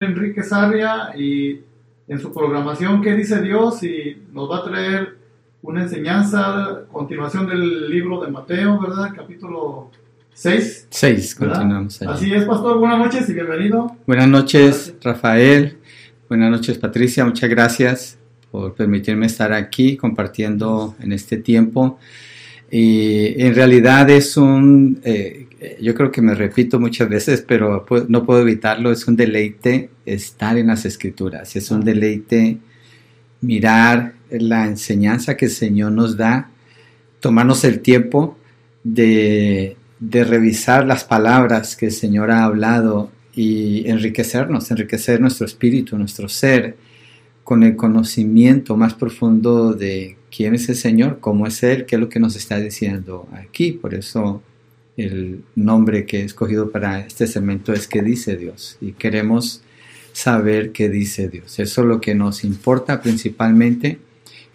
Enrique 0.00 0.44
Sarria 0.44 1.10
y 1.16 1.60
en 2.06 2.20
su 2.20 2.32
programación 2.32 3.02
¿Qué 3.02 3.14
dice 3.14 3.42
Dios? 3.42 3.82
y 3.82 4.16
nos 4.32 4.48
va 4.48 4.58
a 4.58 4.64
traer 4.64 5.16
una 5.60 5.82
enseñanza, 5.82 6.82
continuación 6.92 7.48
del 7.48 7.90
libro 7.90 8.20
de 8.20 8.30
Mateo, 8.30 8.80
¿verdad? 8.80 9.10
Capítulo 9.16 9.90
6. 10.34 10.86
6, 10.88 11.34
continuamos. 11.34 12.00
Así 12.02 12.32
es, 12.32 12.44
pastor, 12.44 12.78
buenas 12.78 12.98
noches 13.00 13.28
y 13.28 13.32
bienvenido. 13.32 13.96
Buenas 14.06 14.28
noches, 14.28 14.94
Rafael. 15.02 15.78
Buenas 16.28 16.52
noches, 16.52 16.78
Patricia. 16.78 17.24
Muchas 17.24 17.50
gracias 17.50 18.18
por 18.52 18.74
permitirme 18.74 19.26
estar 19.26 19.52
aquí 19.52 19.96
compartiendo 19.96 20.94
en 21.00 21.10
este 21.10 21.38
tiempo. 21.38 21.98
Y 22.70 23.42
en 23.42 23.54
realidad 23.54 24.10
es 24.10 24.36
un, 24.36 25.00
eh, 25.02 25.46
yo 25.80 25.94
creo 25.94 26.10
que 26.10 26.20
me 26.20 26.34
repito 26.34 26.78
muchas 26.78 27.08
veces, 27.08 27.42
pero 27.46 27.86
no 28.08 28.26
puedo 28.26 28.42
evitarlo, 28.42 28.92
es 28.92 29.06
un 29.08 29.16
deleite 29.16 29.90
estar 30.04 30.58
en 30.58 30.66
las 30.66 30.84
escrituras, 30.84 31.56
es 31.56 31.70
un 31.70 31.82
deleite 31.82 32.58
mirar 33.40 34.14
la 34.30 34.66
enseñanza 34.66 35.36
que 35.36 35.46
el 35.46 35.50
Señor 35.50 35.92
nos 35.92 36.16
da, 36.16 36.50
tomarnos 37.20 37.64
el 37.64 37.80
tiempo 37.80 38.36
de, 38.84 39.76
de 39.98 40.24
revisar 40.24 40.86
las 40.86 41.04
palabras 41.04 41.74
que 41.74 41.86
el 41.86 41.92
Señor 41.92 42.30
ha 42.30 42.44
hablado 42.44 43.10
y 43.34 43.88
enriquecernos, 43.88 44.70
enriquecer 44.70 45.20
nuestro 45.20 45.46
espíritu, 45.46 45.96
nuestro 45.96 46.28
ser, 46.28 46.76
con 47.44 47.62
el 47.62 47.76
conocimiento 47.76 48.76
más 48.76 48.92
profundo 48.92 49.72
de 49.72 50.17
quién 50.34 50.54
es 50.54 50.68
el 50.68 50.76
Señor, 50.76 51.18
cómo 51.20 51.46
es 51.46 51.62
Él, 51.62 51.86
qué 51.86 51.96
es 51.96 52.00
lo 52.00 52.08
que 52.08 52.20
nos 52.20 52.36
está 52.36 52.58
diciendo 52.58 53.28
aquí. 53.32 53.72
Por 53.72 53.94
eso 53.94 54.42
el 54.96 55.44
nombre 55.54 56.06
que 56.06 56.20
he 56.20 56.24
escogido 56.24 56.70
para 56.70 57.00
este 57.00 57.26
segmento 57.26 57.72
es 57.72 57.86
¿Qué 57.86 58.02
dice 58.02 58.36
Dios? 58.36 58.76
Y 58.80 58.92
queremos 58.92 59.62
saber 60.12 60.72
qué 60.72 60.88
dice 60.88 61.28
Dios. 61.28 61.58
Eso 61.60 61.82
es 61.82 61.86
lo 61.86 62.00
que 62.00 62.14
nos 62.14 62.42
importa 62.42 63.00
principalmente. 63.00 63.98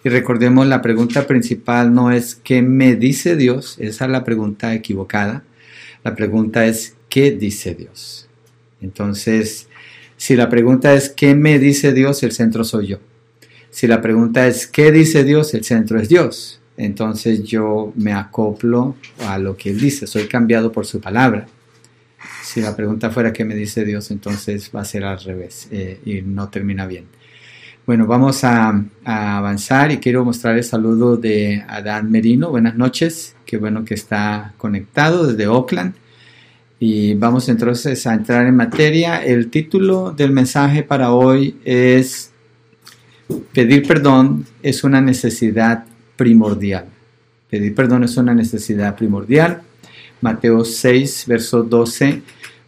Y 0.04 0.10
recordemos, 0.10 0.68
la 0.68 0.82
pregunta 0.82 1.26
principal 1.26 1.94
no 1.94 2.12
es 2.12 2.36
¿qué 2.36 2.62
me 2.62 2.96
dice 2.96 3.38
Dios? 3.38 3.78
Esa 3.80 4.06
es 4.06 4.12
la 4.12 4.26
pregunta 4.26 4.74
equivocada. 4.74 5.44
La 6.04 6.16
pregunta 6.16 6.66
es 6.66 6.96
¿qué 7.08 7.32
dice 7.32 7.74
Dios? 7.74 8.28
Entonces, 8.82 9.70
si 10.18 10.36
la 10.36 10.50
pregunta 10.50 10.94
es 10.94 11.08
¿qué 11.10 11.36
me 11.36 11.58
dice 11.58 11.94
Dios? 11.94 12.22
El 12.24 12.34
centro 12.34 12.66
soy 12.66 12.88
yo. 12.88 13.00
Si 13.74 13.88
la 13.88 14.02
pregunta 14.02 14.48
es 14.48 14.68
¿qué 14.68 14.92
dice 14.92 15.26
Dios? 15.26 15.54
El 15.54 15.66
centro 15.66 16.00
es 16.00 16.08
Dios 16.08 16.62
entonces 16.78 17.44
yo 17.44 17.94
me 17.96 18.14
acoplo 18.14 18.96
a 19.20 19.38
lo 19.38 19.56
que 19.56 19.70
Él 19.70 19.80
dice, 19.80 20.08
soy 20.08 20.28
cambiado 20.28 20.72
por 20.72 20.86
su 20.86 21.00
palabra. 21.00 21.46
Si 22.44 22.62
la 22.62 22.76
pregunta 22.76 23.10
fuera 23.10 23.34
qué 23.34 23.46
me 23.46 23.56
dice 23.56 23.86
Dios, 23.86 24.12
entonces 24.12 24.72
va 24.76 24.82
a 24.82 24.86
ser 24.86 25.04
al 25.04 25.20
revés 25.20 25.68
eh, 25.72 26.00
y 26.06 26.22
no 26.22 26.50
termina 26.50 26.88
bien. 26.88 27.06
Bueno, 27.86 28.08
vamos 28.08 28.44
a, 28.44 28.82
avanzar 29.04 29.92
y 29.92 29.98
quiero 29.98 30.24
mostrar 30.24 30.58
el 30.58 30.64
saludo 30.64 31.18
de 31.18 31.64
Adán 31.68 32.10
Merino. 32.10 32.50
Buenas 32.50 32.76
noches, 32.76 33.36
qué 33.46 33.58
bueno 33.58 33.84
que 33.84 33.94
está 33.94 34.54
conectado 34.58 35.28
desde 35.28 35.48
Oakland. 35.48 35.94
Y 36.80 37.14
vamos 37.16 37.48
entonces 37.50 38.06
a 38.08 38.14
entrar 38.14 38.46
en 38.46 38.56
materia. 38.56 39.24
El 39.24 39.50
título 39.50 40.12
del 40.12 40.32
mensaje 40.32 40.84
para 40.84 41.12
hoy 41.12 41.58
es 41.64 42.33
Pedir 43.54 43.88
perdón 43.88 44.46
es 44.62 44.84
una 44.84 45.02
necesidad 45.02 45.86
primordial. 46.16 46.86
Pedir 47.50 47.74
perdón 47.74 48.04
es 48.04 48.18
una 48.18 48.34
necesidad 48.34 48.96
primordial. 48.96 49.62
Mateo 50.22 50.64
6, 50.66 51.26
verso 51.28 51.64
12. 51.64 52.22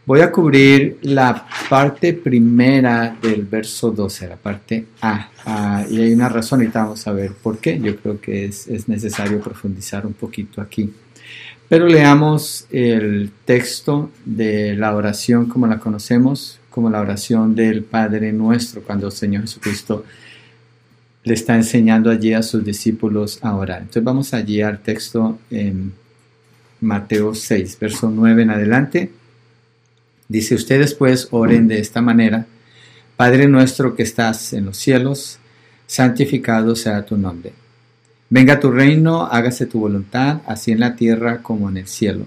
Voy 0.06 0.22
a 0.22 0.31
cubrir 0.31 1.00
la 1.02 1.47
parte 1.67 2.14
primera 2.14 3.17
del 3.22 3.44
verso 3.44 3.89
12, 3.89 4.28
la 4.28 4.36
parte 4.36 4.86
A. 5.02 5.86
Y 5.89 6.00
hay 6.00 6.14
una 6.14 6.30
razón, 6.30 6.62
y 6.64 6.67
vamos 6.67 7.08
a 7.08 7.12
ver 7.12 7.31
por 7.31 7.58
qué. 7.58 7.80
Yo 7.80 7.95
creo 7.95 8.22
que 8.22 8.45
es, 8.45 8.67
es 8.67 8.88
necesario 8.88 9.40
profundizar 9.40 10.06
un 10.06 10.14
poquito 10.14 10.62
aquí. 10.62 10.94
Pero 11.68 11.88
leamos 11.88 12.68
el 12.69 13.31
texto 13.44 14.12
de 14.24 14.75
la 14.75 14.96
oración 14.96 15.47
como 15.47 15.66
la 15.66 15.80
conocemos, 15.80 16.59
como 16.69 16.91
la 16.91 17.01
oración 17.01 17.56
del 17.56 17.84
Padre 17.84 18.31
nuestro, 18.31 18.84
cuando 18.84 19.07
el 19.07 19.12
Señor 19.12 19.41
Jesucristo 19.41 20.06
le 21.25 21.34
está 21.34 21.56
enseñando 21.56 22.12
allí 22.12 22.34
a 22.34 22.44
sus 22.44 22.63
discípulos 22.63 23.40
a 23.41 23.56
orar. 23.56 23.80
Entonces 23.80 24.03
vamos 24.03 24.34
allí 24.34 24.62
al 24.62 24.80
texto 24.80 25.40
en 25.50 25.91
Mateo 26.81 27.34
6, 27.34 27.78
verso 27.81 28.12
9 28.12 28.44
en 28.44 28.50
adelante. 28.52 29.12
Dice, 30.28 30.53
ustedes 30.53 30.94
pues 30.94 31.28
oren 31.31 31.68
de 31.68 31.80
esta 31.80 32.02
manera, 32.02 32.46
Padre 33.18 33.47
nuestro 33.47 33.96
que 33.96 34.03
estás 34.03 34.53
en 34.53 34.66
los 34.66 34.78
cielos, 34.78 35.40
santificado 35.88 36.75
sea 36.75 37.06
tu 37.06 37.18
nombre. 37.18 37.53
Venga 38.30 38.59
tu 38.59 38.69
reino, 38.69 39.25
hágase 39.25 39.66
tu 39.66 39.80
voluntad, 39.80 40.42
así 40.46 40.72
en 40.74 40.80
la 40.80 40.96
tierra 40.96 41.42
como 41.42 41.69
en 41.69 41.78
el 41.78 41.88
cielo. 41.88 42.25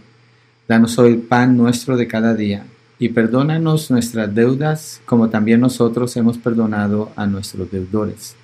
Danos 0.67 0.99
hoy 0.99 1.13
el 1.13 1.19
pan 1.19 1.57
nuestro 1.57 1.97
de 1.97 2.09
cada 2.09 2.35
día, 2.35 2.67
y 2.99 3.11
perdónanos 3.11 3.93
nuestras 3.93 4.35
deudas, 4.35 5.01
como 5.05 5.29
también 5.29 5.61
nosotros 5.61 6.17
hemos 6.17 6.37
perdonado 6.39 7.13
a 7.15 7.27
nuestros 7.27 7.71
deudores 7.71 8.35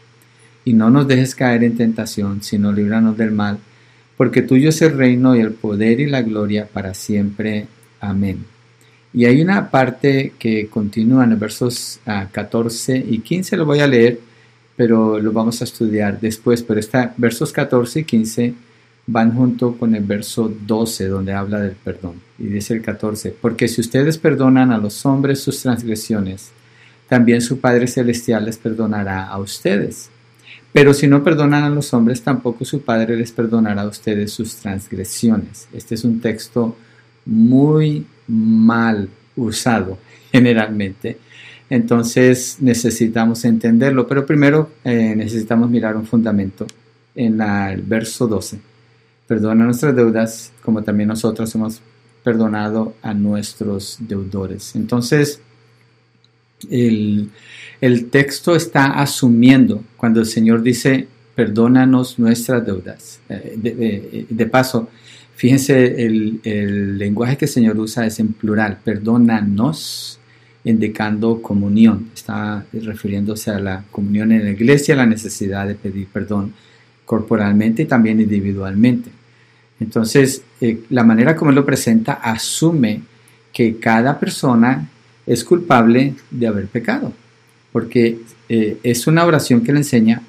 y 0.64 0.72
no 0.72 0.90
nos 0.90 1.06
dejes 1.06 1.34
caer 1.34 1.64
en 1.64 1.76
tentación, 1.76 2.42
sino 2.42 2.72
líbranos 2.72 3.16
del 3.16 3.32
mal, 3.32 3.58
porque 4.16 4.42
tuyo 4.42 4.70
es 4.70 4.80
el 4.82 4.96
reino 4.96 5.36
y 5.36 5.40
el 5.40 5.52
poder 5.52 6.00
y 6.00 6.06
la 6.06 6.22
gloria 6.22 6.66
para 6.72 6.94
siempre. 6.94 7.66
Amén. 8.00 8.44
Y 9.12 9.26
hay 9.26 9.40
una 9.40 9.70
parte 9.70 10.32
que 10.38 10.66
continúa 10.68 11.24
en 11.24 11.38
versos 11.38 12.00
14 12.04 12.94
ah, 12.94 13.04
y 13.08 13.18
15, 13.20 13.56
lo 13.56 13.66
voy 13.66 13.80
a 13.80 13.86
leer, 13.86 14.18
pero 14.76 15.20
lo 15.20 15.32
vamos 15.32 15.60
a 15.60 15.64
estudiar 15.64 16.18
después, 16.20 16.62
pero 16.62 16.80
está, 16.80 17.14
versos 17.16 17.52
14 17.52 18.00
y 18.00 18.04
15 18.04 18.54
van 19.06 19.34
junto 19.34 19.76
con 19.76 19.94
el 19.94 20.02
verso 20.02 20.52
12 20.66 21.08
donde 21.08 21.32
habla 21.32 21.60
del 21.60 21.76
perdón. 21.76 22.20
Y 22.38 22.46
dice 22.46 22.74
el 22.74 22.82
14, 22.82 23.36
porque 23.40 23.68
si 23.68 23.80
ustedes 23.80 24.18
perdonan 24.18 24.72
a 24.72 24.78
los 24.78 25.04
hombres 25.06 25.40
sus 25.40 25.60
transgresiones, 25.62 26.50
también 27.08 27.42
su 27.42 27.60
Padre 27.60 27.86
Celestial 27.86 28.46
les 28.46 28.56
perdonará 28.56 29.26
a 29.28 29.38
ustedes. 29.38 30.10
Pero 30.74 30.92
si 30.92 31.06
no 31.06 31.22
perdonan 31.22 31.62
a 31.62 31.70
los 31.70 31.94
hombres, 31.94 32.20
tampoco 32.20 32.64
su 32.64 32.82
Padre 32.82 33.16
les 33.16 33.30
perdonará 33.30 33.82
a 33.82 33.86
ustedes 33.86 34.32
sus 34.32 34.56
transgresiones. 34.56 35.68
Este 35.72 35.94
es 35.94 36.02
un 36.02 36.20
texto 36.20 36.76
muy 37.24 38.04
mal 38.26 39.08
usado 39.36 39.98
generalmente. 40.32 41.18
Entonces 41.70 42.56
necesitamos 42.58 43.44
entenderlo, 43.44 44.08
pero 44.08 44.26
primero 44.26 44.72
eh, 44.82 45.14
necesitamos 45.16 45.70
mirar 45.70 45.96
un 45.96 46.06
fundamento 46.06 46.66
en 47.14 47.40
el 47.40 47.82
verso 47.82 48.26
12. 48.26 48.58
Perdona 49.28 49.66
nuestras 49.66 49.94
deudas 49.94 50.50
como 50.60 50.82
también 50.82 51.08
nosotros 51.08 51.54
hemos 51.54 51.82
perdonado 52.24 52.96
a 53.00 53.14
nuestros 53.14 53.98
deudores. 54.00 54.74
Entonces, 54.74 55.40
el, 56.70 57.30
texto 58.10 58.56
está 58.56 59.00
asumiendo 59.00 59.84
cuando 59.96 60.20
el 60.20 60.26
Señor 60.26 60.62
dice, 60.62 61.06
perdónanos 61.34 62.18
nuestras 62.18 62.64
deudas. 62.64 63.20
Eh, 63.28 64.26
de, 64.28 64.46
paso, 64.46 64.88
fíjense, 65.34 66.04
el, 66.04 66.98
lenguaje 66.98 67.36
que 67.36 67.44
el 67.46 67.50
Señor 67.50 67.78
usa 67.78 68.06
es 68.06 68.18
en 68.20 68.32
plural, 68.32 68.78
perdónanos, 68.84 70.18
indicando 70.64 71.42
comunión. 71.42 72.10
Está 72.14 72.64
refiriéndose 72.72 73.50
a 73.50 73.58
la 73.58 73.84
comunión 73.90 74.32
en 74.32 74.44
la 74.44 74.50
iglesia, 74.50 74.96
la 74.96 75.06
necesidad 75.06 75.66
de 75.66 75.74
pedir 75.74 76.08
perdón 76.08 76.54
corporalmente 77.04 77.82
y 77.82 77.86
también 77.86 78.20
individualmente. 78.20 79.10
Entonces, 79.80 80.42
eh, 80.60 80.80
la 80.88 81.04
manera 81.04 81.36
como 81.36 81.50
él 81.50 81.56
lo 81.56 81.66
presenta 81.66 82.14
asume 82.14 83.02
que 83.52 83.76
cada 83.78 84.18
persona 84.18 84.88
es 85.26 85.44
culpable 85.44 86.14
de 86.30 86.46
haber 86.46 86.66
pecado 86.66 87.12
porque 87.74 88.20
eh, 88.48 88.78
es 88.84 89.08
una 89.08 89.24
oración 89.24 89.64
que 89.64 89.72
le 89.72 89.78
enseña, 89.78 90.22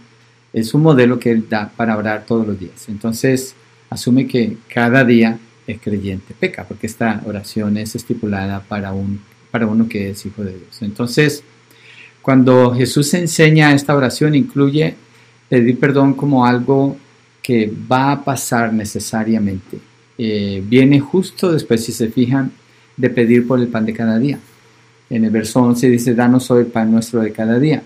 es 0.52 0.74
un 0.74 0.82
modelo 0.82 1.20
que 1.20 1.30
él 1.30 1.46
da 1.48 1.70
para 1.70 1.96
orar 1.96 2.26
todos 2.26 2.48
los 2.48 2.60
días. 2.60 2.90
Entonces, 2.90 3.54
asume 3.88 4.26
que 4.26 4.58
cada 4.68 5.04
día 5.04 5.38
es 5.68 5.80
creyente 5.80 6.34
peca, 6.34 6.64
porque 6.64 6.88
esta 6.88 7.22
oración 7.24 7.78
es 7.78 7.94
estipulada 7.94 8.62
para, 8.62 8.94
un, 8.94 9.22
para 9.52 9.68
uno 9.68 9.88
que 9.88 10.10
es 10.10 10.26
hijo 10.26 10.44
de 10.44 10.58
Dios. 10.58 10.82
Entonces, 10.82 11.44
cuando 12.24 12.74
Jesús 12.74 13.14
enseña 13.14 13.76
esta 13.76 13.96
oración, 13.96 14.34
incluye 14.34 14.96
pedir 15.48 15.80
perdón 15.80 16.16
como 16.16 16.48
algo 16.48 16.98
que 17.44 17.72
va 17.92 18.12
a 18.12 18.24
pasar 18.24 18.74
necesariamente. 18.74 19.78
Eh, 20.18 20.64
viene 20.66 21.00
justo 21.00 21.52
después, 21.52 21.86
si 21.86 21.92
se 21.92 22.08
fijan, 22.08 22.52
de 22.98 23.12
pedir 23.12 23.46
por 23.46 23.60
el 23.60 23.68
pan 23.68 23.86
de 23.86 23.94
cada 23.94 24.18
día. 24.18 24.40
En 25.10 25.24
el 25.24 25.32
verso 25.32 25.62
11 25.62 25.90
dice, 25.90 26.16
danos 26.16 26.50
hoy 26.52 26.62
el 26.62 26.68
pan 26.68 26.92
nuestro 26.92 27.22
de 27.22 27.32
cada 27.32 27.60
día. 27.60 27.84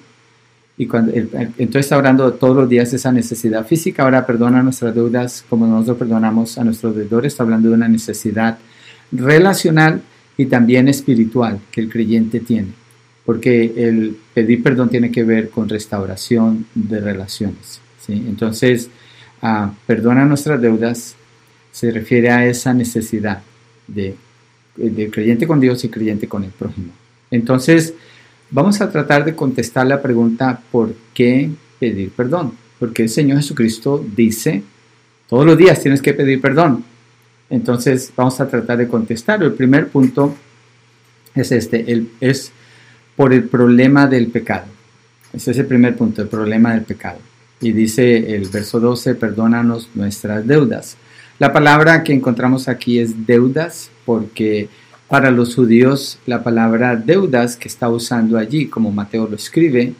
Y 0.78 0.88
cuando, 0.88 1.12
entonces 1.14 1.82
está 1.86 1.96
hablando 1.96 2.32
todos 2.34 2.56
los 2.56 2.70
días 2.70 2.94
esa 2.94 3.12
necesidad 3.12 3.68
física. 3.68 4.04
Ahora 4.04 4.26
perdona 4.26 4.64
nuestras 4.64 4.96
deudas 4.96 5.44
como 5.50 5.68
nosotros 5.68 5.98
perdonamos 5.98 6.58
a 6.58 6.64
nuestros 6.64 6.96
deudores. 6.96 7.34
Está 7.34 7.44
hablando 7.44 7.68
de 7.68 7.76
una 7.76 7.90
necesidad 7.90 8.58
relacional 9.12 10.02
y 10.38 10.46
también 10.46 10.88
espiritual 10.88 11.60
que 11.72 11.82
el 11.82 11.90
creyente 11.90 12.40
tiene. 12.40 12.70
porque 13.26 13.74
el 13.76 14.18
pedir 14.34 14.64
perdón 14.64 14.90
tiene 14.90 15.12
que 15.12 15.24
ver 15.24 15.52
con 15.52 15.70
restauración 15.70 16.66
de 16.74 17.00
relaciones. 17.00 17.80
Entonces, 18.08 18.90
uh, 19.44 19.68
perdona 19.86 20.26
nuestras 20.26 20.60
deudas 20.60 21.16
se 21.72 21.92
refiere 21.92 22.32
a 22.32 22.48
esa 22.48 22.74
necesidad 22.74 23.44
de, 23.88 24.16
de 24.76 25.12
creyente 25.12 25.46
con 25.46 25.60
Dios 25.60 25.84
y 25.84 25.90
creyente 25.90 26.28
con 26.28 26.44
el 26.44 26.50
prójimo. 26.50 26.92
Entonces, 27.32 27.94
vamos 28.50 28.82
a 28.82 28.92
tratar 28.92 29.26
de 29.26 29.36
contestar 29.36 29.88
la 29.88 30.02
pregunta 30.02 30.62
¿por 30.72 30.94
qué 31.14 31.50
pedir 31.80 32.12
perdón? 32.12 32.54
Porque 32.80 33.04
el 33.04 33.10
Señor 33.10 33.38
Jesucristo 33.38 34.04
dice, 34.16 34.64
todos 35.28 35.46
los 35.46 35.58
días 35.58 35.82
tienes 35.82 36.02
que 36.02 36.14
pedir 36.14 36.42
perdón. 36.42 36.84
Entonces, 37.50 38.12
vamos 38.16 38.40
a 38.40 38.48
tratar 38.48 38.78
de 38.78 38.88
contestar. 38.88 39.42
El 39.44 39.54
primer 39.54 39.90
punto 39.90 40.36
es 41.36 41.52
este, 41.52 41.92
el, 41.92 42.10
es 42.22 42.52
por 43.16 43.34
el 43.34 43.44
problema 43.44 44.08
del 44.08 44.28
pecado. 44.28 44.66
Ese 45.34 45.52
es 45.52 45.58
el 45.58 45.66
primer 45.66 45.96
punto, 45.96 46.22
el 46.22 46.28
problema 46.28 46.74
del 46.74 46.84
pecado. 46.84 47.20
Y 47.62 47.74
dice 47.74 48.36
el 48.36 48.48
verso 48.48 48.80
12, 48.80 49.16
perdónanos 49.16 49.90
nuestras 49.94 50.48
deudas. 50.48 50.96
La 51.38 51.54
palabra 51.54 52.04
que 52.04 52.14
encontramos 52.14 52.68
aquí 52.68 53.00
es 53.00 53.26
deudas 53.26 53.90
porque 54.06 54.70
para 55.10 55.32
los 55.32 55.56
judíos 55.56 56.20
la 56.28 56.44
palabra 56.44 56.96
deudas 56.96 57.58
que 57.58 57.68
está 57.68 57.90
usando 57.90 58.38
allí, 58.38 58.68
como 58.68 58.92
Mateo 58.92 59.28
lo 59.28 59.36
escribe, 59.36 59.94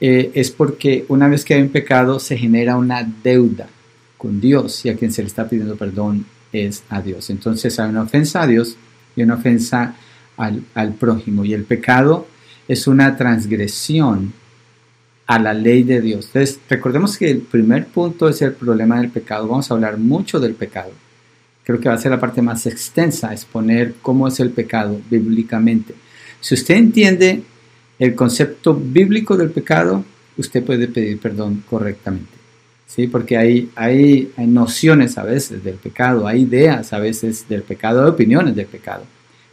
eh, 0.00 0.30
es 0.34 0.50
porque 0.50 1.04
una 1.08 1.28
vez 1.28 1.44
que 1.44 1.54
hay 1.54 1.62
un 1.62 1.68
pecado 1.68 2.18
se 2.18 2.36
genera 2.36 2.76
una 2.76 3.06
deuda 3.22 3.68
con 4.16 4.40
Dios 4.40 4.84
y 4.84 4.88
a 4.88 4.96
quien 4.96 5.12
se 5.12 5.22
le 5.22 5.28
está 5.28 5.48
pidiendo 5.48 5.76
perdón 5.76 6.26
es 6.52 6.82
a 6.88 7.02
Dios. 7.02 7.28
Entonces 7.28 7.78
hay 7.78 7.90
una 7.90 8.02
ofensa 8.02 8.42
a 8.42 8.46
Dios 8.46 8.76
y 9.14 9.22
una 9.22 9.34
ofensa 9.34 9.94
al, 10.38 10.62
al 10.74 10.94
prójimo 10.94 11.44
y 11.44 11.52
el 11.52 11.64
pecado 11.64 12.26
es 12.66 12.86
una 12.86 13.16
transgresión 13.16 14.32
a 15.26 15.38
la 15.38 15.52
ley 15.52 15.82
de 15.82 16.00
Dios. 16.00 16.26
Entonces, 16.26 16.60
recordemos 16.68 17.18
que 17.18 17.30
el 17.30 17.40
primer 17.40 17.86
punto 17.86 18.28
es 18.28 18.40
el 18.42 18.52
problema 18.52 19.00
del 19.00 19.10
pecado. 19.10 19.48
Vamos 19.48 19.70
a 19.70 19.74
hablar 19.74 19.98
mucho 19.98 20.38
del 20.38 20.54
pecado 20.54 20.92
creo 21.66 21.80
que 21.80 21.88
va 21.88 21.96
a 21.96 21.98
ser 21.98 22.12
la 22.12 22.20
parte 22.20 22.40
más 22.40 22.64
extensa, 22.66 23.32
exponer 23.32 23.94
cómo 24.00 24.28
es 24.28 24.38
el 24.38 24.50
pecado 24.50 25.00
bíblicamente. 25.10 25.94
Si 26.40 26.54
usted 26.54 26.76
entiende 26.76 27.42
el 27.98 28.14
concepto 28.14 28.72
bíblico 28.72 29.36
del 29.36 29.50
pecado, 29.50 30.04
usted 30.36 30.62
puede 30.62 30.86
pedir 30.86 31.18
perdón 31.18 31.64
correctamente. 31.68 32.30
¿sí? 32.86 33.08
Porque 33.08 33.36
hay, 33.36 33.68
hay, 33.74 34.32
nociones 34.46 35.18
a 35.18 35.24
veces 35.24 35.64
del 35.64 35.74
pecado, 35.74 36.28
hay 36.28 36.42
ideas 36.42 36.92
a 36.92 37.00
veces 37.00 37.48
del 37.48 37.62
pecado, 37.62 38.04
hay 38.04 38.10
opiniones 38.10 38.54
del 38.54 38.66
pecado. 38.66 39.02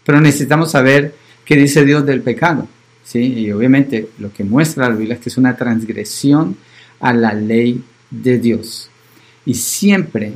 Pero 0.05 0.21
necesitamos 0.21 0.69
saber 0.69 1.15
qué 1.43 1.55
dice 1.55 1.83
Dios 1.83 2.05
del 2.05 2.21
pecado. 2.21 2.67
¿sí? 3.03 3.21
Y 3.21 3.51
obviamente 3.51 4.09
lo 4.19 4.31
que 4.31 4.43
muestra 4.43 4.87
la 4.87 4.95
Biblia 4.95 5.15
es 5.15 5.19
que 5.21 5.29
es 5.29 5.37
una 5.37 5.57
transgresión 5.57 6.57
a 6.99 7.11
la 7.11 7.33
ley 7.33 7.83
de 8.11 8.37
Dios. 8.37 8.91
Y 9.47 9.55
siempre 9.55 10.33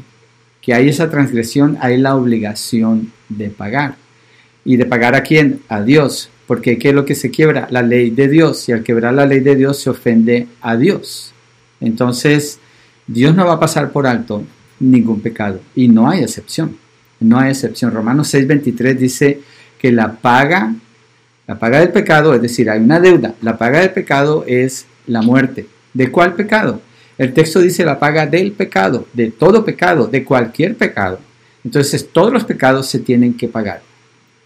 que 0.67 0.73
hay 0.73 0.89
esa 0.89 1.09
transgresión, 1.09 1.77
hay 1.79 1.95
la 1.95 2.17
obligación 2.17 3.13
de 3.29 3.49
pagar. 3.49 3.95
¿Y 4.65 4.75
de 4.75 4.85
pagar 4.85 5.15
a 5.15 5.23
quién? 5.23 5.61
A 5.69 5.81
Dios. 5.81 6.29
Porque 6.45 6.77
¿qué 6.77 6.89
es 6.89 6.93
lo 6.93 7.05
que 7.05 7.15
se 7.15 7.31
quiebra? 7.31 7.69
La 7.71 7.81
ley 7.81 8.09
de 8.09 8.27
Dios. 8.27 8.67
Y 8.67 8.73
al 8.73 8.83
quebrar 8.83 9.13
la 9.13 9.25
ley 9.25 9.39
de 9.39 9.55
Dios 9.55 9.79
se 9.79 9.89
ofende 9.89 10.45
a 10.59 10.75
Dios. 10.75 11.31
Entonces, 11.79 12.59
Dios 13.07 13.33
no 13.33 13.45
va 13.45 13.53
a 13.53 13.59
pasar 13.61 13.91
por 13.93 14.07
alto 14.07 14.43
ningún 14.81 15.21
pecado. 15.21 15.61
Y 15.73 15.87
no 15.87 16.09
hay 16.09 16.21
excepción. 16.21 16.75
No 17.21 17.39
hay 17.39 17.51
excepción. 17.51 17.93
Romanos 17.93 18.33
6:23 18.33 18.97
dice 18.97 19.39
que 19.79 19.93
la 19.93 20.17
paga, 20.17 20.75
la 21.47 21.57
paga 21.57 21.79
del 21.79 21.93
pecado, 21.93 22.33
es 22.33 22.41
decir, 22.41 22.69
hay 22.69 22.81
una 22.81 22.99
deuda. 22.99 23.35
La 23.41 23.57
paga 23.57 23.79
del 23.79 23.91
pecado 23.91 24.43
es 24.45 24.85
la 25.05 25.21
muerte. 25.21 25.65
¿De 25.93 26.11
cuál 26.11 26.33
pecado? 26.33 26.81
El 27.17 27.33
texto 27.33 27.59
dice 27.59 27.83
la 27.83 27.99
paga 27.99 28.25
del 28.25 28.51
pecado, 28.51 29.07
de 29.13 29.31
todo 29.31 29.65
pecado, 29.65 30.07
de 30.07 30.23
cualquier 30.23 30.75
pecado. 30.75 31.19
Entonces 31.63 32.09
todos 32.11 32.31
los 32.31 32.43
pecados 32.43 32.87
se 32.87 32.99
tienen 32.99 33.33
que 33.35 33.47
pagar. 33.47 33.81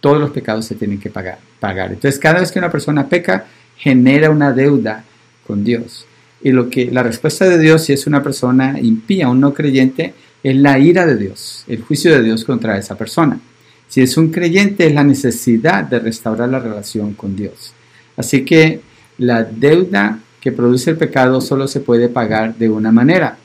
Todos 0.00 0.18
los 0.18 0.30
pecados 0.30 0.64
se 0.64 0.74
tienen 0.74 0.98
que 0.98 1.10
pagar. 1.10 1.38
Entonces 1.62 2.18
cada 2.18 2.40
vez 2.40 2.50
que 2.50 2.58
una 2.58 2.70
persona 2.70 3.08
peca, 3.08 3.46
genera 3.76 4.30
una 4.30 4.52
deuda 4.52 5.04
con 5.46 5.62
Dios. 5.62 6.06
Y 6.42 6.50
lo 6.50 6.68
que 6.68 6.90
la 6.90 7.02
respuesta 7.02 7.44
de 7.44 7.58
Dios, 7.58 7.84
si 7.84 7.92
es 7.92 8.06
una 8.06 8.22
persona 8.22 8.78
impía, 8.80 9.28
un 9.28 9.40
no 9.40 9.54
creyente, 9.54 10.14
es 10.42 10.56
la 10.56 10.78
ira 10.78 11.06
de 11.06 11.16
Dios, 11.16 11.64
el 11.68 11.82
juicio 11.82 12.12
de 12.12 12.22
Dios 12.22 12.44
contra 12.44 12.76
esa 12.76 12.96
persona. 12.96 13.38
Si 13.86 14.00
es 14.00 14.16
un 14.16 14.30
creyente, 14.30 14.86
es 14.86 14.94
la 14.94 15.04
necesidad 15.04 15.84
de 15.84 16.00
restaurar 16.00 16.48
la 16.48 16.58
relación 16.58 17.14
con 17.14 17.36
Dios. 17.36 17.72
Así 18.16 18.44
que 18.44 18.80
la 19.18 19.44
deuda 19.44 20.18
que 20.42 20.50
produce 20.50 20.90
el 20.90 20.96
pecado 20.96 21.40
solo 21.40 21.68
se 21.68 21.78
puede 21.78 22.08
pagar 22.08 22.56
de 22.56 22.68
una 22.68 22.90
manera. 22.90 23.38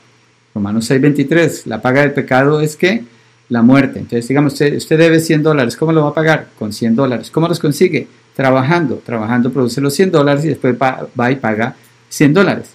Romanos 0.52 0.90
6:23, 0.90 1.66
la 1.66 1.80
paga 1.80 2.00
del 2.02 2.12
pecado 2.12 2.60
es 2.60 2.74
que 2.76 3.04
la 3.48 3.62
muerte. 3.62 4.00
Entonces, 4.00 4.26
digamos, 4.26 4.54
usted, 4.54 4.76
usted, 4.76 4.98
debe 4.98 5.20
100 5.20 5.44
dólares, 5.44 5.76
¿cómo 5.76 5.92
lo 5.92 6.02
va 6.02 6.08
a 6.08 6.14
pagar? 6.14 6.48
Con 6.58 6.72
100 6.72 6.96
dólares. 6.96 7.30
¿Cómo 7.30 7.46
los 7.46 7.60
consigue? 7.60 8.08
Trabajando. 8.34 8.96
Trabajando 8.96 9.52
produce 9.52 9.80
los 9.80 9.94
100 9.94 10.10
dólares 10.10 10.44
y 10.44 10.48
después 10.48 10.74
va 10.74 11.30
y 11.30 11.36
paga 11.36 11.76
100 12.08 12.34
dólares. 12.34 12.70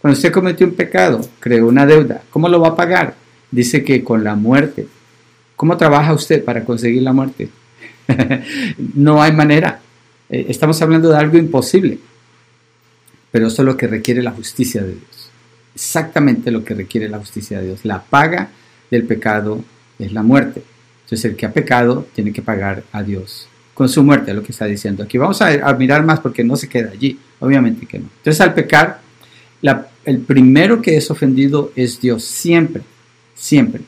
Cuando 0.00 0.16
usted 0.16 0.32
cometió 0.32 0.66
un 0.66 0.74
pecado, 0.74 1.20
creó 1.38 1.68
una 1.68 1.86
deuda, 1.86 2.22
¿cómo 2.30 2.48
lo 2.48 2.60
va 2.60 2.68
a 2.68 2.76
pagar? 2.76 3.14
Dice 3.50 3.84
que 3.84 4.02
con 4.02 4.24
la 4.24 4.34
muerte. 4.34 4.88
¿Cómo 5.54 5.76
trabaja 5.76 6.12
usted 6.12 6.44
para 6.44 6.64
conseguir 6.64 7.02
la 7.02 7.12
muerte? 7.12 7.48
no 8.94 9.22
hay 9.22 9.32
manera. 9.32 9.80
Eh, 10.28 10.46
estamos 10.48 10.82
hablando 10.82 11.10
de 11.10 11.16
algo 11.16 11.38
imposible 11.38 11.98
pero 13.30 13.48
eso 13.48 13.62
es 13.62 13.66
lo 13.66 13.76
que 13.76 13.86
requiere 13.86 14.22
la 14.22 14.32
justicia 14.32 14.82
de 14.82 14.92
Dios. 14.94 15.30
Exactamente 15.74 16.50
lo 16.50 16.64
que 16.64 16.74
requiere 16.74 17.08
la 17.08 17.18
justicia 17.18 17.60
de 17.60 17.66
Dios. 17.66 17.84
La 17.84 18.02
paga 18.02 18.50
del 18.90 19.04
pecado 19.04 19.64
es 19.98 20.12
la 20.12 20.22
muerte. 20.22 20.62
Entonces 21.04 21.30
el 21.30 21.36
que 21.36 21.46
ha 21.46 21.52
pecado 21.52 22.06
tiene 22.14 22.32
que 22.32 22.42
pagar 22.42 22.84
a 22.92 23.02
Dios 23.02 23.48
con 23.78 23.88
su 23.88 24.02
muerte, 24.02 24.34
lo 24.34 24.42
que 24.42 24.50
está 24.50 24.64
diciendo 24.64 25.04
aquí. 25.04 25.18
Vamos 25.18 25.40
a, 25.40 25.72
mirar 25.74 26.04
más 26.04 26.18
porque 26.18 26.42
no 26.42 26.56
se 26.56 26.68
queda 26.68 26.90
allí, 26.90 27.16
obviamente 27.38 27.86
que 27.86 28.00
no. 28.00 28.08
Entonces 28.16 28.40
al 28.40 28.52
pecar, 28.52 29.00
el 30.04 30.18
primero 30.18 30.82
que 30.82 30.96
es 30.96 31.10
ofendido 31.12 31.72
es 31.76 32.00
Dios, 32.00 32.24
siempre, 32.24 32.82
siempre. 33.36 33.82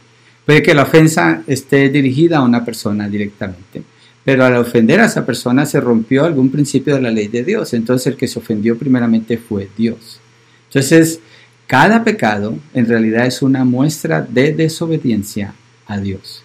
Puede 0.47 0.63
que 0.63 0.75
la 0.75 0.85
ofensa 0.85 1.43
esté 1.47 1.89
dirigida 1.89 2.39
a 2.39 2.43
una 2.43 2.65
persona 2.65 3.09
directamente, 3.09 3.83
pero 4.25 4.45
al 4.45 4.57
ofender 4.57 5.01
a 5.01 5.07
esa 5.07 5.25
persona 5.25 5.67
se 5.67 5.81
rompió 5.81 6.25
algún 6.25 6.51
principio 6.51 6.95
de 6.95 7.03
la 7.03 7.11
ley 7.11 7.29
de 7.29 7.45
Dios. 7.45 7.73
Entonces 7.75 8.07
el 8.09 8.17
que 8.17 8.29
se 8.29 8.39
ofendió 8.39 8.77
primeramente 8.77 9.39
fue 9.39 9.69
Dios. 9.77 10.21
Entonces, 10.69 11.21
cada 11.67 12.05
pecado 12.05 12.57
en 12.75 12.87
realidad 12.87 13.27
es 13.27 13.43
una 13.43 13.65
muestra 13.65 14.23
de 14.23 14.53
desobediencia 14.53 15.55
a 15.87 15.99
Dios. 15.99 16.43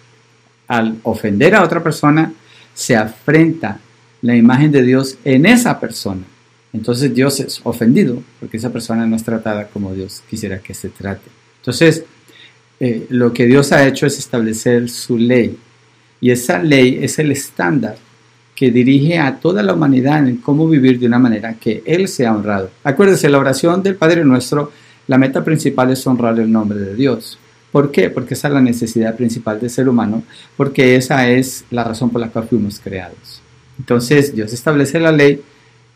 Al 0.68 0.98
ofender 1.02 1.54
a 1.54 1.62
otra 1.62 1.82
persona, 1.82 2.32
se 2.74 2.96
afrenta 2.96 3.78
la 4.22 4.34
imagen 4.34 4.72
de 4.72 4.82
Dios 4.82 5.18
en 5.24 5.46
esa 5.46 5.78
persona. 5.78 6.22
Entonces 6.72 7.14
Dios 7.14 7.40
es 7.40 7.60
ofendido 7.62 8.22
porque 8.40 8.56
esa 8.56 8.72
persona 8.72 9.06
no 9.06 9.16
es 9.16 9.24
tratada 9.24 9.68
como 9.68 9.94
Dios 9.94 10.22
quisiera 10.28 10.58
que 10.58 10.74
se 10.74 10.88
trate. 10.88 11.30
Entonces, 11.60 12.04
eh, 12.80 13.06
lo 13.08 13.32
que 13.32 13.46
Dios 13.46 13.72
ha 13.72 13.86
hecho 13.86 14.06
es 14.06 14.18
establecer 14.18 14.88
su 14.90 15.16
ley 15.16 15.56
y 16.20 16.30
esa 16.30 16.62
ley 16.62 16.98
es 17.02 17.18
el 17.18 17.30
estándar 17.30 17.96
que 18.54 18.70
dirige 18.70 19.18
a 19.18 19.36
toda 19.36 19.62
la 19.62 19.74
humanidad 19.74 20.26
en 20.26 20.38
cómo 20.38 20.66
vivir 20.66 20.98
de 20.98 21.06
una 21.06 21.18
manera 21.18 21.54
que 21.54 21.82
Él 21.84 22.08
sea 22.08 22.34
honrado. 22.34 22.70
Acuérdese, 22.82 23.28
la 23.28 23.38
oración 23.38 23.82
del 23.82 23.96
Padre 23.96 24.24
Nuestro, 24.24 24.72
la 25.06 25.18
meta 25.18 25.44
principal 25.44 25.90
es 25.90 26.06
honrar 26.06 26.40
el 26.40 26.50
nombre 26.50 26.78
de 26.78 26.94
Dios. 26.94 27.38
¿Por 27.70 27.90
qué? 27.90 28.08
Porque 28.08 28.32
esa 28.32 28.48
es 28.48 28.54
la 28.54 28.62
necesidad 28.62 29.14
principal 29.14 29.60
del 29.60 29.68
ser 29.68 29.88
humano, 29.88 30.22
porque 30.56 30.96
esa 30.96 31.28
es 31.28 31.66
la 31.70 31.84
razón 31.84 32.08
por 32.08 32.22
la 32.22 32.28
cual 32.28 32.48
fuimos 32.48 32.80
creados. 32.80 33.42
Entonces 33.78 34.34
Dios 34.34 34.54
establece 34.54 34.98
la 34.98 35.12
ley 35.12 35.42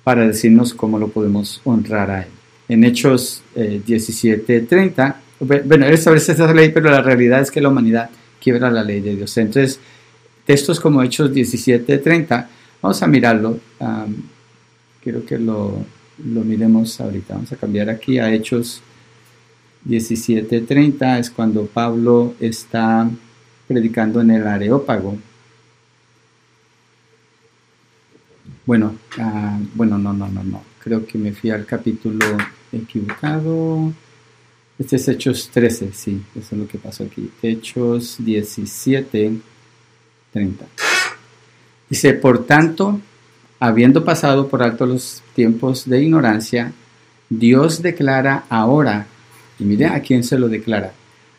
para 0.04 0.26
decirnos 0.26 0.74
cómo 0.74 0.98
lo 0.98 1.08
podemos 1.08 1.62
honrar 1.64 2.10
a 2.10 2.20
Él. 2.22 2.28
En 2.68 2.84
Hechos 2.84 3.42
eh, 3.56 3.80
17:30, 3.86 5.14
bueno, 5.40 5.86
Él 5.86 5.94
establece 5.94 6.32
esa 6.32 6.52
ley, 6.52 6.70
pero 6.70 6.90
la 6.90 7.00
realidad 7.00 7.40
es 7.40 7.50
que 7.50 7.62
la 7.62 7.70
humanidad 7.70 8.10
quiebra 8.40 8.70
la 8.70 8.84
ley 8.84 9.00
de 9.00 9.16
Dios. 9.16 9.36
Entonces, 9.38 9.80
textos 10.50 10.80
como 10.80 11.00
Hechos 11.00 11.32
17:30. 11.32 12.48
Vamos 12.82 13.00
a 13.00 13.06
mirarlo. 13.06 13.60
quiero 15.00 15.24
que 15.24 15.38
lo, 15.38 15.84
lo, 16.24 16.40
miremos 16.42 17.00
ahorita. 17.00 17.34
Vamos 17.34 17.52
a 17.52 17.56
cambiar 17.56 17.88
aquí 17.88 18.18
a 18.18 18.34
Hechos 18.34 18.82
17:30. 19.84 21.20
Es 21.20 21.30
cuando 21.30 21.66
Pablo 21.66 22.34
está 22.40 23.08
predicando 23.68 24.20
en 24.20 24.32
el 24.32 24.44
Areópago. 24.44 25.16
Bueno, 28.66 28.96
ah, 29.18 29.56
bueno, 29.76 29.98
no, 29.98 30.12
no, 30.12 30.26
no, 30.26 30.42
no. 30.42 30.64
Creo 30.82 31.06
que 31.06 31.16
me 31.16 31.32
fui 31.32 31.50
al 31.50 31.64
capítulo 31.64 32.26
equivocado. 32.72 33.92
Este 34.80 34.96
es 34.96 35.06
Hechos 35.06 35.48
13, 35.52 35.92
sí, 35.92 36.20
eso 36.34 36.56
es 36.56 36.60
lo 36.60 36.66
que 36.66 36.78
pasó 36.78 37.04
aquí. 37.04 37.30
Hechos 37.40 38.16
17. 38.18 39.42
30. 40.32 40.66
Dice, 41.88 42.14
por 42.14 42.46
tanto, 42.46 43.00
habiendo 43.58 44.04
pasado 44.04 44.48
por 44.48 44.62
alto 44.62 44.86
los 44.86 45.22
tiempos 45.34 45.88
de 45.88 46.02
ignorancia, 46.02 46.72
Dios 47.28 47.82
declara 47.82 48.44
ahora, 48.48 49.06
y 49.58 49.64
mire 49.64 49.86
a 49.86 50.00
quién 50.00 50.24
se 50.24 50.38
lo 50.38 50.48
declara, 50.48 50.92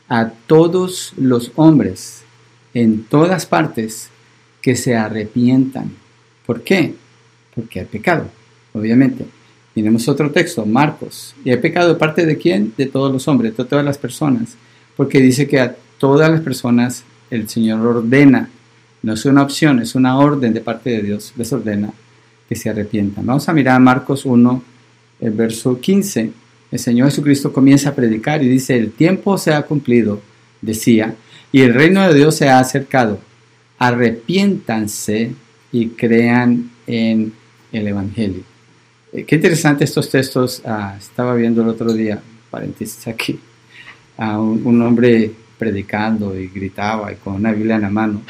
a 0.08 0.30
todos 0.48 1.14
los 1.18 1.52
hombres 1.56 2.24
en 2.74 3.04
todas 3.04 3.46
partes 3.46 4.10
que 4.62 4.76
se 4.76 4.96
arrepientan. 4.96 5.92
¿Por 6.46 6.62
qué? 6.62 6.96
Porque 7.56 7.80
hay 7.80 7.86
pecado, 7.86 8.30
obviamente. 8.74 9.26
Tenemos 9.74 10.08
otro 10.08 10.32
texto, 10.32 10.66
Marcos. 10.66 11.34
¿Y 11.44 11.50
hay 11.50 11.58
pecado 11.58 11.90
de 11.90 11.96
parte 11.96 12.26
de 12.26 12.38
quién? 12.38 12.74
De 12.78 12.86
todos 12.86 13.12
los 13.12 13.28
hombres, 13.28 13.56
de 13.56 13.66
todas 13.66 13.86
las 13.86 13.98
personas. 13.98 14.56
Porque 14.98 15.20
dice 15.20 15.48
que 15.48 15.60
a 15.60 15.76
todas 15.98 16.30
las 16.30 16.42
personas 16.42 17.04
el 17.30 17.48
Señor 17.48 17.86
ordena. 17.86 18.50
No 19.04 19.14
es 19.14 19.26
una 19.26 19.42
opción, 19.44 19.80
es 19.80 19.96
una 19.96 20.18
orden 20.18 20.54
de 20.54 20.62
parte 20.62 20.92
de 20.92 21.02
Dios. 21.02 21.34
Les 21.36 21.52
ordena 21.52 21.92
que 22.48 22.56
se 22.56 22.70
arrepientan. 22.70 23.26
Vamos 23.26 23.48
a 23.50 23.54
mirar 23.54 23.80
Marcos 23.80 24.26
1, 24.26 24.64
el 25.22 25.32
verso 25.32 25.80
15. 25.80 26.32
El 26.72 26.80
Señor 26.80 27.10
Jesucristo 27.10 27.52
comienza 27.52 27.90
a 27.90 27.96
predicar 27.96 28.44
y 28.44 28.48
dice, 28.48 28.78
el 28.78 28.92
tiempo 28.92 29.38
se 29.38 29.54
ha 29.54 29.62
cumplido, 29.64 30.22
decía, 30.62 31.16
y 31.52 31.62
el 31.62 31.74
reino 31.74 32.02
de 32.08 32.14
Dios 32.14 32.36
se 32.36 32.50
ha 32.50 32.60
acercado. 32.60 33.20
Arrepiéntanse 33.78 35.32
y 35.72 35.88
crean 35.90 36.72
en 36.88 37.34
el 37.72 37.88
Evangelio. 37.88 38.44
Eh, 39.14 39.26
qué 39.26 39.36
interesante 39.36 39.84
estos 39.84 40.10
textos. 40.10 40.62
Ah, 40.66 40.96
estaba 40.98 41.34
viendo 41.36 41.62
el 41.62 41.70
otro 41.70 41.94
día, 41.94 42.22
paréntesis 42.50 43.08
aquí, 43.08 43.40
a 44.18 44.40
un, 44.40 44.82
hombre 44.82 45.32
predicando 45.58 46.38
y 46.40 46.48
gritaba 46.48 47.12
y 47.12 47.16
con 47.16 47.36
una 47.36 47.52
Biblia 47.52 47.76
en 47.76 47.82
la 47.82 47.90
mano, 47.90 48.22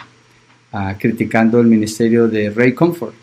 ah, 0.71 0.95
criticando 0.99 1.59
el 1.59 1.67
ministerio 1.67 2.27
de 2.27 2.49
Ray 2.49 2.73
Comfort, 2.73 3.13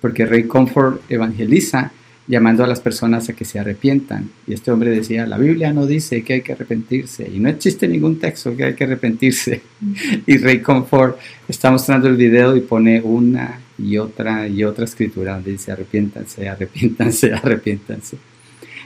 porque 0.00 0.26
Ray 0.26 0.44
Comfort 0.44 1.02
evangeliza 1.10 1.92
llamando 2.26 2.64
a 2.64 2.66
las 2.66 2.80
personas 2.80 3.28
a 3.28 3.34
que 3.34 3.44
se 3.44 3.58
arrepientan. 3.58 4.30
Y 4.46 4.54
este 4.54 4.70
hombre 4.70 4.90
decía, 4.90 5.26
la 5.26 5.38
Biblia 5.38 5.72
no 5.72 5.86
dice 5.86 6.22
que 6.22 6.34
hay 6.34 6.40
que 6.42 6.52
arrepentirse, 6.52 7.28
y 7.30 7.38
no 7.38 7.48
existe 7.48 7.86
ningún 7.86 8.18
texto 8.18 8.56
que 8.56 8.64
hay 8.64 8.74
que 8.74 8.84
arrepentirse. 8.84 9.62
Y 10.26 10.38
Ray 10.38 10.60
Comfort 10.60 11.18
está 11.48 11.70
mostrando 11.70 12.08
el 12.08 12.16
video 12.16 12.56
y 12.56 12.60
pone 12.60 13.00
una 13.00 13.60
y 13.76 13.98
otra 13.98 14.46
y 14.48 14.64
otra 14.64 14.84
escritura 14.84 15.34
donde 15.34 15.52
dice, 15.52 15.72
arrepiéntanse, 15.72 16.48
arrepiéntanse, 16.48 17.32
arrepiéntanse. 17.42 18.16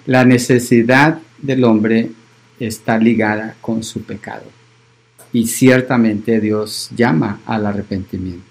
La 0.07 0.25
necesidad 0.25 1.21
del 1.41 1.65
hombre 1.65 2.11
está 2.59 2.99
ligada 2.99 3.57
con 3.61 3.85
su 3.85 4.03
pecado. 4.03 4.58
Y 5.33 5.47
ciertamente 5.47 6.41
Dios 6.41 6.91
llama 6.97 7.41
al 7.47 7.67
arrepentimiento. 7.67 8.45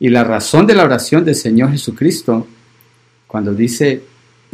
Y 0.00 0.08
la 0.08 0.24
razón 0.24 0.66
de 0.66 0.74
la 0.74 0.84
oración 0.84 1.24
del 1.24 1.34
Señor 1.34 1.70
Jesucristo, 1.70 2.46
cuando 3.26 3.54
dice 3.54 4.02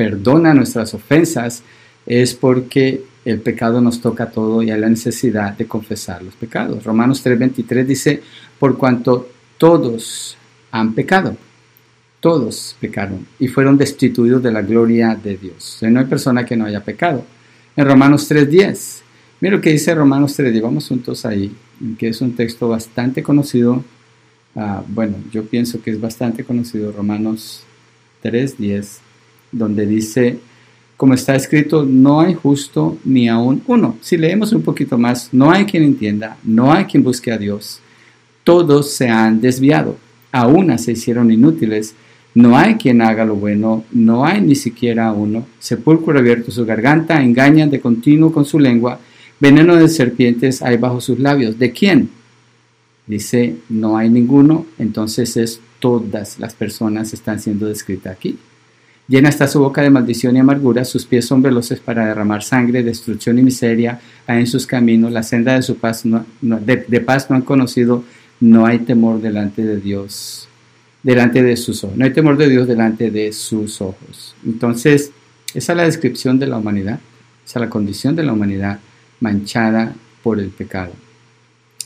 perdona 0.01 0.55
nuestras 0.55 0.95
ofensas 0.95 1.63
es 2.07 2.33
porque 2.33 3.05
el 3.25 3.41
pecado 3.41 3.83
nos 3.83 4.01
toca 4.01 4.31
todo 4.31 4.63
y 4.63 4.71
hay 4.71 4.81
la 4.81 4.89
necesidad 4.89 5.53
de 5.53 5.67
confesar 5.67 6.23
los 6.23 6.35
pecados. 6.35 6.85
Romanos 6.85 7.23
3:23 7.23 7.85
dice, 7.85 8.23
por 8.59 8.79
cuanto 8.79 9.29
todos 9.59 10.39
han 10.73 10.95
pecado, 10.95 11.37
todos 12.21 12.77
pecaron 12.81 13.27
y 13.39 13.49
fueron 13.49 13.77
destituidos 13.77 14.43
de 14.43 14.53
la 14.53 14.63
gloria 14.63 15.15
de 15.23 15.37
Dios. 15.37 15.79
no 15.83 16.01
hay 16.01 16.07
persona 16.07 16.47
que 16.47 16.57
no 16.57 16.65
haya 16.65 16.83
pecado. 16.83 17.25
En 17.77 17.85
Romanos 17.87 18.27
3:10, 18.31 19.03
mira 19.41 19.57
lo 19.57 19.61
que 19.61 19.71
dice 19.71 19.95
Romanos 19.95 20.39
3:10, 20.39 20.63
vamos 20.63 20.89
juntos 20.89 21.25
ahí, 21.25 21.53
que 21.99 22.09
es 22.09 22.21
un 22.21 22.33
texto 22.37 22.69
bastante 22.69 23.23
conocido. 23.23 23.83
Ah, 24.55 24.83
bueno, 24.87 25.17
yo 25.33 25.45
pienso 25.45 25.81
que 25.83 25.91
es 25.91 26.01
bastante 26.01 26.45
conocido, 26.45 26.93
Romanos 26.93 27.65
3:10 28.23 29.01
donde 29.53 29.87
dice, 29.87 30.39
como 30.97 31.15
está 31.15 31.35
escrito, 31.35 31.85
no 31.85 32.21
hay 32.21 32.35
justo 32.35 32.99
ni 33.05 33.29
aún 33.29 33.63
uno. 33.67 33.97
Si 34.01 34.17
leemos 34.17 34.53
un 34.53 34.63
poquito 34.63 34.99
más, 34.99 35.31
no 35.33 35.51
hay 35.51 35.65
quien 35.65 35.83
entienda, 35.83 36.37
no 36.45 36.73
hay 36.73 36.85
quien 36.85 37.03
busque 37.03 37.33
a 37.33 37.39
Dios. 37.39 37.81
Todos 38.45 38.93
se 38.93 39.09
han 39.09 39.41
desviado, 39.41 39.97
a 40.33 40.47
una 40.47 40.79
se 40.79 40.93
hicieron 40.93 41.31
inútiles. 41.31 41.95
No 42.33 42.57
hay 42.57 42.77
quien 42.77 43.03
haga 43.03 43.25
lo 43.25 43.35
bueno, 43.35 43.85
no 43.91 44.25
hay 44.25 44.41
ni 44.41 44.55
siquiera 44.55 45.11
uno. 45.11 45.47
Sepulcro 45.59 46.17
abierto 46.17 46.53
su 46.53 46.65
garganta, 46.65 47.21
engañan 47.21 47.71
de 47.71 47.81
continuo 47.81 48.33
con 48.33 48.45
su 48.45 48.61
lengua, 48.61 49.01
veneno 49.41 49.77
de 49.77 49.89
serpientes 49.89 50.63
hay 50.63 50.77
bajo 50.77 51.01
sus 51.01 51.19
labios. 51.19 51.59
¿De 51.59 51.73
quién? 51.73 52.11
Dice, 53.07 53.57
no 53.69 53.97
hay 53.97 54.09
ninguno, 54.09 54.67
entonces 54.79 55.37
es 55.37 55.61
todas 55.81 56.39
las 56.39 56.55
personas 56.55 57.13
están 57.13 57.41
siendo 57.41 57.67
descritas 57.67 58.13
aquí. 58.13 58.39
Llena 59.09 59.29
está 59.29 59.49
su 59.49 59.59
boca 59.59 59.83
de 59.83 59.91
maldición 59.91 60.37
y 60.37 60.39
amargura, 60.39 60.85
sus 60.85 61.05
pies 61.05 61.25
son 61.25 61.43
veloces 61.43 61.81
para 61.81 62.07
derramar 62.07 62.45
sangre, 62.45 62.85
destrucción 62.85 63.41
y 63.41 63.43
miseria 63.43 64.01
hay 64.29 64.39
en 64.39 64.47
sus 64.47 64.69
caminos, 64.69 65.11
la 65.11 65.25
senda 65.25 65.55
de 65.55 65.63
su 65.63 65.79
paz 65.79 66.05
no, 66.07 66.25
de, 66.41 67.01
paz 67.01 67.29
no 67.29 67.35
han 67.35 67.43
conocido, 67.43 68.05
no 68.39 68.67
hay 68.67 68.79
temor 68.79 69.21
delante 69.21 69.65
de 69.65 69.81
Dios, 69.81 70.47
delante 71.03 71.43
de 71.43 71.57
sus 71.57 71.83
ojos, 71.83 71.97
no 71.97 72.05
hay 72.05 72.13
temor 72.13 72.37
de 72.37 72.49
Dios 72.49 72.69
delante 72.69 73.11
de 73.11 73.33
sus 73.33 73.81
ojos. 73.81 74.37
Entonces, 74.47 75.11
esa 75.55 75.73
es 75.73 75.77
la 75.77 75.85
descripción 75.85 76.39
de 76.39 76.47
la 76.47 76.59
humanidad, 76.59 77.01
esa 77.45 77.59
es 77.59 77.63
la 77.63 77.71
condición 77.71 78.15
de 78.15 78.23
la 78.23 78.33
humanidad 78.33 78.79
manchada 79.21 79.95
por 80.23 80.39
el 80.41 80.49
pecado. 80.49 80.93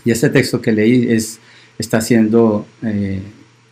Y 0.04 0.10
este 0.10 0.28
texto 0.28 0.60
que 0.60 0.72
leí 0.72 1.10
es, 1.10 1.38
está 1.78 1.98
haciendo 1.98 2.66
eh, 2.82 3.20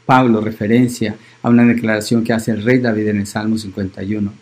Pablo 0.07 0.41
referencia 0.41 1.17
a 1.43 1.49
una 1.49 1.65
declaración 1.65 2.25
que 2.25 2.33
hace 2.33 2.53
el 2.53 2.63
rey 2.63 2.79
David 2.79 3.09
en 3.09 3.19
el 3.19 3.27
Salmo 3.27 3.59
51, 3.59 4.33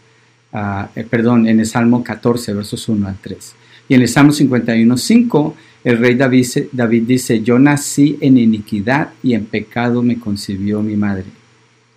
ah, 0.52 0.90
eh, 0.94 1.04
perdón, 1.08 1.46
en 1.46 1.60
el 1.60 1.66
Salmo 1.66 2.04
14, 2.04 2.52
versos 2.54 2.88
1 2.88 3.08
al 3.08 3.16
3. 3.20 3.54
Y 3.88 3.94
en 3.94 4.02
el 4.02 4.08
Salmo 4.08 4.32
51, 4.32 4.96
5, 4.96 5.56
el 5.82 5.98
rey 5.98 6.14
David, 6.14 6.46
David 6.72 7.02
dice, 7.06 7.42
yo 7.42 7.58
nací 7.58 8.18
en 8.20 8.36
iniquidad 8.38 9.10
y 9.22 9.34
en 9.34 9.46
pecado 9.46 10.02
me 10.02 10.18
concibió 10.18 10.82
mi 10.82 10.96
madre. 10.96 11.24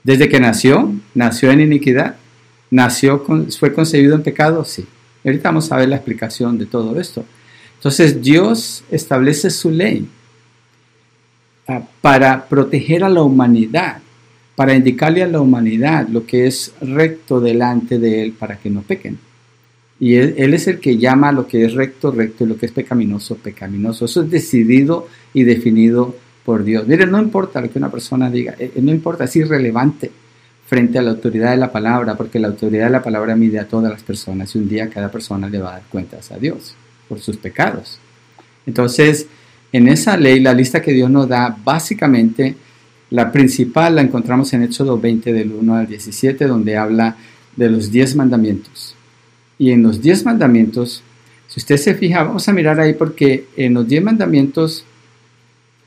Desde 0.04 0.28
que 0.28 0.40
nació, 0.40 0.94
nació 1.14 1.52
en 1.52 1.62
iniquidad, 1.62 2.16
nació 2.72 3.24
fue 3.60 3.74
concebido 3.74 4.16
en 4.16 4.24
pecado, 4.24 4.66
sí. 4.66 4.86
Ahorita 5.24 5.50
vamos 5.50 5.72
a 5.72 5.78
ver 5.78 5.90
la 5.90 5.96
explicación 5.96 6.58
de 6.58 6.66
todo 6.66 7.00
esto. 7.00 7.24
Entonces 7.76 8.22
Dios 8.22 8.84
establece 8.92 9.50
su 9.50 9.70
ley 9.70 10.08
ah, 11.68 11.82
para 12.02 12.46
proteger 12.46 13.04
a 13.04 13.10
la 13.10 13.22
humanidad 13.22 13.98
para 14.56 14.76
indicarle 14.76 15.24
a 15.24 15.28
la 15.28 15.42
humanidad 15.42 16.08
lo 16.08 16.26
que 16.26 16.48
es 16.48 16.74
recto 16.82 17.40
delante 17.40 17.98
de 17.98 18.24
Él 18.24 18.34
para 18.34 18.58
que 18.58 18.70
no 18.70 18.82
pequen. 18.82 19.18
Y 20.00 20.16
él, 20.16 20.54
es 20.54 20.68
el 20.68 20.80
que 20.80 20.98
llama 20.98 21.32
lo 21.32 21.48
que 21.48 21.64
es 21.64 21.74
recto, 21.74 22.12
recto, 22.12 22.44
y 22.44 22.48
lo 22.48 22.58
que 22.58 22.66
es 22.66 22.74
pecaminoso, 22.74 23.36
pecaminoso. 23.36 24.06
Eso 24.06 24.24
es 24.24 24.30
decidido 24.30 25.08
y 25.34 25.44
definido 25.44 26.14
por 26.44 26.66
Dios. 26.66 26.86
Miren, 26.88 27.10
no 27.10 27.22
importa 27.22 27.62
lo 27.62 27.72
que 27.72 27.80
una 27.80 27.90
persona 27.90 28.30
diga, 28.30 28.54
eh, 28.60 28.74
no 28.82 28.92
importa, 28.92 29.24
es 29.24 29.36
irrelevante 29.38 30.12
frente 30.74 30.98
a 30.98 31.04
la 31.04 31.12
autoridad 31.12 31.52
de 31.52 31.58
la 31.58 31.72
palabra, 31.72 32.16
porque 32.16 32.40
la 32.40 32.48
autoridad 32.48 32.86
de 32.86 32.94
la 32.94 33.04
palabra 33.04 33.36
mide 33.36 33.60
a 33.60 33.68
todas 33.68 33.92
las 33.92 34.02
personas 34.02 34.56
y 34.56 34.58
un 34.58 34.68
día 34.68 34.90
cada 34.90 35.12
persona 35.12 35.48
le 35.48 35.60
va 35.60 35.70
a 35.70 35.74
dar 35.74 35.84
cuentas 35.88 36.32
a 36.32 36.40
Dios 36.40 36.74
por 37.08 37.20
sus 37.20 37.38
pecados. 37.38 38.00
Entonces, 38.66 39.28
en 39.72 39.88
esa 39.88 40.18
ley, 40.18 40.40
la 40.40 40.52
lista 40.52 40.82
que 40.82 40.92
Dios 40.92 41.12
nos 41.12 41.28
da, 41.28 41.56
básicamente 41.64 42.56
la 43.12 43.32
principal 43.32 43.94
la 43.94 44.02
encontramos 44.02 44.52
en 44.54 44.64
Éxodo 44.64 45.00
20 45.00 45.32
del 45.32 45.52
1 45.52 45.76
al 45.76 45.86
17, 45.86 46.48
donde 46.48 46.76
habla 46.76 47.18
de 47.56 47.70
los 47.70 47.92
10 47.92 48.16
mandamientos. 48.16 48.96
Y 49.60 49.70
en 49.70 49.84
los 49.84 50.02
10 50.02 50.26
mandamientos, 50.26 51.04
si 51.50 51.60
usted 51.60 51.78
se 51.78 51.94
fija, 51.94 52.24
vamos 52.24 52.50
a 52.50 52.52
mirar 52.52 52.80
ahí 52.80 52.94
porque 52.94 53.46
en 53.58 53.76
los 53.76 53.88
10 53.88 54.06
mandamientos, 54.06 54.86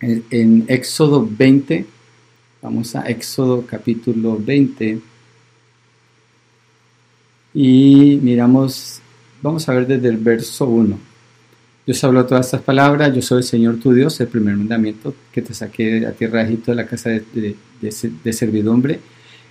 en, 0.00 0.64
Éxodo 0.68 1.28
20, 1.28 1.86
vamos 2.62 2.94
a 2.96 3.02
Éxodo 3.08 3.64
capítulo 3.66 4.38
20, 4.38 5.00
y 7.58 8.20
miramos, 8.22 9.00
vamos 9.40 9.66
a 9.66 9.72
ver 9.72 9.86
desde 9.86 10.10
el 10.10 10.18
verso 10.18 10.66
1. 10.66 10.98
Dios 11.86 12.04
habló 12.04 12.26
todas 12.26 12.46
estas 12.46 12.60
palabras, 12.60 13.14
yo 13.14 13.22
soy 13.22 13.38
el 13.38 13.44
Señor 13.44 13.76
tu 13.76 13.94
Dios, 13.94 14.20
el 14.20 14.28
primer 14.28 14.56
mandamiento 14.56 15.14
que 15.32 15.40
te 15.40 15.54
saqué 15.54 16.06
a 16.06 16.12
tierra 16.12 16.40
de 16.40 16.48
Egipto 16.48 16.72
de 16.72 16.76
la 16.76 16.86
casa 16.86 17.08
de, 17.10 18.32
servidumbre. 18.32 19.00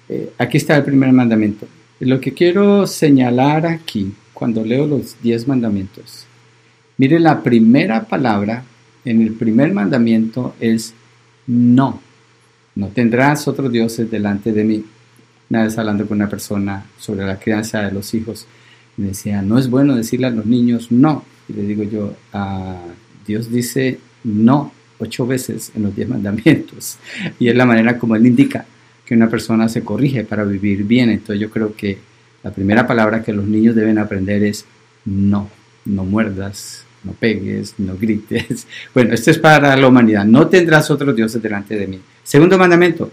Eh, 0.08 0.34
aquí 0.38 0.58
está 0.58 0.78
el 0.78 0.84
primer 0.84 1.12
mandamiento. 1.14 1.66
Lo 2.00 2.22
que 2.22 2.34
quiero 2.34 2.86
señalar 2.86 3.66
aquí, 3.66 4.14
cuando 4.36 4.64
leo 4.64 4.86
los 4.86 5.16
diez 5.24 5.48
mandamientos, 5.48 6.28
mire 6.98 7.20
la 7.20 7.42
primera 7.42 8.04
palabra 8.04 8.66
en 9.04 9.22
el 9.24 9.34
primer 9.34 9.74
mandamiento 9.74 10.54
es 10.60 10.94
no. 11.48 12.02
No 12.76 12.88
tendrás 12.88 13.48
otros 13.48 13.72
dioses 13.72 14.10
delante 14.12 14.52
de 14.52 14.64
mí. 14.64 14.86
Una 15.50 15.64
vez 15.64 15.78
hablando 15.78 16.06
con 16.08 16.18
una 16.18 16.30
persona 16.30 16.86
sobre 16.98 17.26
la 17.26 17.40
crianza 17.40 17.82
de 17.82 17.92
los 17.92 18.14
hijos, 18.14 18.48
me 18.98 19.08
decía, 19.08 19.42
no 19.42 19.58
es 19.58 19.70
bueno 19.70 19.96
decirle 19.96 20.28
a 20.28 20.32
los 20.32 20.46
niños 20.46 20.92
no 20.92 21.24
y 21.48 21.54
le 21.54 21.64
digo 21.64 21.84
yo, 21.84 22.14
a 22.34 22.78
Dios 23.26 23.52
dice 23.52 24.00
no 24.24 24.72
ocho 24.98 25.28
veces 25.28 25.72
en 25.76 25.84
los 25.84 25.96
diez 25.96 26.08
mandamientos. 26.08 26.98
Y 27.40 27.50
es 27.50 27.56
la 27.56 27.66
manera 27.66 27.98
como 27.98 28.16
Él 28.16 28.26
indica, 28.26 28.66
que 29.06 29.14
una 29.14 29.30
persona 29.30 29.70
se 29.70 29.84
corrige 29.84 30.24
para 30.24 30.44
vivir 30.44 30.84
bien. 30.84 31.10
Entonces 31.10 31.40
yo 31.40 31.50
creo 31.50 31.76
que 31.76 31.98
la 32.44 32.52
primera 32.52 32.88
palabra 32.88 33.22
que 33.22 33.34
los 33.34 33.46
niños 33.46 33.76
deben 33.76 33.98
aprender 33.98 34.44
es 34.44 34.66
no, 35.06 35.50
no 35.86 36.06
muerdas, 36.06 36.84
no 37.04 37.14
pegues, 37.14 37.76
no 37.78 37.98
grites. 37.98 38.68
Bueno, 38.94 39.14
esto 39.14 39.32
es 39.32 39.38
para 39.38 39.76
la 39.76 39.88
humanidad. 39.88 40.26
No 40.26 40.48
tendrás 40.48 40.90
otros 40.90 41.16
dioses 41.16 41.42
delante 41.42 41.78
de 41.78 41.88
mí. 41.88 42.00
Segundo 42.26 42.58
mandamiento, 42.58 43.12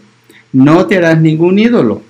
no 0.54 0.86
te 0.86 0.96
harás 0.96 1.20
ningún 1.20 1.58
ídolo, 1.58 2.00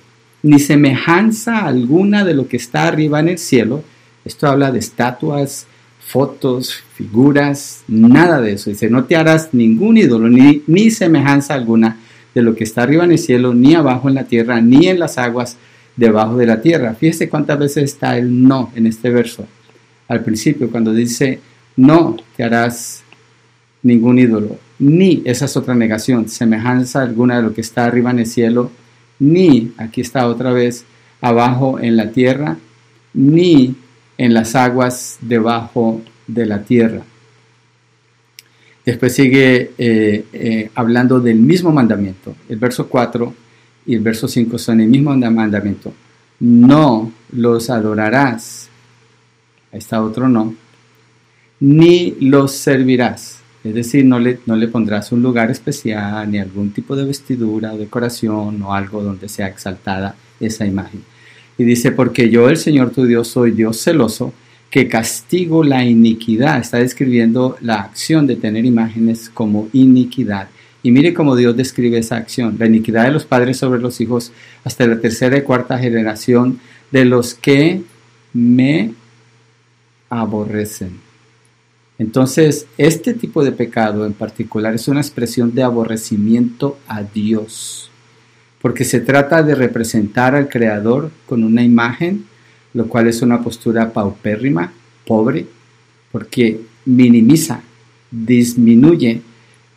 ni 0.41 0.57
semejanza 0.57 1.65
alguna 1.65 2.23
de 2.23 2.33
lo 2.33 2.47
que 2.47 2.55
está 2.55 2.87
arriba 2.87 3.19
en 3.19 3.27
el 3.27 3.37
cielo. 3.37 3.83
Esto 4.23 4.47
habla 4.47 4.71
de 4.71 4.79
estatuas, 4.79 5.67
fotos, 5.99 6.81
figuras, 6.95 7.83
nada 7.89 8.39
de 8.39 8.53
eso. 8.53 8.69
Dice, 8.69 8.89
no 8.89 9.03
te 9.03 9.17
harás 9.17 9.49
ningún 9.53 9.97
ídolo, 9.97 10.29
ni, 10.29 10.63
ni 10.65 10.91
semejanza 10.91 11.53
alguna 11.55 11.97
de 12.33 12.41
lo 12.41 12.55
que 12.55 12.63
está 12.63 12.83
arriba 12.83 13.03
en 13.03 13.11
el 13.11 13.19
cielo, 13.19 13.53
ni 13.53 13.75
abajo 13.75 14.07
en 14.07 14.15
la 14.15 14.23
tierra, 14.23 14.61
ni 14.61 14.87
en 14.87 14.97
las 14.97 15.17
aguas 15.17 15.57
debajo 15.97 16.37
de 16.37 16.45
la 16.45 16.61
tierra. 16.61 16.95
Fíjese 16.95 17.27
cuántas 17.27 17.59
veces 17.59 17.83
está 17.83 18.17
el 18.17 18.47
no 18.47 18.71
en 18.75 18.87
este 18.87 19.09
verso. 19.09 19.45
Al 20.07 20.23
principio, 20.23 20.71
cuando 20.71 20.93
dice, 20.93 21.41
no 21.75 22.15
te 22.37 22.45
harás 22.45 23.03
ningún 23.81 24.19
ídolo, 24.19 24.57
ni, 24.83 25.21
esa 25.23 25.45
es 25.45 25.55
otra 25.55 25.75
negación, 25.75 26.27
semejanza 26.27 27.01
alguna 27.01 27.37
de 27.37 27.43
lo 27.43 27.53
que 27.53 27.61
está 27.61 27.85
arriba 27.85 28.11
en 28.11 28.19
el 28.19 28.25
cielo, 28.25 28.69
ni, 29.17 29.71
aquí 29.77 30.01
está 30.01 30.27
otra 30.27 30.51
vez, 30.51 30.83
abajo 31.21 31.79
en 31.79 31.95
la 31.95 32.11
tierra, 32.11 32.57
ni 33.13 33.75
en 34.17 34.33
las 34.33 34.55
aguas 34.55 35.19
debajo 35.21 36.01
de 36.27 36.45
la 36.45 36.63
tierra. 36.63 37.01
Después 38.85 39.15
sigue 39.15 39.71
eh, 39.77 40.25
eh, 40.33 40.69
hablando 40.75 41.21
del 41.21 41.37
mismo 41.37 41.71
mandamiento. 41.71 42.35
El 42.49 42.57
verso 42.57 42.89
4 42.89 43.33
y 43.85 43.95
el 43.95 44.01
verso 44.01 44.27
5 44.27 44.57
son 44.57 44.81
el 44.81 44.89
mismo 44.89 45.15
mandamiento. 45.15 45.93
No 46.41 47.09
los 47.31 47.69
adorarás. 47.69 48.67
Ahí 49.71 49.79
está 49.79 50.03
otro 50.03 50.27
no. 50.27 50.53
Ni 51.61 52.17
los 52.19 52.51
servirás. 52.51 53.42
Es 53.63 53.73
decir, 53.73 54.03
no 54.03 54.19
le, 54.19 54.39
no 54.45 54.55
le 54.55 54.67
pondrás 54.67 55.11
un 55.11 55.21
lugar 55.21 55.49
especial, 55.49 56.29
ni 56.29 56.37
algún 56.37 56.71
tipo 56.71 56.95
de 56.95 57.05
vestidura 57.05 57.75
decoración 57.75 58.61
o 58.61 58.73
algo 58.73 59.01
donde 59.01 59.29
sea 59.29 59.47
exaltada 59.47 60.15
esa 60.39 60.65
imagen. 60.65 61.01
Y 61.57 61.63
dice, 61.63 61.91
porque 61.91 62.29
yo, 62.29 62.49
el 62.49 62.57
Señor 62.57 62.91
tu 62.91 63.05
Dios, 63.05 63.27
soy 63.27 63.51
Dios 63.51 63.81
celoso, 63.81 64.33
que 64.69 64.87
castigo 64.87 65.63
la 65.63 65.85
iniquidad. 65.85 66.59
Está 66.59 66.79
describiendo 66.79 67.57
la 67.61 67.75
acción 67.75 68.27
de 68.27 68.35
tener 68.35 68.65
imágenes 68.65 69.29
como 69.29 69.69
iniquidad. 69.71 70.49
Y 70.81 70.91
mire 70.91 71.13
cómo 71.13 71.35
Dios 71.35 71.55
describe 71.55 71.99
esa 71.99 72.17
acción, 72.17 72.57
la 72.59 72.65
iniquidad 72.65 73.05
de 73.05 73.11
los 73.11 73.23
padres 73.23 73.57
sobre 73.57 73.79
los 73.79 74.01
hijos 74.01 74.33
hasta 74.65 74.85
la 74.85 74.99
tercera 74.99 75.37
y 75.37 75.43
cuarta 75.43 75.77
generación 75.77 76.59
de 76.91 77.05
los 77.05 77.33
que 77.35 77.81
me 78.33 78.93
aborrecen. 80.09 81.02
Entonces, 81.97 82.67
este 82.77 83.13
tipo 83.13 83.43
de 83.43 83.51
pecado 83.51 84.05
en 84.05 84.13
particular 84.13 84.73
es 84.73 84.87
una 84.87 85.01
expresión 85.01 85.53
de 85.53 85.63
aborrecimiento 85.63 86.77
a 86.87 87.03
Dios, 87.03 87.89
porque 88.61 88.83
se 88.83 88.99
trata 88.99 89.43
de 89.43 89.55
representar 89.55 90.35
al 90.35 90.49
Creador 90.49 91.11
con 91.27 91.43
una 91.43 91.63
imagen 91.63 92.25
lo 92.73 92.87
cual 92.87 93.07
es 93.07 93.21
una 93.21 93.41
postura 93.41 93.91
paupérrima, 93.91 94.73
pobre, 95.05 95.45
porque 96.11 96.59
minimiza, 96.85 97.61
disminuye 98.09 99.21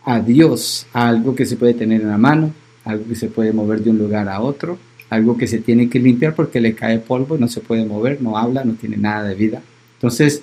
a 0.04 0.20
Dios 0.20 0.86
a 0.92 1.08
algo 1.08 1.34
que 1.34 1.46
se 1.46 1.56
puede 1.56 1.74
tener 1.74 2.00
en 2.00 2.08
la 2.08 2.18
mano, 2.18 2.52
algo 2.84 3.06
que 3.08 3.14
se 3.14 3.28
puede 3.28 3.52
mover 3.52 3.82
de 3.82 3.90
un 3.90 3.98
lugar 3.98 4.28
a 4.28 4.40
otro, 4.40 4.78
algo 5.10 5.36
que 5.36 5.46
se 5.46 5.58
tiene 5.58 5.88
que 5.88 5.98
limpiar 5.98 6.34
porque 6.34 6.60
le 6.60 6.74
cae 6.74 6.98
polvo, 6.98 7.36
no 7.38 7.48
se 7.48 7.60
puede 7.60 7.84
mover, 7.84 8.20
no 8.22 8.38
habla, 8.38 8.64
no 8.64 8.74
tiene 8.74 8.96
nada 8.96 9.24
de 9.24 9.34
vida. 9.34 9.62
Entonces, 9.94 10.42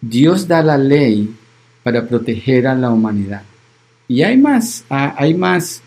Dios 0.00 0.48
da 0.48 0.62
la 0.62 0.78
ley 0.78 1.34
para 1.82 2.06
proteger 2.06 2.66
a 2.66 2.74
la 2.74 2.90
humanidad. 2.90 3.42
Y 4.08 4.22
hay 4.22 4.36
más, 4.36 4.84
ah, 4.90 5.14
hay 5.16 5.34
más 5.34 5.82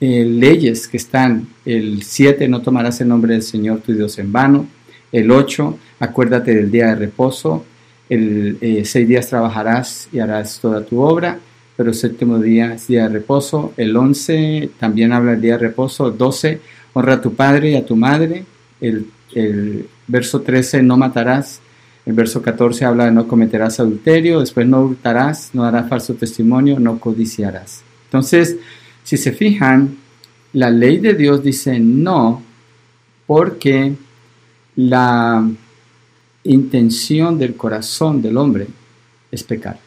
eh, 0.00 0.24
leyes 0.24 0.88
que 0.88 0.96
están. 0.96 1.48
El 1.64 2.02
7, 2.02 2.48
no 2.48 2.62
tomarás 2.62 3.00
el 3.00 3.08
nombre 3.08 3.34
del 3.34 3.42
Señor 3.42 3.80
tu 3.80 3.92
Dios 3.92 4.18
en 4.18 4.32
vano. 4.32 4.66
El 5.12 5.30
8, 5.30 5.78
acuérdate 6.00 6.54
del 6.54 6.70
día 6.70 6.88
de 6.88 6.94
reposo. 6.96 7.64
El 8.08 8.56
eh, 8.60 8.84
seis 8.86 9.06
días 9.06 9.28
trabajarás 9.28 10.08
y 10.12 10.18
harás 10.18 10.58
toda 10.60 10.82
tu 10.84 11.00
obra, 11.00 11.38
pero 11.76 11.90
el 11.90 11.94
séptimo 11.94 12.38
día 12.38 12.74
es 12.74 12.86
día 12.86 13.02
de 13.02 13.10
reposo. 13.10 13.74
El 13.76 13.96
11 13.96 14.70
también 14.78 15.12
habla 15.12 15.32
del 15.32 15.42
día 15.42 15.52
de 15.52 15.68
reposo. 15.68 16.10
12, 16.10 16.60
honra 16.94 17.14
a 17.14 17.20
tu 17.20 17.34
padre 17.34 17.70
y 17.70 17.76
a 17.76 17.84
tu 17.84 17.96
madre. 17.96 18.44
El, 18.80 19.06
el 19.34 19.86
verso 20.06 20.40
13, 20.40 20.82
no 20.82 20.96
matarás. 20.96 21.60
El 22.08 22.14
verso 22.14 22.40
14 22.40 22.86
habla 22.86 23.04
de 23.04 23.12
no 23.12 23.28
cometerás 23.28 23.80
adulterio. 23.80 24.40
Después 24.40 24.66
no 24.66 24.80
hurtarás, 24.80 25.50
no 25.52 25.64
darás 25.64 25.90
falso 25.90 26.14
testimonio, 26.14 26.80
no 26.80 26.98
codiciarás. 26.98 27.82
Entonces, 28.06 28.56
si 29.04 29.18
se 29.18 29.30
fijan, 29.30 29.98
la 30.54 30.70
ley 30.70 31.00
de 31.00 31.12
Dios 31.12 31.44
dice 31.44 31.78
no 31.78 32.42
porque 33.26 33.92
la 34.76 35.46
intención 36.44 37.38
del 37.38 37.54
corazón 37.56 38.22
del 38.22 38.38
hombre 38.38 38.68
es 39.30 39.42
pecar. 39.42 39.78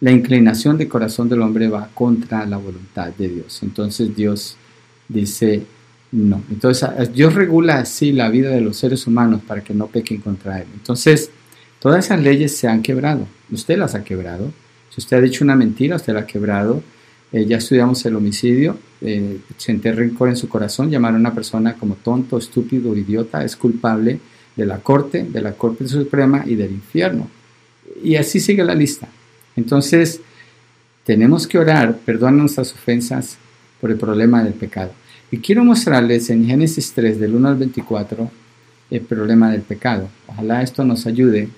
La 0.00 0.10
inclinación 0.10 0.78
del 0.78 0.88
corazón 0.88 1.28
del 1.28 1.42
hombre 1.42 1.68
va 1.68 1.90
contra 1.92 2.46
la 2.46 2.56
voluntad 2.56 3.12
de 3.12 3.28
Dios. 3.28 3.62
Entonces 3.62 4.16
Dios 4.16 4.56
dice 5.06 5.66
no. 6.12 6.42
Entonces 6.50 7.12
Dios 7.12 7.34
regula 7.34 7.80
así 7.80 8.10
la 8.12 8.30
vida 8.30 8.48
de 8.48 8.62
los 8.62 8.78
seres 8.78 9.06
humanos 9.06 9.42
para 9.46 9.62
que 9.62 9.74
no 9.74 9.88
pequen 9.88 10.22
contra 10.22 10.58
Él. 10.58 10.68
Entonces 10.72 11.30
todas 11.82 12.04
esas 12.04 12.22
leyes 12.22 12.56
se 12.56 12.68
han 12.68 12.80
quebrado. 12.80 13.26
Usted 13.50 13.76
las 13.76 13.96
ha 13.96 14.04
quebrado. 14.04 14.52
Si 14.90 15.00
usted 15.00 15.16
ha 15.16 15.20
dicho 15.20 15.42
una 15.42 15.56
mentira, 15.56 15.96
usted 15.96 16.14
la 16.14 16.20
ha 16.20 16.26
quebrado. 16.26 16.80
Eh, 17.32 17.44
ya 17.44 17.56
estudiamos 17.56 18.04
el 18.06 18.14
homicidio, 18.14 18.78
eh, 19.00 19.38
senté 19.56 19.90
rencor 19.90 20.28
en 20.28 20.36
su 20.36 20.48
corazón, 20.48 20.90
llamar 20.90 21.14
a 21.14 21.16
una 21.16 21.34
persona 21.34 21.74
como 21.74 21.94
tonto, 21.96 22.38
estúpido, 22.38 22.94
idiota, 22.94 23.42
es 23.42 23.56
culpable 23.56 24.20
de 24.54 24.66
la 24.66 24.78
corte, 24.78 25.24
de 25.24 25.40
la 25.40 25.52
Corte 25.52 25.88
Suprema 25.88 26.44
y 26.46 26.54
del 26.54 26.70
infierno. 26.70 27.28
Y 28.04 28.16
así 28.16 28.38
sigue 28.38 28.62
la 28.62 28.74
lista. 28.74 29.08
Entonces, 29.56 30.20
tenemos 31.04 31.46
que 31.46 31.58
orar, 31.58 31.96
perdona 32.04 32.38
nuestras 32.38 32.72
ofensas 32.72 33.38
por 33.80 33.90
el 33.90 33.96
problema 33.96 34.44
del 34.44 34.52
pecado. 34.52 34.92
Y 35.30 35.38
quiero 35.38 35.64
mostrarles 35.64 36.30
en 36.30 36.46
Génesis 36.46 36.92
3, 36.92 37.18
del 37.18 37.34
1 37.34 37.48
al 37.48 37.56
24, 37.56 38.30
el 38.90 39.00
problema 39.00 39.50
del 39.50 39.62
pecado. 39.62 40.08
Ojalá 40.26 40.62
esto 40.62 40.84
nos 40.84 41.06
ayude 41.06 41.48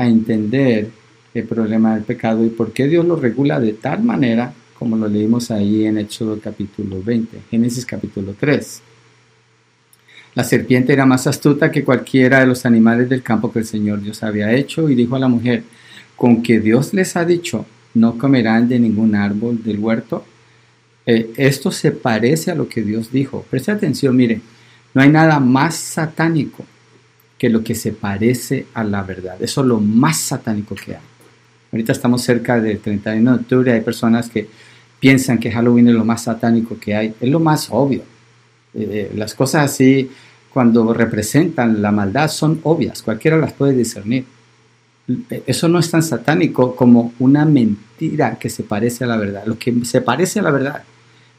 a 0.00 0.06
entender 0.06 0.88
el 1.34 1.44
problema 1.44 1.94
del 1.94 2.04
pecado 2.04 2.42
y 2.42 2.48
por 2.48 2.72
qué 2.72 2.88
Dios 2.88 3.04
lo 3.04 3.16
regula 3.16 3.60
de 3.60 3.74
tal 3.74 4.02
manera 4.02 4.50
como 4.78 4.96
lo 4.96 5.06
leímos 5.06 5.50
ahí 5.50 5.84
en 5.84 5.98
Éxodo 5.98 6.40
capítulo 6.40 7.02
20, 7.02 7.36
Génesis 7.50 7.84
capítulo 7.84 8.34
3. 8.40 8.80
La 10.36 10.42
serpiente 10.42 10.94
era 10.94 11.04
más 11.04 11.26
astuta 11.26 11.70
que 11.70 11.84
cualquiera 11.84 12.40
de 12.40 12.46
los 12.46 12.64
animales 12.64 13.10
del 13.10 13.22
campo 13.22 13.52
que 13.52 13.58
el 13.58 13.66
Señor 13.66 14.00
Dios 14.00 14.22
había 14.22 14.50
hecho 14.54 14.88
y 14.88 14.94
dijo 14.94 15.16
a 15.16 15.18
la 15.18 15.28
mujer, 15.28 15.64
con 16.16 16.42
que 16.42 16.60
Dios 16.60 16.94
les 16.94 17.14
ha 17.16 17.26
dicho, 17.26 17.66
no 17.92 18.16
comerán 18.16 18.70
de 18.70 18.78
ningún 18.78 19.14
árbol 19.14 19.62
del 19.62 19.80
huerto. 19.80 20.24
Eh, 21.04 21.30
esto 21.36 21.70
se 21.70 21.90
parece 21.90 22.50
a 22.50 22.54
lo 22.54 22.70
que 22.70 22.80
Dios 22.80 23.12
dijo. 23.12 23.44
Preste 23.50 23.70
atención, 23.70 24.16
mire, 24.16 24.40
no 24.94 25.02
hay 25.02 25.10
nada 25.10 25.38
más 25.40 25.74
satánico 25.74 26.64
que 27.40 27.48
lo 27.48 27.64
que 27.64 27.74
se 27.74 27.92
parece 27.92 28.66
a 28.74 28.84
la 28.84 29.02
verdad. 29.02 29.36
Eso 29.40 29.62
es 29.62 29.66
lo 29.66 29.80
más 29.80 30.18
satánico 30.20 30.74
que 30.74 30.96
hay. 30.96 31.02
Ahorita 31.72 31.92
estamos 31.92 32.20
cerca 32.20 32.60
del 32.60 32.80
31 32.80 33.30
de 33.30 33.36
octubre, 33.38 33.72
hay 33.72 33.80
personas 33.80 34.28
que 34.28 34.46
piensan 35.00 35.38
que 35.38 35.50
Halloween 35.50 35.88
es 35.88 35.94
lo 35.94 36.04
más 36.04 36.24
satánico 36.24 36.78
que 36.78 36.94
hay. 36.94 37.14
Es 37.18 37.30
lo 37.30 37.40
más 37.40 37.68
obvio. 37.70 38.02
Eh, 38.74 39.10
las 39.14 39.34
cosas 39.34 39.72
así, 39.72 40.10
cuando 40.52 40.92
representan 40.92 41.80
la 41.80 41.90
maldad, 41.90 42.28
son 42.28 42.60
obvias, 42.62 43.02
cualquiera 43.02 43.38
las 43.38 43.54
puede 43.54 43.72
discernir. 43.72 44.26
Eso 45.46 45.66
no 45.66 45.78
es 45.78 45.90
tan 45.90 46.02
satánico 46.02 46.76
como 46.76 47.14
una 47.20 47.46
mentira 47.46 48.38
que 48.38 48.50
se 48.50 48.64
parece 48.64 49.04
a 49.04 49.06
la 49.06 49.16
verdad. 49.16 49.44
Lo 49.46 49.58
que 49.58 49.74
se 49.86 50.02
parece 50.02 50.40
a 50.40 50.42
la 50.42 50.50
verdad, 50.50 50.82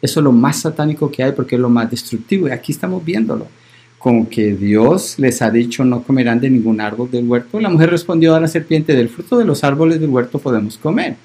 eso 0.01 0.19
es 0.19 0.23
lo 0.23 0.31
más 0.31 0.61
satánico 0.61 1.11
que 1.11 1.23
hay 1.23 1.33
porque 1.33 1.57
es 1.57 1.61
lo 1.61 1.69
más 1.69 1.91
destructivo. 1.91 2.47
Y 2.47 2.51
aquí 2.51 2.71
estamos 2.71 3.05
viéndolo. 3.05 3.60
Con 4.01 4.25
que 4.25 4.55
Dios 4.55 5.19
les 5.19 5.41
ha 5.41 5.51
dicho 5.51 5.85
no 5.85 6.01
comerán 6.03 6.39
de 6.39 6.49
ningún 6.49 6.81
árbol 6.81 7.11
del 7.11 7.27
huerto. 7.27 7.59
La 7.59 7.69
mujer 7.69 7.91
respondió 7.91 8.33
a 8.35 8.39
la 8.39 8.47
serpiente, 8.47 8.95
del 8.95 9.09
fruto 9.09 9.37
de 9.37 9.45
los 9.45 9.63
árboles 9.63 9.99
del 9.99 10.09
huerto 10.09 10.39
podemos 10.39 10.77
comer. 10.77 11.15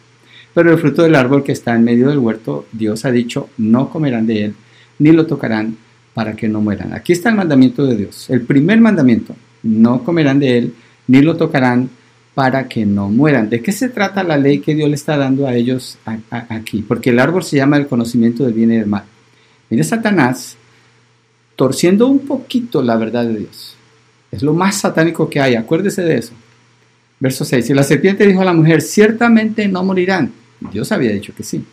Pero 0.53 0.73
el 0.73 0.79
fruto 0.79 1.03
del 1.03 1.15
árbol 1.15 1.43
que 1.43 1.53
está 1.53 1.75
en 1.75 1.85
medio 1.85 2.09
del 2.09 2.19
huerto, 2.19 2.67
Dios 2.73 3.05
ha 3.05 3.11
dicho 3.11 3.49
no 3.59 3.91
comerán 3.91 4.27
de 4.27 4.47
él, 4.47 4.55
ni 4.99 5.13
lo 5.13 5.27
tocarán 5.27 5.77
para 6.15 6.35
que 6.35 6.49
no 6.49 6.61
mueran. 6.61 6.95
Aquí 6.95 7.13
está 7.13 7.29
el 7.29 7.37
mandamiento 7.37 7.85
de 7.87 7.97
Dios. 7.97 8.31
El 8.31 8.41
primer 8.43 8.81
mandamiento, 8.81 9.35
no 9.63 10.03
comerán 10.03 10.39
de 10.39 10.59
él, 10.59 10.75
ni 11.09 11.21
lo 11.21 11.37
tocarán 11.37 11.91
para 12.35 12.69
que 12.69 12.87
no 12.87 13.09
mueran. 13.09 13.49
¿De 13.49 13.61
qué 13.63 13.73
se 13.73 13.89
trata 13.89 14.23
la 14.23 14.37
ley 14.37 14.61
que 14.61 14.75
Dios 14.75 14.89
le 14.89 14.95
está 14.95 15.17
dando 15.17 15.47
a 15.47 15.55
ellos 15.55 15.99
aquí? 16.29 16.83
Porque 16.83 17.11
el 17.11 17.19
árbol 17.19 17.43
se 17.43 17.57
llama 17.57 17.77
el 17.77 17.87
conocimiento 17.87 18.45
del 18.45 18.55
bien 18.55 18.73
y 18.73 18.77
del 18.77 18.87
mal. 18.87 19.05
Mire, 19.71 19.85
Satanás 19.85 20.57
torciendo 21.57 22.07
un 22.07 22.21
poquito 22.21 22.83
la 22.83 22.97
verdad 22.97 23.25
de 23.25 23.39
Dios. 23.41 23.75
Es 24.31 24.43
lo 24.43 24.53
más 24.53 24.77
satánico 24.77 25.29
que 25.29 25.41
hay, 25.41 25.55
acuérdese 25.55 26.03
de 26.03 26.19
eso. 26.19 26.33
Verso 27.19 27.45
6, 27.45 27.71
y 27.71 27.75
la 27.75 27.83
serpiente 27.83 28.27
dijo 28.27 28.43
a 28.43 28.45
la 28.45 28.53
mujer, 28.53 28.83
ciertamente 28.83 29.67
no 29.67 29.83
morirán. 29.83 30.33
Dios 30.71 30.93
había 30.93 31.13
dicho 31.13 31.35
que 31.35 31.43
sí. 31.43 31.65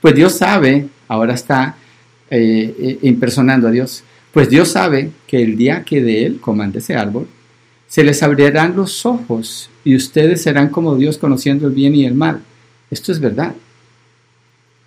Pues 0.00 0.14
Dios 0.14 0.34
sabe, 0.34 0.88
ahora 1.06 1.34
está 1.34 1.76
eh, 2.30 2.74
eh, 2.78 2.98
impersonando 3.02 3.68
a 3.68 3.70
Dios, 3.70 4.02
pues 4.32 4.48
Dios 4.48 4.68
sabe 4.68 5.10
que 5.26 5.42
el 5.42 5.56
día 5.56 5.84
que 5.84 6.02
de 6.02 6.26
él 6.26 6.40
coman 6.40 6.72
de 6.72 6.78
ese 6.78 6.96
árbol, 6.96 7.28
se 7.88 8.04
les 8.04 8.22
abrirán 8.22 8.74
los 8.74 9.06
ojos 9.06 9.70
y 9.84 9.94
ustedes 9.94 10.42
serán 10.42 10.68
como 10.70 10.96
Dios 10.96 11.18
conociendo 11.18 11.68
el 11.68 11.74
bien 11.74 11.94
y 11.94 12.04
el 12.04 12.14
mal. 12.14 12.42
Esto 12.90 13.12
es 13.12 13.20
verdad. 13.20 13.54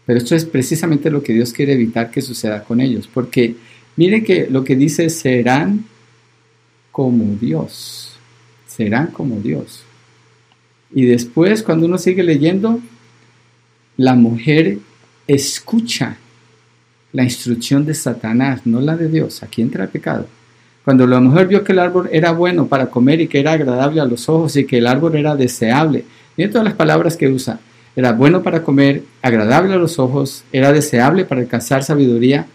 Pero 0.06 0.18
esto 0.18 0.36
es 0.36 0.46
precisamente 0.46 1.10
lo 1.10 1.22
que 1.24 1.34
Dios 1.34 1.54
quiere 1.54 1.74
evitar 1.74 2.12
que 2.12 2.22
suceda 2.22 2.64
con 2.64 2.82
ellos. 2.82 3.08
Porque 3.12 3.56
mire 3.96 4.24
que 4.24 4.48
lo 4.50 4.64
que 4.64 4.76
dice 4.76 5.10
serán 5.10 5.86
como 6.92 7.36
Dios. 7.40 8.14
Serán 8.68 9.08
como 9.08 9.40
Dios. 9.40 9.84
Y 10.94 11.06
después, 11.06 11.64
cuando 11.64 11.86
uno 11.86 11.98
sigue 11.98 12.24
leyendo, 12.24 12.80
la 13.98 14.16
mujer 14.16 14.80
escucha 15.28 16.18
la 17.12 17.24
instrucción 17.24 17.86
de 17.86 17.94
Satanás, 17.94 18.62
no 18.66 18.82
la 18.82 18.96
de 18.96 19.10
Dios. 19.10 19.44
Aquí 19.44 19.62
entra 19.62 19.84
el 19.84 19.90
pecado. 19.90 20.28
Cuando 20.84 21.06
la 21.06 21.20
mujer 21.20 21.48
vio 21.48 21.64
que 21.64 21.74
el 21.74 21.80
árbol 21.80 22.10
era 22.12 22.32
bueno 22.32 22.68
para 22.68 22.90
comer 22.90 23.22
y 23.22 23.28
que 23.28 23.40
era 23.40 23.52
agradable 23.52 24.02
a 24.02 24.06
los 24.06 24.28
ojos 24.30 24.56
y 24.56 24.66
que 24.66 24.78
el 24.78 24.88
árbol 24.88 25.16
era 25.16 25.36
deseable, 25.36 26.06
miren 26.36 26.52
todas 26.52 26.66
las 26.66 26.74
palabras 26.74 27.18
que 27.18 27.28
usa. 27.28 27.60
Era 27.96 28.14
bueno 28.14 28.42
para 28.42 28.64
comer, 28.64 29.04
agradable 29.22 29.74
a 29.74 29.78
los 29.78 30.00
ojos, 30.00 30.44
era 30.52 30.72
deseable 30.72 31.26
para 31.26 31.42
alcanzar 31.42 31.84
sabiduría, 31.84 32.48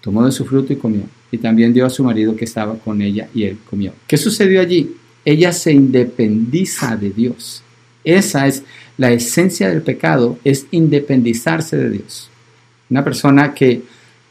tomó 0.00 0.24
de 0.24 0.32
su 0.32 0.44
fruto 0.44 0.72
y 0.72 0.76
comió. 0.76 1.02
Y 1.32 1.38
también 1.38 1.72
dio 1.72 1.86
a 1.86 1.90
su 1.90 2.02
marido 2.02 2.34
que 2.34 2.44
estaba 2.44 2.76
con 2.78 3.00
ella 3.02 3.28
y 3.34 3.44
él 3.44 3.58
comió. 3.68 3.92
¿Qué 4.06 4.16
sucedió 4.16 4.60
allí? 4.60 4.96
Ella 5.24 5.52
se 5.52 5.72
independiza 5.72 6.96
de 6.96 7.10
Dios. 7.10 7.62
Esa 8.04 8.46
es 8.46 8.62
la 8.96 9.12
esencia 9.12 9.68
del 9.68 9.82
pecado, 9.82 10.38
es 10.44 10.66
independizarse 10.70 11.76
de 11.76 11.90
Dios. 11.90 12.30
Una 12.88 13.04
persona 13.04 13.54
que 13.54 13.82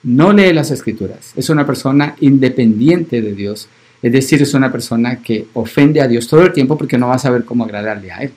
no 0.04 0.34
lee 0.34 0.54
las 0.54 0.72
escrituras, 0.72 1.34
es 1.36 1.50
una 1.50 1.66
persona 1.66 2.16
independiente 2.20 3.22
de 3.22 3.34
Dios, 3.34 3.68
es 4.02 4.12
decir, 4.12 4.42
es 4.42 4.54
una 4.54 4.72
persona 4.72 5.22
que 5.22 5.48
ofende 5.54 6.02
a 6.02 6.08
Dios 6.08 6.28
todo 6.28 6.44
el 6.44 6.54
tiempo 6.54 6.78
porque 6.78 6.98
no 6.98 7.08
va 7.08 7.16
a 7.16 7.20
saber 7.20 7.44
cómo 7.44 7.66
agradarle 7.66 8.12
a 8.12 8.20
Él. 8.20 8.32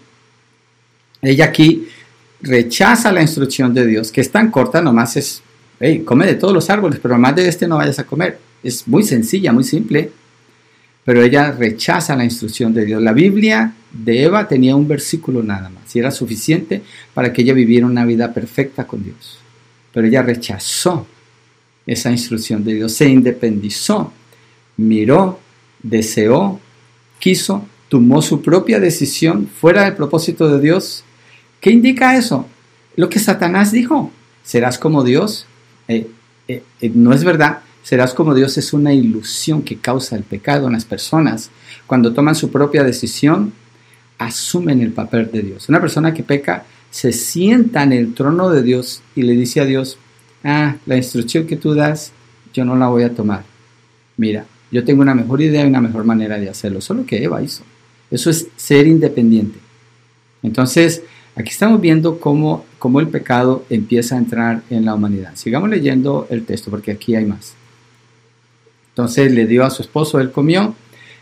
Ella 1.22 1.46
aquí 1.46 1.86
rechaza 2.40 3.12
la 3.12 3.22
instrucción 3.22 3.72
de 3.72 3.86
Dios, 3.86 4.10
que 4.10 4.20
es 4.20 4.30
tan 4.30 4.50
corta, 4.50 4.82
nomás 4.82 5.16
es, 5.16 5.42
come 6.04 6.26
de 6.26 6.34
todos 6.34 6.54
los 6.54 6.70
árboles, 6.70 7.00
pero 7.02 7.18
más 7.18 7.34
de 7.34 7.48
este 7.48 7.66
no 7.66 7.76
vayas 7.76 7.98
a 7.98 8.04
comer. 8.04 8.38
Es 8.62 8.86
muy 8.86 9.02
sencilla, 9.02 9.52
muy 9.52 9.64
simple, 9.64 10.10
pero 11.04 11.22
ella 11.22 11.50
rechaza 11.50 12.14
la 12.14 12.24
instrucción 12.24 12.72
de 12.72 12.84
Dios. 12.84 13.02
La 13.02 13.12
Biblia 13.12 13.74
de 13.92 14.22
Eva 14.22 14.46
tenía 14.46 14.76
un 14.76 14.86
versículo 14.86 15.42
nada 15.42 15.68
más 15.68 15.94
y 15.94 15.98
era 15.98 16.10
suficiente 16.10 16.82
para 17.12 17.32
que 17.32 17.42
ella 17.42 17.54
viviera 17.54 17.86
una 17.86 18.04
vida 18.04 18.32
perfecta 18.32 18.86
con 18.86 19.02
Dios. 19.02 19.38
Pero 19.92 20.06
ella 20.06 20.22
rechazó 20.22 21.06
esa 21.86 22.10
instrucción 22.10 22.62
de 22.64 22.74
Dios, 22.74 22.92
se 22.92 23.08
independizó, 23.08 24.12
miró, 24.76 25.40
deseó, 25.82 26.60
quiso, 27.18 27.66
tomó 27.88 28.22
su 28.22 28.40
propia 28.40 28.78
decisión 28.78 29.48
fuera 29.48 29.84
del 29.84 29.94
propósito 29.94 30.48
de 30.48 30.60
Dios. 30.60 31.04
¿Qué 31.60 31.70
indica 31.70 32.16
eso? 32.16 32.46
Lo 32.94 33.08
que 33.08 33.18
Satanás 33.18 33.72
dijo, 33.72 34.12
serás 34.44 34.78
como 34.78 35.02
Dios. 35.02 35.46
Eh, 35.88 36.08
eh, 36.48 36.62
eh, 36.80 36.92
no 36.94 37.12
es 37.12 37.24
verdad, 37.24 37.60
serás 37.82 38.14
como 38.14 38.34
Dios 38.34 38.56
es 38.58 38.72
una 38.72 38.92
ilusión 38.92 39.62
que 39.62 39.78
causa 39.78 40.16
el 40.16 40.22
pecado 40.22 40.66
en 40.66 40.74
las 40.74 40.84
personas. 40.84 41.50
Cuando 41.86 42.12
toman 42.12 42.34
su 42.34 42.50
propia 42.50 42.84
decisión, 42.84 43.52
asumen 44.18 44.80
el 44.80 44.92
papel 44.92 45.30
de 45.32 45.42
Dios. 45.42 45.68
Una 45.68 45.80
persona 45.80 46.14
que 46.14 46.22
peca 46.22 46.64
se 46.90 47.12
sienta 47.12 47.82
en 47.82 47.92
el 47.92 48.14
trono 48.14 48.50
de 48.50 48.62
Dios 48.62 49.02
y 49.14 49.22
le 49.22 49.32
dice 49.32 49.60
a 49.60 49.64
Dios, 49.64 49.98
ah, 50.44 50.76
la 50.86 50.96
instrucción 50.96 51.46
que 51.46 51.56
tú 51.56 51.74
das, 51.74 52.12
yo 52.52 52.64
no 52.64 52.76
la 52.76 52.88
voy 52.88 53.02
a 53.02 53.14
tomar. 53.14 53.44
Mira, 54.16 54.44
yo 54.70 54.84
tengo 54.84 55.02
una 55.02 55.14
mejor 55.14 55.40
idea 55.40 55.64
y 55.64 55.68
una 55.68 55.80
mejor 55.80 56.04
manera 56.04 56.38
de 56.38 56.48
hacerlo. 56.48 56.80
Solo 56.80 57.04
que 57.06 57.22
Eva 57.22 57.42
hizo. 57.42 57.62
Eso 58.10 58.30
es 58.30 58.48
ser 58.56 58.86
independiente. 58.86 59.58
Entonces, 60.42 61.02
aquí 61.34 61.50
estamos 61.50 61.80
viendo 61.80 62.18
cómo, 62.20 62.64
cómo 62.78 63.00
el 63.00 63.08
pecado 63.08 63.64
empieza 63.70 64.14
a 64.14 64.18
entrar 64.18 64.62
en 64.70 64.84
la 64.84 64.94
humanidad. 64.94 65.32
Sigamos 65.34 65.70
leyendo 65.70 66.26
el 66.30 66.44
texto 66.44 66.70
porque 66.70 66.92
aquí 66.92 67.14
hay 67.14 67.24
más. 67.24 67.54
Entonces 68.90 69.32
le 69.32 69.46
dio 69.46 69.64
a 69.64 69.70
su 69.70 69.82
esposo, 69.82 70.20
él 70.20 70.30
comió. 70.30 70.74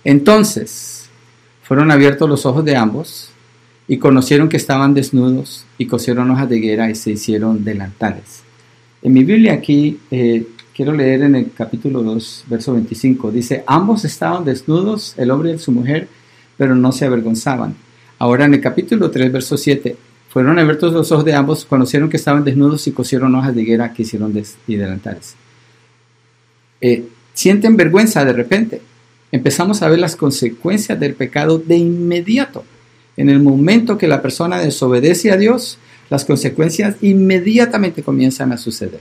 Entonces 0.04 1.08
fueron 1.62 1.90
abiertos 1.90 2.28
los 2.28 2.46
ojos 2.46 2.64
de 2.64 2.76
ambos 2.76 3.30
y 3.86 3.98
conocieron 3.98 4.48
que 4.48 4.56
estaban 4.56 4.94
desnudos 4.94 5.66
y 5.78 5.86
cosieron 5.86 6.30
hojas 6.30 6.48
de 6.48 6.58
higuera 6.58 6.90
y 6.90 6.94
se 6.94 7.12
hicieron 7.12 7.64
delantales. 7.64 8.42
En 9.02 9.12
mi 9.12 9.24
Biblia 9.24 9.54
aquí 9.54 9.98
eh, 10.10 10.46
quiero 10.74 10.92
leer 10.92 11.22
en 11.22 11.34
el 11.34 11.52
capítulo 11.52 12.02
2, 12.02 12.44
verso 12.48 12.72
25. 12.72 13.30
Dice, 13.30 13.64
ambos 13.66 14.04
estaban 14.04 14.44
desnudos, 14.44 15.14
el 15.16 15.30
hombre 15.30 15.52
y 15.52 15.58
su 15.58 15.72
mujer, 15.72 16.08
pero 16.56 16.74
no 16.74 16.92
se 16.92 17.04
avergonzaban. 17.04 17.74
Ahora 18.20 18.44
en 18.44 18.52
el 18.52 18.60
capítulo 18.60 19.10
3, 19.10 19.32
verso 19.32 19.56
7, 19.56 19.96
fueron 20.28 20.58
abiertos 20.58 20.92
los 20.92 21.10
ojos 21.10 21.24
de 21.24 21.32
ambos, 21.32 21.64
conocieron 21.64 22.10
que 22.10 22.18
estaban 22.18 22.44
desnudos 22.44 22.86
y 22.86 22.92
cosieron 22.92 23.34
hojas 23.34 23.54
de 23.54 23.62
higuera 23.62 23.94
que 23.94 24.02
hicieron 24.02 24.30
y 24.66 24.76
delantales. 24.76 25.36
Eh, 26.82 27.06
sienten 27.32 27.78
vergüenza 27.78 28.22
de 28.26 28.34
repente. 28.34 28.82
Empezamos 29.32 29.80
a 29.80 29.88
ver 29.88 30.00
las 30.00 30.16
consecuencias 30.16 31.00
del 31.00 31.14
pecado 31.14 31.58
de 31.58 31.78
inmediato. 31.78 32.62
En 33.16 33.30
el 33.30 33.40
momento 33.40 33.96
que 33.96 34.06
la 34.06 34.20
persona 34.20 34.58
desobedece 34.58 35.30
a 35.30 35.38
Dios, 35.38 35.78
las 36.10 36.26
consecuencias 36.26 36.96
inmediatamente 37.00 38.02
comienzan 38.02 38.52
a 38.52 38.58
suceder. 38.58 39.00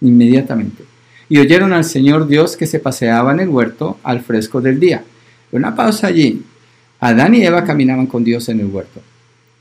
Inmediatamente. 0.00 0.82
Y 1.28 1.38
oyeron 1.38 1.72
al 1.72 1.84
Señor 1.84 2.26
Dios 2.26 2.56
que 2.56 2.66
se 2.66 2.80
paseaba 2.80 3.32
en 3.32 3.38
el 3.38 3.50
huerto 3.50 3.98
al 4.02 4.20
fresco 4.20 4.60
del 4.60 4.80
día. 4.80 5.04
Una 5.52 5.76
pausa 5.76 6.08
allí. 6.08 6.42
Adán 7.00 7.34
y 7.34 7.44
Eva 7.44 7.64
caminaban 7.64 8.06
con 8.06 8.24
Dios 8.24 8.48
en 8.48 8.60
el 8.60 8.66
huerto. 8.66 9.00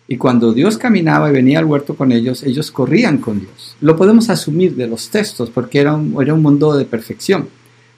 Y 0.07 0.17
cuando 0.17 0.53
Dios 0.53 0.77
caminaba 0.77 1.29
y 1.29 1.33
venía 1.33 1.59
al 1.59 1.65
huerto 1.65 1.95
con 1.95 2.11
ellos, 2.11 2.43
ellos 2.43 2.71
corrían 2.71 3.17
con 3.17 3.39
Dios. 3.39 3.75
Lo 3.81 3.95
podemos 3.95 4.29
asumir 4.29 4.75
de 4.75 4.87
los 4.87 5.09
textos 5.09 5.49
porque 5.49 5.79
era 5.79 5.95
un, 5.95 6.21
era 6.21 6.33
un 6.33 6.41
mundo 6.41 6.77
de 6.77 6.85
perfección, 6.85 7.49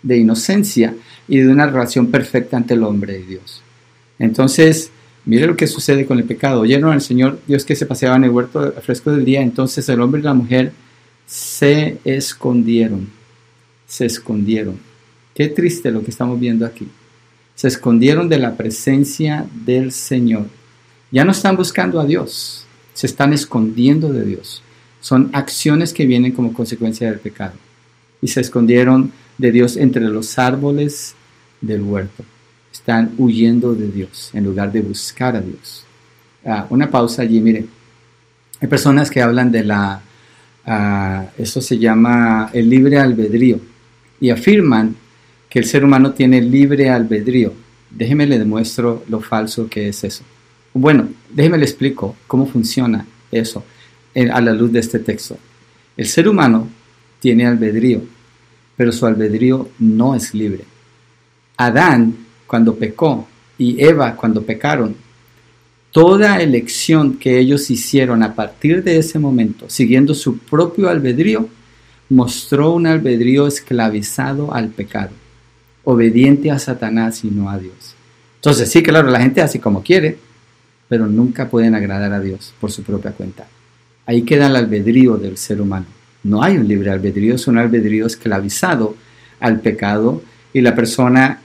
de 0.02 0.18
inocencia 0.18 0.96
y 1.28 1.38
de 1.38 1.50
una 1.50 1.68
relación 1.68 2.08
perfecta 2.08 2.58
ante 2.58 2.74
el 2.74 2.84
hombre 2.84 3.20
y 3.20 3.24
Dios. 3.24 3.62
Entonces, 4.18 4.92
Mire 5.30 5.46
lo 5.46 5.56
que 5.56 5.68
sucede 5.68 6.08
con 6.08 6.18
el 6.18 6.24
pecado. 6.24 6.62
Oyeron 6.62 6.92
al 6.92 7.02
Señor 7.02 7.40
Dios 7.46 7.66
que 7.66 7.76
se 7.76 7.86
paseaba 7.86 8.16
en 8.16 8.24
el 8.24 8.30
huerto 8.32 8.74
fresco 8.82 9.12
del 9.12 9.26
día. 9.26 9.42
Entonces 9.42 9.88
el 9.90 10.02
hombre 10.02 10.22
y 10.22 10.24
la 10.24 10.34
mujer 10.34 10.72
se 11.28 12.00
escondieron. 12.04 13.10
Se 13.86 14.08
escondieron. 14.08 14.80
Qué 15.36 15.48
triste 15.48 15.92
lo 15.92 16.04
que 16.04 16.10
estamos 16.10 16.40
viendo 16.40 16.66
aquí. 16.66 16.88
Se 17.60 17.68
escondieron 17.68 18.30
de 18.30 18.40
la 18.40 18.56
presencia 18.56 19.46
del 19.66 19.92
Señor. 19.92 20.46
Ya 21.12 21.26
no 21.26 21.32
están 21.32 21.58
buscando 21.58 22.00
a 22.00 22.06
Dios. 22.06 22.66
Se 22.94 23.06
están 23.06 23.34
escondiendo 23.34 24.14
de 24.14 24.24
Dios. 24.24 24.64
Son 25.02 25.30
acciones 25.34 25.92
que 25.92 26.06
vienen 26.06 26.32
como 26.32 26.54
consecuencia 26.54 27.10
del 27.10 27.20
pecado. 27.20 27.56
Y 28.22 28.30
se 28.30 28.40
escondieron 28.40 29.12
de 29.38 29.52
Dios 29.52 29.76
entre 29.76 30.04
los 30.04 30.40
árboles 30.40 31.16
del 31.60 31.82
huerto 31.82 32.24
están 32.72 33.14
huyendo 33.18 33.76
de 33.76 33.88
Dios 33.92 34.32
en 34.34 34.46
lugar 34.46 34.72
de 34.72 34.82
buscar 34.82 35.36
a 35.36 35.42
Dios. 35.42 35.84
Ah, 36.46 36.66
una 36.70 36.90
pausa 36.90 37.24
allí, 37.24 37.42
mire. 37.42 37.66
Hay 38.62 38.68
personas 38.68 39.10
que 39.10 39.22
hablan 39.22 39.52
de 39.52 39.64
la, 39.64 40.02
uh, 40.66 41.42
eso 41.42 41.62
se 41.62 41.78
llama 41.78 42.50
el 42.54 42.70
libre 42.70 42.98
albedrío, 42.98 43.60
y 44.20 44.30
afirman 44.30 44.96
que 45.50 45.60
el 45.60 45.66
ser 45.66 45.84
humano 45.84 46.14
tiene 46.14 46.42
libre 46.42 46.90
albedrío. 46.90 47.54
Déjeme 47.90 48.28
le 48.28 48.38
demuestro 48.38 49.04
lo 49.10 49.20
falso 49.20 49.68
que 49.68 49.90
es 49.90 50.04
eso. 50.04 50.24
Bueno, 50.74 51.10
déjeme 51.30 51.58
le 51.58 51.66
explico 51.66 52.16
cómo 52.28 52.46
funciona 52.46 53.06
eso 53.32 53.64
a 54.32 54.42
la 54.42 54.54
luz 54.54 54.72
de 54.72 54.80
este 54.80 55.00
texto. 55.00 55.38
El 55.98 56.06
ser 56.06 56.28
humano 56.28 56.68
tiene 57.20 57.46
albedrío, 57.46 58.02
pero 58.78 58.92
su 58.92 59.06
albedrío 59.06 59.70
no 59.80 60.16
es 60.16 60.34
libre. 60.34 60.64
Adán 61.58 62.16
cuando 62.48 62.76
pecó 62.76 63.28
y 63.58 63.84
Eva 63.84 64.16
cuando 64.16 64.44
pecaron, 64.44 64.96
toda 65.92 66.42
elección 66.42 67.18
que 67.18 67.40
ellos 67.40 67.70
hicieron 67.70 68.24
a 68.24 68.34
partir 68.36 68.84
de 68.84 68.98
ese 68.98 69.20
momento, 69.20 69.70
siguiendo 69.70 70.14
su 70.14 70.38
propio 70.38 70.88
albedrío, 70.88 71.50
mostró 72.10 72.72
un 72.72 72.88
albedrío 72.88 73.48
esclavizado 73.48 74.54
al 74.54 74.70
pecado, 74.70 75.12
obediente 75.84 76.52
a 76.52 76.60
Satanás 76.60 77.24
y 77.24 77.30
no 77.30 77.50
a 77.50 77.58
Dios. 77.58 77.96
Entonces 78.36 78.72
sí, 78.72 78.84
claro, 78.84 79.10
la 79.10 79.22
gente 79.22 79.42
hace 79.42 79.60
como 79.60 79.84
quiere, 79.84 80.18
pero 80.88 81.08
nunca 81.08 81.50
pueden 81.50 81.76
agradar 81.76 82.14
a 82.14 82.20
Dios 82.20 82.54
por 82.60 82.72
su 82.72 82.84
propia 82.84 83.12
cuenta. 83.12 83.48
Ahí 84.06 84.24
queda 84.24 84.48
el 84.48 84.56
albedrío 84.56 85.18
del 85.18 85.38
ser 85.38 85.62
humano. 85.62 85.86
No 86.24 86.44
hay 86.44 86.58
un 86.58 86.68
libre 86.68 86.90
albedrío, 86.90 87.36
es 87.36 87.48
un 87.48 87.58
albedrío 87.58 88.06
esclavizado 88.06 88.96
al 89.40 89.62
pecado 89.62 90.22
y 90.54 90.62
la 90.62 90.76
persona 90.76 91.42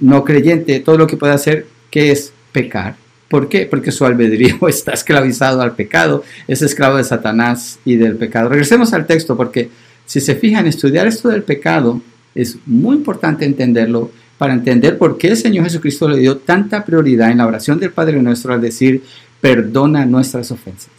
no 0.00 0.24
creyente, 0.24 0.80
todo 0.80 0.96
lo 0.96 1.06
que 1.06 1.16
puede 1.16 1.34
hacer, 1.34 1.66
que 1.90 2.10
es 2.10 2.32
pecar. 2.52 2.96
¿Por 3.28 3.48
qué? 3.48 3.66
Porque 3.66 3.92
su 3.92 4.04
albedrío 4.04 4.56
está 4.68 4.92
esclavizado 4.92 5.60
al 5.60 5.74
pecado, 5.74 6.24
es 6.48 6.62
esclavo 6.62 6.96
de 6.96 7.04
Satanás 7.04 7.78
y 7.84 7.96
del 7.96 8.16
pecado. 8.16 8.48
Regresemos 8.48 8.92
al 8.92 9.06
texto 9.06 9.36
porque 9.36 9.68
si 10.06 10.20
se 10.20 10.36
fijan, 10.36 10.66
estudiar 10.66 11.06
esto 11.06 11.28
del 11.28 11.42
pecado 11.42 12.00
es 12.36 12.58
muy 12.66 12.96
importante 12.96 13.44
entenderlo 13.44 14.10
para 14.38 14.52
entender 14.52 14.98
por 14.98 15.16
qué 15.16 15.28
el 15.28 15.36
Señor 15.36 15.64
Jesucristo 15.64 16.08
le 16.08 16.18
dio 16.18 16.36
tanta 16.36 16.84
prioridad 16.84 17.30
en 17.30 17.38
la 17.38 17.46
oración 17.46 17.80
del 17.80 17.90
Padre 17.90 18.20
Nuestro 18.20 18.52
al 18.52 18.60
decir, 18.60 19.02
perdona 19.40 20.04
nuestras 20.04 20.50
ofensas. 20.50 20.90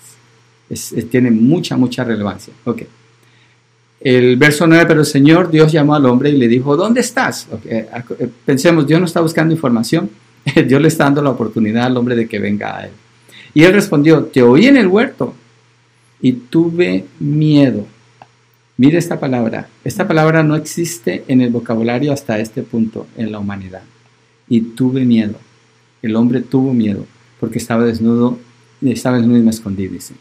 tiene 1.09 1.31
mucha, 1.31 1.77
mucha 1.77 2.03
relevancia. 2.03 2.53
Ok. 2.65 2.83
El 3.99 4.37
verso 4.37 4.67
9, 4.67 4.85
pero 4.87 4.99
el 5.01 5.05
Señor 5.05 5.49
Dios 5.49 5.71
llamó 5.71 5.95
al 5.95 6.05
hombre 6.05 6.29
y 6.29 6.37
le 6.37 6.47
dijo, 6.47 6.75
¿dónde 6.75 7.01
estás? 7.01 7.47
Eh, 7.65 7.87
pensemos, 8.45 8.85
Dios 8.87 8.99
no 8.99 9.05
está 9.05 9.21
buscando 9.21 9.53
información, 9.53 10.09
Dios 10.67 10.81
le 10.81 10.87
está 10.87 11.05
dando 11.05 11.21
la 11.21 11.31
oportunidad 11.31 11.85
al 11.85 11.97
hombre 11.97 12.15
de 12.15 12.27
que 12.27 12.39
venga 12.39 12.77
a 12.77 12.85
él. 12.85 12.91
Y 13.53 13.63
él 13.63 13.73
respondió, 13.73 14.23
te 14.25 14.41
oí 14.41 14.67
en 14.67 14.77
el 14.77 14.87
huerto 14.87 15.33
y 16.21 16.33
tuve 16.33 17.05
miedo. 17.19 17.85
Mire 18.77 18.97
esta 18.97 19.19
palabra, 19.19 19.67
esta 19.83 20.07
palabra 20.07 20.43
no 20.43 20.55
existe 20.55 21.23
en 21.27 21.41
el 21.41 21.49
vocabulario 21.49 22.13
hasta 22.13 22.39
este 22.39 22.61
punto 22.61 23.07
en 23.17 23.31
la 23.31 23.39
humanidad. 23.39 23.81
Y 24.47 24.61
tuve 24.61 25.03
miedo. 25.03 25.35
El 26.01 26.15
hombre 26.15 26.41
tuvo 26.41 26.73
miedo 26.73 27.05
porque 27.39 27.57
estaba 27.57 27.83
desnudo, 27.83 28.37
estaba 28.81 29.17
desnudo 29.17 29.39
y 29.39 29.43
me 29.43 29.49
escondí, 29.49 29.87
dice. 29.87 30.13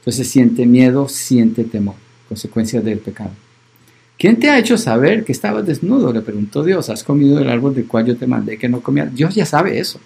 Entonces 0.00 0.28
siente 0.28 0.66
miedo, 0.66 1.08
siente 1.08 1.64
temor 1.64 1.94
consecuencias 2.30 2.84
del 2.84 2.98
pecado. 2.98 3.30
¿Quién 4.16 4.38
te 4.38 4.48
ha 4.48 4.58
hecho 4.58 4.78
saber 4.78 5.24
que 5.24 5.32
estabas 5.32 5.66
desnudo? 5.66 6.12
Le 6.12 6.20
preguntó 6.20 6.62
Dios. 6.62 6.88
¿Has 6.88 7.02
comido 7.02 7.36
del 7.36 7.50
árbol 7.50 7.74
del 7.74 7.86
cual 7.86 8.06
yo 8.06 8.16
te 8.16 8.26
mandé 8.26 8.56
que 8.56 8.68
no 8.68 8.80
comieras? 8.80 9.12
Dios 9.12 9.34
ya 9.34 9.44
sabe 9.44 9.80
eso. 9.80 9.98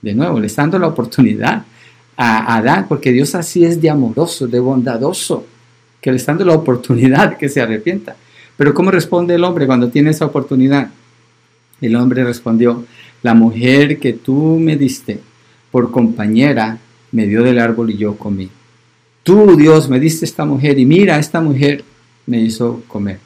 De 0.00 0.14
nuevo, 0.14 0.40
le 0.40 0.46
está 0.46 0.62
dando 0.62 0.78
la 0.78 0.86
oportunidad 0.86 1.64
a 2.16 2.56
Adán, 2.56 2.86
porque 2.88 3.12
Dios 3.12 3.34
así 3.34 3.64
es 3.64 3.82
de 3.82 3.90
amoroso, 3.90 4.46
de 4.46 4.60
bondadoso, 4.60 5.46
que 6.02 6.10
le 6.10 6.18
está 6.18 6.32
dando 6.32 6.44
la 6.44 6.54
oportunidad 6.54 7.38
que 7.38 7.48
se 7.48 7.62
arrepienta. 7.62 8.14
Pero 8.58 8.74
¿cómo 8.74 8.90
responde 8.90 9.34
el 9.34 9.44
hombre 9.44 9.66
cuando 9.66 9.88
tiene 9.88 10.10
esa 10.10 10.26
oportunidad? 10.26 10.90
El 11.80 11.96
hombre 11.96 12.22
respondió, 12.24 12.84
la 13.22 13.32
mujer 13.32 13.98
que 13.98 14.12
tú 14.12 14.58
me 14.60 14.76
diste 14.76 15.20
por 15.70 15.90
compañera 15.90 16.78
me 17.12 17.26
dio 17.26 17.42
del 17.42 17.58
árbol 17.58 17.90
y 17.90 17.96
yo 17.96 18.16
comí. 18.16 18.50
Tú, 19.22 19.56
Dios, 19.56 19.88
me 19.88 19.98
diste 19.98 20.26
esta 20.26 20.44
mujer 20.44 20.78
y 20.78 20.84
mira, 20.84 21.18
esta 21.18 21.40
mujer 21.40 21.82
me 22.26 22.40
hizo 22.40 22.82
comer. 22.86 23.18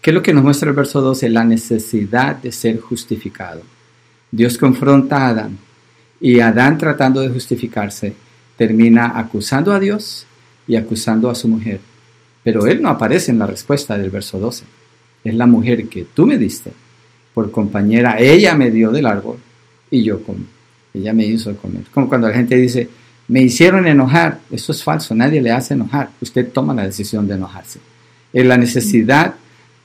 ¿Qué 0.00 0.10
es 0.10 0.14
lo 0.14 0.22
que 0.22 0.32
nos 0.32 0.44
muestra 0.44 0.68
el 0.68 0.76
verso 0.76 1.00
12? 1.00 1.28
La 1.30 1.42
necesidad 1.44 2.36
de 2.36 2.52
ser 2.52 2.78
justificado. 2.78 3.62
Dios 4.30 4.56
confronta 4.58 5.22
a 5.22 5.28
Adán 5.30 5.58
y 6.20 6.38
Adán 6.38 6.78
tratando 6.78 7.20
de 7.20 7.30
justificarse 7.30 8.14
termina 8.58 9.16
acusando 9.16 9.72
a 9.72 9.78
Dios 9.78 10.26
y 10.66 10.74
acusando 10.76 11.30
a 11.30 11.34
su 11.34 11.48
mujer. 11.48 11.80
Pero 12.48 12.66
él 12.66 12.80
no 12.80 12.88
aparece 12.88 13.30
en 13.30 13.38
la 13.38 13.46
respuesta 13.46 13.98
del 13.98 14.08
verso 14.08 14.38
12. 14.38 14.64
Es 15.22 15.34
la 15.34 15.46
mujer 15.46 15.86
que 15.86 16.06
tú 16.14 16.26
me 16.26 16.38
diste 16.38 16.72
por 17.34 17.50
compañera. 17.50 18.16
Ella 18.18 18.54
me 18.54 18.70
dio 18.70 18.90
del 18.90 19.04
árbol 19.04 19.36
y 19.90 20.02
yo 20.02 20.22
comí. 20.22 20.46
Ella 20.94 21.12
me 21.12 21.26
hizo 21.26 21.54
comer. 21.56 21.82
Como 21.92 22.08
cuando 22.08 22.26
la 22.26 22.34
gente 22.34 22.56
dice, 22.56 22.88
me 23.28 23.42
hicieron 23.42 23.86
enojar. 23.86 24.40
Eso 24.50 24.72
es 24.72 24.82
falso, 24.82 25.14
nadie 25.14 25.42
le 25.42 25.50
hace 25.50 25.74
enojar. 25.74 26.08
Usted 26.22 26.48
toma 26.50 26.72
la 26.72 26.86
decisión 26.86 27.28
de 27.28 27.34
enojarse. 27.34 27.80
Es 28.32 28.46
la 28.46 28.56
necesidad 28.56 29.34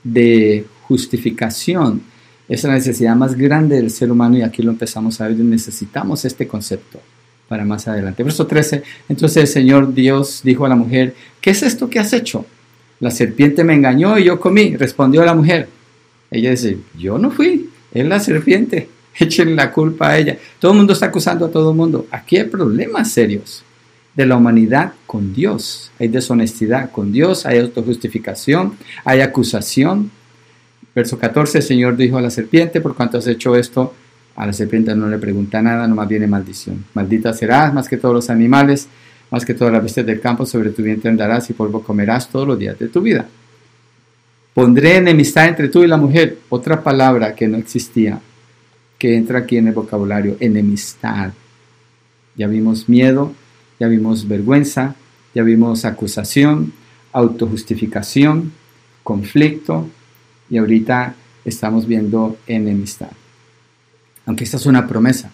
de 0.02 0.65
justificación 0.88 2.02
es 2.47 2.63
la 2.63 2.73
necesidad 2.73 3.15
más 3.15 3.36
grande 3.36 3.76
del 3.76 3.89
ser 3.89 4.10
humano 4.10 4.38
y 4.38 4.41
aquí 4.41 4.62
lo 4.62 4.71
empezamos 4.71 5.19
a 5.19 5.28
ver. 5.28 5.38
Necesitamos 5.38 6.23
este 6.23 6.47
concepto 6.47 7.02
para 7.47 7.65
más 7.65 7.88
adelante. 7.88 8.23
Verso 8.23 8.47
13. 8.47 8.84
Entonces 9.10 9.38
el 9.38 9.47
Señor 9.47 9.93
Dios 9.93 10.41
dijo 10.43 10.65
a 10.65 10.69
la 10.69 10.75
mujer, 10.75 11.15
¿qué 11.41 11.51
es 11.51 11.63
esto 11.63 11.89
que 11.89 11.99
has 11.99 12.13
hecho? 12.13 12.45
La 12.99 13.12
serpiente 13.12 13.63
me 13.63 13.73
engañó 13.73 14.17
y 14.17 14.25
yo 14.25 14.39
comí. 14.39 14.75
Respondió 14.75 15.23
la 15.25 15.36
mujer. 15.36 15.67
Ella 16.32 16.51
dice, 16.51 16.77
yo 16.97 17.17
no 17.17 17.32
fui, 17.32 17.69
es 17.93 18.06
la 18.06 18.19
serpiente. 18.19 18.89
echen 19.19 19.56
la 19.56 19.71
culpa 19.71 20.10
a 20.10 20.17
ella. 20.17 20.38
Todo 20.60 20.71
el 20.71 20.77
mundo 20.77 20.93
está 20.93 21.08
acusando 21.08 21.45
a 21.45 21.51
todo 21.51 21.71
el 21.71 21.77
mundo. 21.77 22.08
Aquí 22.12 22.38
hay 22.38 22.45
problemas 22.45 23.12
serios 23.12 23.63
de 24.15 24.25
la 24.25 24.38
humanidad 24.38 24.93
con 25.06 25.34
Dios. 25.34 25.91
Hay 25.99 26.08
deshonestidad 26.08 26.91
con 26.91 27.12
Dios, 27.12 27.45
hay 27.45 27.60
autojustificación, 27.60 28.75
hay 29.03 29.21
acusación. 29.21 30.12
Verso 30.95 31.17
14, 31.17 31.60
el 31.60 31.63
Señor 31.63 31.97
dijo 31.97 32.17
a 32.17 32.21
la 32.21 32.29
serpiente, 32.29 32.79
por 32.79 32.95
cuanto 32.95 33.17
has 33.17 33.27
hecho 33.27 33.56
esto, 33.56 33.95
a 34.36 34.46
la 34.46 34.54
serpiente 34.54 34.96
no 34.96 35.08
le 35.08 35.17
pregunta 35.17 35.62
nada, 35.62 35.88
nomás 35.88 36.08
viene 36.08 36.28
maldición. 36.28 36.86
Maldita 36.93 37.34
serás 37.34 37.74
más 37.74 37.88
que 37.88 37.98
todos 37.98 38.15
los 38.15 38.30
animales, 38.30 38.88
más 39.30 39.46
que 39.46 39.54
todas 39.54 39.74
las 39.74 39.84
bestias 39.84 40.06
del 40.06 40.19
campo, 40.19 40.46
sobre 40.46 40.72
tu 40.72 40.82
vientre 40.82 41.10
andarás 41.10 41.50
y 41.50 41.54
polvo 41.54 41.84
comerás 41.84 42.30
todos 42.30 42.48
los 42.48 42.58
días 42.58 42.78
de 42.80 42.88
tu 42.88 43.02
vida. 43.02 43.28
Pondré 44.54 44.98
enemistad 44.98 45.48
entre 45.48 45.69
tú 45.69 45.84
y 45.84 45.88
la 45.88 45.98
mujer, 45.98 46.38
otra 46.50 46.84
palabra 46.84 47.34
que 47.34 47.48
no 47.48 47.58
existía 47.58 48.19
que 49.04 49.17
entra 49.17 49.39
aquí 49.39 49.58
en 49.58 49.67
el 49.67 49.74
vocabulario, 49.74 50.38
enemistad. 50.39 51.34
Ya 52.38 52.48
vimos 52.48 52.88
miedo, 52.88 53.34
ya 53.78 53.88
vimos 53.88 54.28
vergüenza, 54.30 54.96
ya 55.36 55.43
vimos 55.43 55.84
acusación, 55.84 56.72
autojustificación, 57.12 58.54
conflicto 59.04 59.89
y 60.50 60.58
ahorita 60.58 61.15
estamos 61.43 61.86
viendo 61.86 62.38
enemistad. 62.48 63.12
Aunque 64.25 64.43
esta 64.43 64.57
es 64.57 64.65
una 64.65 64.88
promesa, 64.88 65.31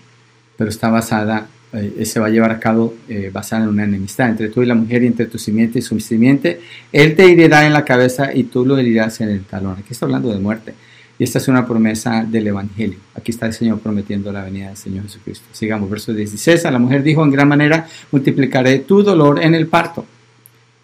pero 0.58 0.70
está 0.70 0.90
basada, 0.90 1.48
eh, 1.74 2.06
se 2.06 2.20
va 2.20 2.28
a 2.28 2.30
llevar 2.30 2.52
a 2.52 2.60
cabo 2.60 2.96
eh, 3.08 3.30
basada 3.32 3.64
en 3.64 3.70
una 3.70 3.84
enemistad 3.84 4.30
entre 4.30 4.50
tú 4.50 4.64
y 4.64 4.66
la 4.66 4.76
mujer 4.76 5.04
y 5.04 5.08
entre 5.08 5.28
tu 5.28 5.38
simiente 5.38 5.80
y 5.80 5.82
su 5.82 6.00
simiente. 6.00 6.62
Él 6.92 7.16
te 7.16 7.32
herirá 7.32 7.66
en 7.66 7.74
la 7.74 7.86
cabeza 7.86 8.34
y 8.34 8.46
tú 8.46 8.66
lo 8.66 8.78
herirás 8.78 9.22
en 9.22 9.30
el 9.30 9.44
talón. 9.44 9.78
Aquí 9.80 9.90
está 9.92 10.06
hablando 10.06 10.32
de 10.32 10.40
muerte. 10.40 10.74
Y 11.20 11.26
esta 11.26 11.38
es 11.38 11.50
una 11.50 11.68
promesa 11.68 12.24
del 12.24 12.48
Evangelio. 12.48 12.98
Aquí 13.14 13.32
está 13.32 13.46
el 13.46 13.52
Señor 13.52 13.80
prometiendo 13.80 14.32
la 14.32 14.46
venida 14.46 14.68
del 14.68 14.78
Señor 14.78 15.04
Jesucristo. 15.04 15.46
Sigamos, 15.52 15.90
verso 15.90 16.14
16. 16.14 16.66
A 16.66 16.72
la 16.72 16.80
mujer 16.80 17.04
dijo, 17.04 17.24
en 17.26 17.32
gran 17.32 17.50
manera 17.50 17.86
multiplicaré 18.10 18.80
tu 18.80 19.04
dolor 19.04 19.44
en 19.44 19.54
el 19.54 19.68
parto. 19.68 20.06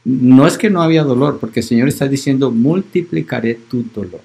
No 0.03 0.45
es 0.45 0.57
que 0.57 0.69
no 0.69 0.81
había 0.83 1.03
dolor, 1.03 1.39
porque 1.39 1.61
el 1.61 1.65
Señor 1.65 1.87
está 1.87 2.07
diciendo, 2.07 2.51
multiplicaré 2.51 3.55
tu 3.55 3.83
dolor. 3.95 4.21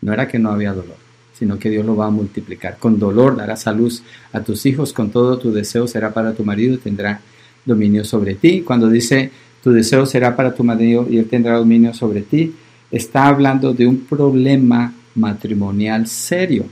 No 0.00 0.12
era 0.12 0.28
que 0.28 0.38
no 0.38 0.50
había 0.50 0.72
dolor, 0.72 0.96
sino 1.38 1.58
que 1.58 1.70
Dios 1.70 1.84
lo 1.84 1.96
va 1.96 2.06
a 2.06 2.10
multiplicar. 2.10 2.78
Con 2.78 2.98
dolor 2.98 3.36
darás 3.36 3.66
a 3.66 3.72
luz 3.72 4.02
a 4.32 4.40
tus 4.40 4.66
hijos, 4.66 4.92
con 4.92 5.10
todo 5.10 5.38
tu 5.38 5.52
deseo 5.52 5.86
será 5.86 6.12
para 6.14 6.32
tu 6.34 6.44
marido 6.44 6.74
y 6.74 6.78
tendrá 6.78 7.20
dominio 7.64 8.04
sobre 8.04 8.34
ti. 8.34 8.62
Cuando 8.62 8.88
dice, 8.88 9.30
tu 9.62 9.72
deseo 9.72 10.06
será 10.06 10.36
para 10.36 10.54
tu 10.54 10.62
marido 10.62 11.06
y 11.10 11.18
él 11.18 11.26
tendrá 11.26 11.56
dominio 11.56 11.94
sobre 11.94 12.22
ti, 12.22 12.54
está 12.90 13.26
hablando 13.26 13.72
de 13.72 13.86
un 13.86 14.00
problema 14.00 14.94
matrimonial 15.14 16.06
serio. 16.06 16.66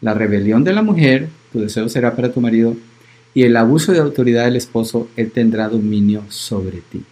La 0.00 0.14
rebelión 0.14 0.64
de 0.64 0.72
la 0.72 0.82
mujer, 0.82 1.28
tu 1.52 1.60
deseo 1.60 1.88
será 1.88 2.16
para 2.16 2.32
tu 2.32 2.40
marido, 2.40 2.76
y 3.34 3.44
el 3.44 3.56
abuso 3.56 3.92
de 3.92 4.00
autoridad 4.00 4.44
del 4.44 4.56
esposo, 4.56 5.08
él 5.16 5.30
tendrá 5.30 5.68
dominio 5.68 6.22
sobre 6.28 6.80
ti. 6.80 7.02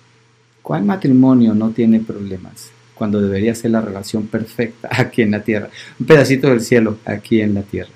¿Cuál 0.62 0.84
matrimonio 0.84 1.54
no 1.54 1.70
tiene 1.70 2.00
problemas? 2.00 2.70
Cuando 3.00 3.18
debería 3.18 3.54
ser 3.54 3.70
la 3.70 3.80
relación 3.80 4.26
perfecta 4.26 4.90
aquí 4.92 5.22
en 5.22 5.30
la 5.30 5.42
tierra. 5.42 5.70
Un 5.98 6.04
pedacito 6.04 6.50
del 6.50 6.60
cielo 6.60 6.98
aquí 7.06 7.40
en 7.40 7.54
la 7.54 7.62
tierra. 7.62 7.88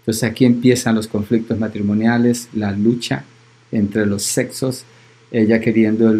Entonces 0.00 0.24
aquí 0.24 0.44
empiezan 0.44 0.96
los 0.96 1.06
conflictos 1.06 1.56
matrimoniales, 1.56 2.48
la 2.52 2.72
lucha 2.72 3.22
entre 3.70 4.06
los 4.06 4.24
sexos, 4.24 4.82
ella 5.30 5.60
queriendo 5.60 6.12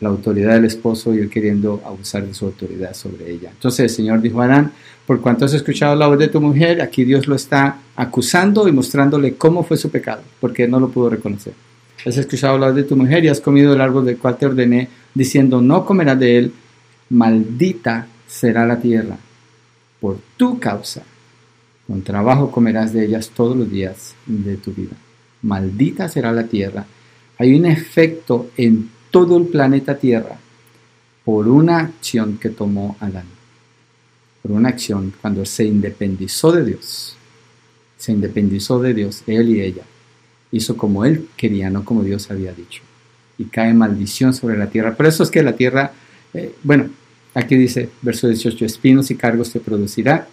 la 0.00 0.08
autoridad 0.10 0.52
del 0.52 0.66
esposo 0.66 1.14
y 1.14 1.20
él 1.20 1.30
queriendo 1.30 1.80
abusar 1.86 2.26
de 2.26 2.34
su 2.34 2.44
autoridad 2.44 2.92
sobre 2.92 3.32
ella. 3.32 3.52
Entonces 3.52 3.80
el 3.80 3.88
Señor 3.88 4.20
dijo 4.20 4.42
a 4.42 4.44
Adán, 4.44 4.72
por 5.06 5.22
cuanto 5.22 5.46
has 5.46 5.54
escuchado 5.54 5.96
la 5.96 6.08
voz 6.08 6.18
de 6.18 6.28
tu 6.28 6.42
mujer, 6.42 6.82
aquí 6.82 7.04
Dios 7.04 7.26
lo 7.26 7.36
está 7.36 7.78
acusando 7.96 8.68
y 8.68 8.72
mostrándole 8.72 9.36
cómo 9.36 9.64
fue 9.64 9.78
su 9.78 9.88
pecado, 9.88 10.20
porque 10.42 10.68
no 10.68 10.78
lo 10.78 10.90
pudo 10.90 11.08
reconocer. 11.08 11.54
Has 12.04 12.18
escuchado 12.18 12.58
la 12.58 12.66
voz 12.66 12.76
de 12.76 12.84
tu 12.84 12.96
mujer 12.96 13.24
y 13.24 13.28
has 13.28 13.40
comido 13.40 13.72
el 13.72 13.80
árbol 13.80 14.04
del 14.04 14.18
cual 14.18 14.36
te 14.36 14.44
ordené, 14.44 14.90
diciendo, 15.14 15.62
no 15.62 15.86
comerás 15.86 16.20
de 16.20 16.36
él, 16.36 16.52
maldita 17.10 18.06
será 18.26 18.66
la 18.66 18.80
tierra 18.80 19.16
por 20.00 20.18
tu 20.36 20.58
causa. 20.58 21.02
Con 21.86 22.02
trabajo 22.02 22.50
comerás 22.50 22.92
de 22.92 23.04
ellas 23.04 23.30
todos 23.30 23.56
los 23.56 23.70
días 23.70 24.14
de 24.26 24.56
tu 24.56 24.72
vida. 24.72 24.96
Maldita 25.42 26.08
será 26.08 26.32
la 26.32 26.44
tierra. 26.44 26.84
Hay 27.38 27.54
un 27.54 27.66
efecto 27.66 28.50
en 28.56 28.90
todo 29.10 29.38
el 29.38 29.46
planeta 29.46 29.96
Tierra 29.96 30.36
por 31.24 31.48
una 31.48 31.78
acción 31.78 32.38
que 32.38 32.50
tomó 32.50 32.96
Adán 33.00 33.36
por 34.46 34.56
una 34.56 34.68
acción 34.68 35.12
cuando 35.20 35.44
se 35.44 35.64
independizó 35.64 36.52
de 36.52 36.64
Dios. 36.64 37.16
Se 37.98 38.12
independizó 38.12 38.78
de 38.78 38.94
Dios, 38.94 39.24
él 39.26 39.48
y 39.48 39.60
ella. 39.60 39.82
Hizo 40.52 40.76
como 40.76 41.04
él 41.04 41.28
quería, 41.36 41.68
no 41.68 41.84
como 41.84 42.04
Dios 42.04 42.30
había 42.30 42.52
dicho. 42.52 42.82
Y 43.38 43.46
cae 43.46 43.74
maldición 43.74 44.34
sobre 44.34 44.56
la 44.56 44.68
tierra. 44.68 44.94
Por 44.96 45.06
eso 45.06 45.24
es 45.24 45.30
que 45.30 45.42
la 45.42 45.56
tierra, 45.56 45.92
eh, 46.36 46.54
bueno, 46.62 46.90
Aquí 47.36 47.54
dice, 47.54 47.90
verso 48.00 48.28
18, 48.28 48.64
espinos 48.64 49.10
y 49.10 49.14
cargos 49.14 49.52
te 49.52 49.60
producirá. 49.60 50.26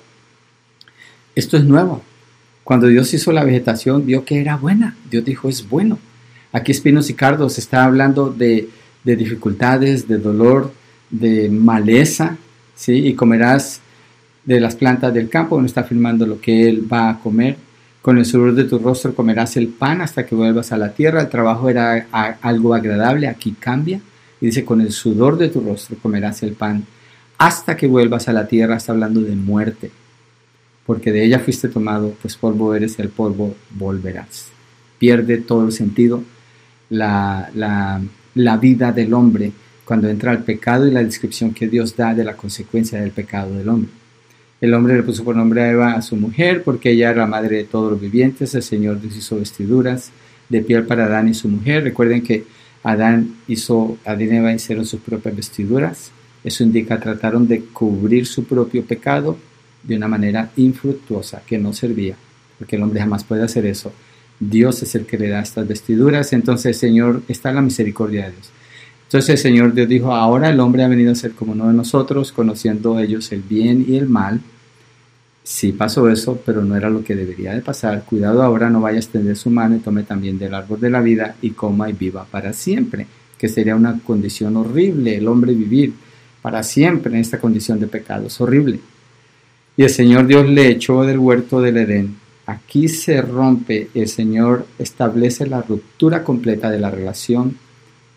Esto 1.35 1.57
es 1.57 1.65
nuevo. 1.65 2.01
Cuando 2.63 2.87
Dios 2.87 3.13
hizo 3.13 3.33
la 3.33 3.43
vegetación, 3.43 4.05
vio 4.05 4.23
que 4.23 4.39
era 4.39 4.55
buena. 4.55 4.95
Dios 5.11 5.25
dijo, 5.25 5.49
es 5.49 5.67
bueno. 5.67 5.99
Aquí 6.53 6.71
espinos 6.71 7.09
y 7.09 7.13
cardos 7.13 7.57
está 7.57 7.83
hablando 7.83 8.31
de, 8.31 8.69
de 9.03 9.15
dificultades, 9.17 10.07
de 10.07 10.17
dolor, 10.17 10.71
de 11.09 11.49
maleza, 11.49 12.37
¿sí? 12.73 13.05
Y 13.05 13.15
comerás 13.15 13.81
de 14.45 14.61
las 14.61 14.77
plantas 14.77 15.13
del 15.13 15.27
campo, 15.27 15.59
no 15.59 15.65
está 15.65 15.81
afirmando 15.81 16.25
lo 16.25 16.39
que 16.39 16.69
él 16.69 16.87
va 16.89 17.09
a 17.09 17.19
comer. 17.19 17.57
Con 18.01 18.17
el 18.17 18.25
sudor 18.25 18.55
de 18.55 18.63
tu 18.63 18.79
rostro 18.79 19.13
comerás 19.13 19.57
el 19.57 19.67
pan 19.67 19.99
hasta 19.99 20.25
que 20.25 20.35
vuelvas 20.35 20.71
a 20.71 20.77
la 20.77 20.93
tierra. 20.93 21.19
El 21.19 21.27
trabajo 21.27 21.69
era 21.69 22.07
algo 22.41 22.73
agradable, 22.73 23.27
aquí 23.27 23.53
cambia. 23.59 23.99
Dice, 24.47 24.65
con 24.65 24.81
el 24.81 24.91
sudor 24.91 25.37
de 25.37 25.47
tu 25.47 25.61
rostro 25.61 25.95
comerás 26.01 26.43
el 26.43 26.51
pan 26.51 26.85
hasta 27.37 27.77
que 27.77 27.87
vuelvas 27.87 28.27
a 28.27 28.33
la 28.33 28.45
tierra. 28.45 28.75
Está 28.75 28.91
hablando 28.91 29.21
de 29.21 29.35
muerte. 29.37 29.89
Porque 30.85 31.13
de 31.13 31.23
ella 31.23 31.39
fuiste 31.39 31.69
tomado, 31.69 32.13
pues 32.21 32.35
polvo 32.35 32.75
eres 32.75 32.99
y 32.99 33.01
al 33.01 33.07
polvo 33.07 33.55
volverás. 33.69 34.47
Pierde 34.99 35.37
todo 35.37 35.65
el 35.65 35.71
sentido 35.71 36.23
la, 36.89 37.49
la, 37.55 38.01
la 38.35 38.57
vida 38.57 38.91
del 38.91 39.13
hombre 39.13 39.53
cuando 39.85 40.09
entra 40.09 40.31
al 40.31 40.43
pecado 40.43 40.87
y 40.87 40.91
la 40.91 41.03
descripción 41.03 41.53
que 41.53 41.69
Dios 41.69 41.95
da 41.95 42.13
de 42.13 42.25
la 42.25 42.35
consecuencia 42.35 42.99
del 42.99 43.11
pecado 43.11 43.55
del 43.55 43.69
hombre. 43.69 43.91
El 44.59 44.73
hombre 44.73 44.95
le 44.95 45.03
puso 45.03 45.23
por 45.23 45.37
nombre 45.37 45.61
a 45.61 45.71
Eva 45.71 45.93
a 45.93 46.01
su 46.01 46.17
mujer 46.17 46.63
porque 46.63 46.91
ella 46.91 47.11
era 47.11 47.21
la 47.21 47.27
madre 47.27 47.57
de 47.57 47.63
todos 47.63 47.91
los 47.91 48.01
vivientes. 48.01 48.53
El 48.55 48.63
Señor 48.63 48.99
hizo 49.05 49.37
vestiduras 49.37 50.11
de 50.49 50.61
piel 50.61 50.85
para 50.85 51.05
Adán 51.05 51.29
y 51.29 51.33
su 51.33 51.47
mujer. 51.47 51.83
Recuerden 51.85 52.21
que 52.21 52.43
Adán 52.83 53.37
hizo, 53.47 53.97
Adán 54.05 54.21
y 54.21 54.35
Eva 54.35 54.53
hicieron 54.53 54.85
sus 54.85 54.99
propias 55.01 55.35
vestiduras. 55.35 56.11
Eso 56.43 56.63
indica 56.63 56.99
trataron 56.99 57.47
de 57.47 57.61
cubrir 57.61 58.27
su 58.27 58.43
propio 58.43 58.83
pecado 58.85 59.37
de 59.81 59.95
una 59.95 60.07
manera 60.07 60.51
infructuosa 60.57 61.41
que 61.45 61.57
no 61.57 61.73
servía, 61.73 62.15
porque 62.59 62.75
el 62.75 62.83
hombre 62.83 62.99
jamás 62.99 63.23
puede 63.23 63.43
hacer 63.43 63.65
eso. 63.65 63.91
Dios 64.39 64.81
es 64.83 64.95
el 64.95 65.05
que 65.05 65.17
le 65.17 65.29
da 65.29 65.41
estas 65.41 65.67
vestiduras, 65.67 66.33
entonces 66.33 66.77
Señor 66.77 67.23
está 67.27 67.51
la 67.53 67.61
misericordia 67.61 68.25
de 68.25 68.31
Dios. 68.31 68.51
Entonces 69.05 69.29
el 69.29 69.37
Señor 69.37 69.73
Dios 69.73 69.87
dijo, 69.87 70.13
ahora 70.13 70.49
el 70.49 70.59
hombre 70.59 70.83
ha 70.83 70.87
venido 70.87 71.11
a 71.11 71.15
ser 71.15 71.33
como 71.33 71.51
uno 71.53 71.67
de 71.67 71.73
nosotros, 71.73 72.31
conociendo 72.31 72.99
ellos 72.99 73.31
el 73.31 73.41
bien 73.41 73.85
y 73.87 73.95
el 73.95 74.09
mal, 74.09 74.41
Sí 75.43 75.73
pasó 75.73 76.09
eso, 76.09 76.41
pero 76.45 76.63
no 76.63 76.75
era 76.75 76.89
lo 76.89 77.03
que 77.03 77.15
debería 77.15 77.53
de 77.53 77.61
pasar. 77.61 78.03
Cuidado 78.05 78.41
ahora, 78.41 78.69
no 78.69 78.79
vaya 78.79 78.95
a 78.95 79.01
extender 79.01 79.35
su 79.35 79.49
mano 79.49 79.75
y 79.75 79.79
tome 79.79 80.03
también 80.03 80.39
del 80.39 80.53
árbol 80.53 80.79
de 80.79 80.89
la 80.89 81.01
vida 81.01 81.35
y 81.41 81.49
coma 81.51 81.89
y 81.89 81.93
viva 81.93 82.25
para 82.29 82.53
siempre, 82.53 83.05
que 83.37 83.49
sería 83.49 83.75
una 83.75 83.99
condición 83.99 84.55
horrible, 84.55 85.17
el 85.17 85.27
hombre 85.27 85.53
vivir 85.53 85.93
para 86.41 86.63
siempre 86.63 87.13
en 87.13 87.19
esta 87.19 87.39
condición 87.39 87.79
de 87.79 87.87
pecado, 87.87 88.27
es 88.27 88.39
horrible. 88.39 88.79
Y 89.75 89.83
el 89.83 89.89
Señor 89.89 90.27
Dios 90.27 90.47
le 90.47 90.67
echó 90.69 91.03
del 91.03 91.19
huerto 91.19 91.61
del 91.61 91.77
Edén. 91.77 92.15
Aquí 92.45 92.87
se 92.87 93.21
rompe, 93.21 93.89
el 93.93 94.07
Señor 94.07 94.65
establece 94.79 95.45
la 95.47 95.61
ruptura 95.61 96.23
completa 96.23 96.69
de 96.69 96.79
la 96.79 96.91
relación 96.91 97.57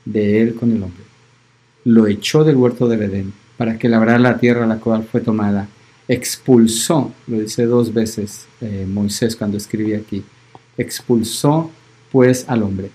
de 0.05 0.43
Él 0.43 0.55
con 0.55 0.71
el 0.71 0.83
hombre. 0.83 1.05
Lo 1.85 2.07
echó 2.07 2.45
del 2.45 2.57
huerto 2.57 2.89
del 2.89 3.03
Edén 3.03 3.33
para 3.57 3.79
que 3.79 3.89
labrara 3.89 4.19
la 4.19 4.39
tierra 4.39 4.67
la 4.67 4.79
cual 4.79 5.05
fue 5.05 5.21
tomada 5.21 5.69
expulsó, 6.09 7.13
lo 7.27 7.41
dice 7.41 7.67
dos 7.67 7.93
veces 7.93 8.47
eh, 8.61 8.87
Moisés 8.89 9.37
cuando 9.37 9.57
escribe 9.57 9.97
aquí, 9.97 10.25
expulsó 10.77 11.71
pues 12.11 12.45
al 12.49 12.63
hombre. 12.63 12.91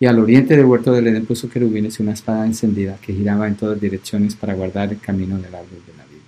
Y 0.00 0.06
al 0.06 0.18
oriente 0.20 0.56
del 0.56 0.66
huerto 0.66 0.92
del 0.92 1.08
Edén 1.08 1.26
puso 1.26 1.50
querubines 1.50 1.98
y 1.98 2.02
una 2.02 2.12
espada 2.12 2.46
encendida 2.46 2.98
que 3.02 3.12
giraba 3.12 3.48
en 3.48 3.56
todas 3.56 3.80
direcciones 3.80 4.36
para 4.36 4.54
guardar 4.54 4.92
el 4.92 5.00
camino 5.00 5.36
del 5.36 5.54
árbol 5.54 5.82
de 5.84 5.96
la 5.96 6.04
vida. 6.04 6.22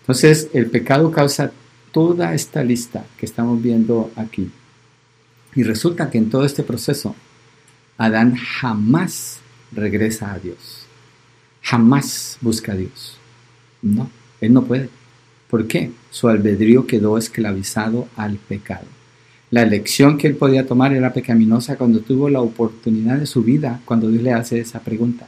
Entonces, 0.00 0.48
el 0.54 0.70
pecado 0.70 1.10
causa 1.10 1.52
toda 1.92 2.34
esta 2.34 2.64
lista 2.64 3.04
que 3.18 3.26
estamos 3.26 3.62
viendo 3.62 4.10
aquí. 4.16 4.50
Y 5.54 5.64
resulta 5.64 6.08
que 6.08 6.16
en 6.16 6.30
todo 6.30 6.46
este 6.46 6.62
proceso, 6.62 7.14
Adán 7.98 8.36
jamás 8.36 9.40
regresa 9.72 10.32
a 10.32 10.38
Dios. 10.38 10.86
Jamás 11.62 12.38
busca 12.40 12.72
a 12.72 12.76
Dios. 12.76 13.18
No, 13.82 14.10
él 14.40 14.52
no 14.54 14.64
puede. 14.64 14.88
¿Por 15.48 15.66
qué? 15.66 15.90
Su 16.10 16.28
albedrío 16.28 16.86
quedó 16.86 17.16
esclavizado 17.18 18.08
al 18.16 18.36
pecado. 18.36 18.86
La 19.50 19.62
elección 19.62 20.18
que 20.18 20.26
él 20.26 20.36
podía 20.36 20.66
tomar 20.66 20.92
era 20.92 21.14
pecaminosa 21.14 21.76
cuando 21.76 22.00
tuvo 22.00 22.28
la 22.28 22.40
oportunidad 22.40 23.16
de 23.16 23.26
su 23.26 23.42
vida, 23.42 23.80
cuando 23.86 24.08
Dios 24.08 24.22
le 24.22 24.32
hace 24.32 24.60
esa 24.60 24.80
pregunta. 24.80 25.26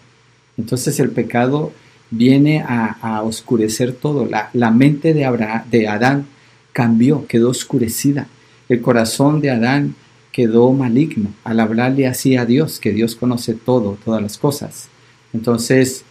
Entonces 0.58 1.00
el 1.00 1.10
pecado 1.10 1.72
viene 2.10 2.62
a, 2.66 3.22
oscurecer 3.24 3.92
todo. 3.92 4.28
La, 4.52 4.70
mente 4.70 5.14
de, 5.14 5.60
de 5.70 5.88
Adán 5.88 6.26
cambió, 6.72 7.26
quedó 7.26 7.50
oscurecida. 7.50 8.26
El 8.68 8.82
corazón 8.82 9.40
de 9.40 9.50
Adán 9.50 9.94
quedó 10.32 10.72
maligno 10.72 11.32
al 11.44 11.60
hablarle 11.60 12.06
así 12.06 12.36
a 12.36 12.44
Dios, 12.44 12.78
que 12.78 12.92
Dios 12.92 13.16
conoce 13.16 13.54
todo, 13.54 13.96
todas 14.04 14.22
las 14.22 14.36
cosas. 14.36 14.88
Entonces 15.32 16.04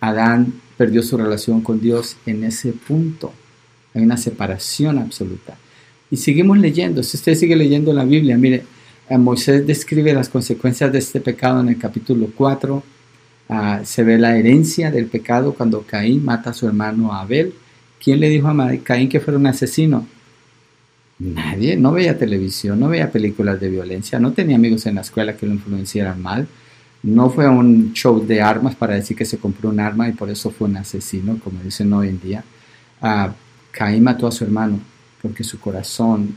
Adán 0.00 0.52
perdió 0.76 1.02
su 1.02 1.16
relación 1.16 1.60
con 1.60 1.80
Dios 1.80 2.16
en 2.26 2.44
ese 2.44 2.72
punto. 2.72 3.32
Hay 3.98 4.04
una 4.04 4.16
separación 4.16 4.98
absoluta. 4.98 5.56
Y 6.08 6.16
seguimos 6.16 6.56
leyendo. 6.58 7.02
Si 7.02 7.16
usted 7.16 7.34
sigue 7.34 7.56
leyendo 7.56 7.92
la 7.92 8.04
Biblia, 8.04 8.38
mire, 8.38 8.62
eh, 9.08 9.18
Moisés 9.18 9.66
describe 9.66 10.12
las 10.14 10.28
consecuencias 10.28 10.92
de 10.92 10.98
este 10.98 11.20
pecado 11.20 11.60
en 11.60 11.68
el 11.68 11.78
capítulo 11.78 12.28
4. 12.34 12.82
Ah, 13.48 13.80
se 13.84 14.04
ve 14.04 14.16
la 14.16 14.36
herencia 14.38 14.92
del 14.92 15.06
pecado 15.06 15.52
cuando 15.52 15.82
Caín 15.82 16.24
mata 16.24 16.50
a 16.50 16.54
su 16.54 16.68
hermano 16.68 17.12
Abel. 17.12 17.54
¿Quién 18.02 18.20
le 18.20 18.28
dijo 18.28 18.46
a 18.46 18.76
Caín 18.84 19.08
que 19.08 19.18
fuera 19.18 19.36
un 19.36 19.48
asesino? 19.48 20.06
Nadie, 21.18 21.76
no 21.76 21.90
veía 21.90 22.16
televisión, 22.16 22.78
no 22.78 22.88
veía 22.88 23.10
películas 23.10 23.60
de 23.60 23.68
violencia, 23.68 24.20
no 24.20 24.32
tenía 24.32 24.54
amigos 24.54 24.86
en 24.86 24.94
la 24.94 25.00
escuela 25.00 25.36
que 25.36 25.46
lo 25.46 25.54
influenciaran 25.54 26.22
mal. 26.22 26.46
No 27.02 27.30
fue 27.30 27.48
un 27.48 27.92
show 27.94 28.24
de 28.24 28.40
armas 28.40 28.76
para 28.76 28.94
decir 28.94 29.16
que 29.16 29.24
se 29.24 29.38
compró 29.38 29.70
un 29.70 29.80
arma 29.80 30.08
y 30.08 30.12
por 30.12 30.30
eso 30.30 30.52
fue 30.52 30.68
un 30.68 30.76
asesino, 30.76 31.40
como 31.42 31.60
dicen 31.64 31.92
hoy 31.92 32.08
en 32.08 32.20
día. 32.20 32.44
Ah, 33.02 33.32
Caín 33.78 34.02
mató 34.02 34.26
a 34.26 34.32
su 34.32 34.42
hermano 34.42 34.80
porque 35.22 35.44
su 35.44 35.60
corazón 35.60 36.34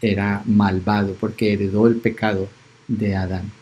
era 0.00 0.40
malvado, 0.46 1.14
porque 1.20 1.52
heredó 1.52 1.86
el 1.86 1.96
pecado 1.96 2.48
de 2.86 3.14
Adán. 3.14 3.52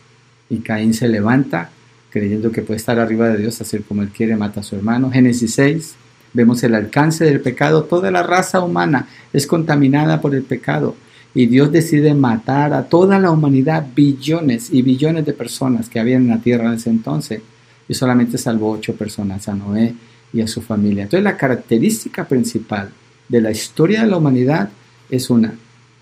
Y 0.49 0.59
Caín 0.59 0.93
se 0.93 1.09
levanta 1.09 1.69
creyendo 2.09 2.53
que 2.53 2.61
puede 2.61 2.77
estar 2.77 2.97
arriba 2.97 3.27
de 3.27 3.39
Dios, 3.39 3.59
hacer 3.59 3.83
como 3.83 4.01
él 4.01 4.11
quiere, 4.11 4.37
mata 4.37 4.61
a 4.61 4.63
su 4.63 4.77
hermano. 4.77 5.11
Génesis 5.11 5.55
6, 5.55 5.95
vemos 6.31 6.63
el 6.63 6.73
alcance 6.73 7.25
del 7.25 7.41
pecado. 7.41 7.83
Toda 7.83 8.11
la 8.11 8.23
raza 8.23 8.61
humana 8.61 9.09
es 9.33 9.45
contaminada 9.45 10.21
por 10.21 10.33
el 10.33 10.43
pecado 10.43 10.95
y 11.35 11.47
Dios 11.47 11.69
decide 11.69 12.13
matar 12.13 12.73
a 12.73 12.83
toda 12.83 13.19
la 13.19 13.29
humanidad, 13.29 13.87
billones 13.93 14.69
y 14.71 14.83
billones 14.83 15.25
de 15.25 15.33
personas 15.33 15.89
que 15.89 15.99
habían 15.99 16.21
en 16.21 16.29
la 16.29 16.39
tierra 16.39 16.67
en 16.67 16.75
ese 16.75 16.91
entonces, 16.91 17.41
y 17.89 17.93
solamente 17.93 18.37
salvó 18.37 18.71
ocho 18.71 18.95
personas, 18.95 19.49
a 19.49 19.53
Noé 19.53 19.93
y 20.31 20.39
a 20.39 20.47
su 20.47 20.61
familia. 20.61 21.03
Entonces 21.03 21.25
la 21.25 21.35
característica 21.35 22.25
principal 22.25 22.89
de 23.29 23.41
la 23.41 23.51
historia 23.51 24.01
de 24.01 24.07
la 24.07 24.17
humanidad 24.17 24.69
es 25.09 25.29
una, 25.29 25.53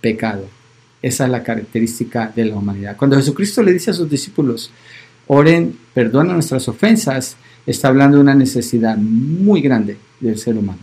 pecado. 0.02 0.48
Esa 1.02 1.26
es 1.26 1.30
la 1.32 1.44
característica 1.44 2.32
de 2.36 2.46
la 2.46 2.56
humanidad. 2.56 2.98
Cuando 2.98 3.18
Jesucristo 3.18 3.62
le 3.62 3.74
dice 3.74 3.92
a 3.92 3.94
sus 3.94 4.10
discípulos, 4.10 4.72
oren, 5.28 5.78
perdona 5.94 6.34
nuestras 6.34 6.68
ofensas, 6.68 7.38
está 7.66 7.88
hablando 7.88 8.18
de 8.18 8.24
una 8.24 8.36
necesidad 8.36 8.98
muy 8.98 9.62
grande 9.62 9.98
del 10.20 10.38
ser 10.38 10.58
humano, 10.58 10.80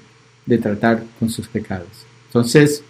de 0.47 0.59
tratar 0.59 1.05
con 1.19 1.31
sus 1.31 1.49
pecados. 1.49 1.89
Entonces, 2.27 2.83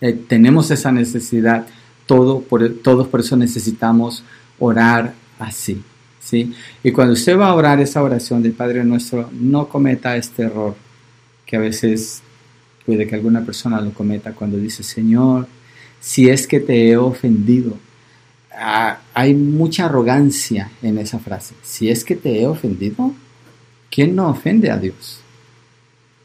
eh, 0.00 0.18
tenemos 0.28 0.70
esa 0.70 0.92
necesidad, 0.92 1.66
todo 2.06 2.40
por, 2.40 2.68
todos 2.82 3.08
por 3.08 3.20
eso 3.20 3.36
necesitamos 3.36 4.24
orar 4.58 5.14
así. 5.38 5.82
¿sí? 6.20 6.54
Y 6.82 6.92
cuando 6.92 7.14
usted 7.14 7.38
va 7.38 7.48
a 7.48 7.54
orar 7.54 7.80
esa 7.80 8.02
oración 8.02 8.42
del 8.42 8.52
Padre 8.52 8.84
Nuestro, 8.84 9.30
no 9.32 9.68
cometa 9.68 10.16
este 10.16 10.44
error 10.44 10.74
que 11.44 11.56
a 11.56 11.60
veces 11.60 12.22
puede 12.84 13.06
que 13.06 13.14
alguna 13.14 13.44
persona 13.44 13.80
lo 13.80 13.92
cometa 13.92 14.32
cuando 14.32 14.56
dice, 14.56 14.82
Señor, 14.82 15.46
si 16.00 16.28
es 16.28 16.46
que 16.46 16.60
te 16.60 16.88
he 16.88 16.96
ofendido. 16.96 17.76
Ah, 18.52 19.00
hay 19.14 19.34
mucha 19.34 19.86
arrogancia 19.86 20.70
en 20.82 20.98
esa 20.98 21.18
frase. 21.18 21.54
Si 21.62 21.88
es 21.88 22.04
que 22.04 22.16
te 22.16 22.40
he 22.40 22.46
ofendido, 22.46 23.14
¿quién 23.90 24.16
no 24.16 24.28
ofende 24.28 24.70
a 24.70 24.76
Dios? 24.76 25.20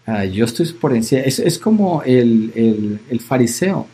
Ah, 0.06 0.26
yo 0.26 0.46
estoy 0.46 0.68
por 0.74 0.96
encima. 0.96 1.22
Es, 1.22 1.60
como 1.60 2.04
el, 2.04 3.00
fariseo 3.26 3.88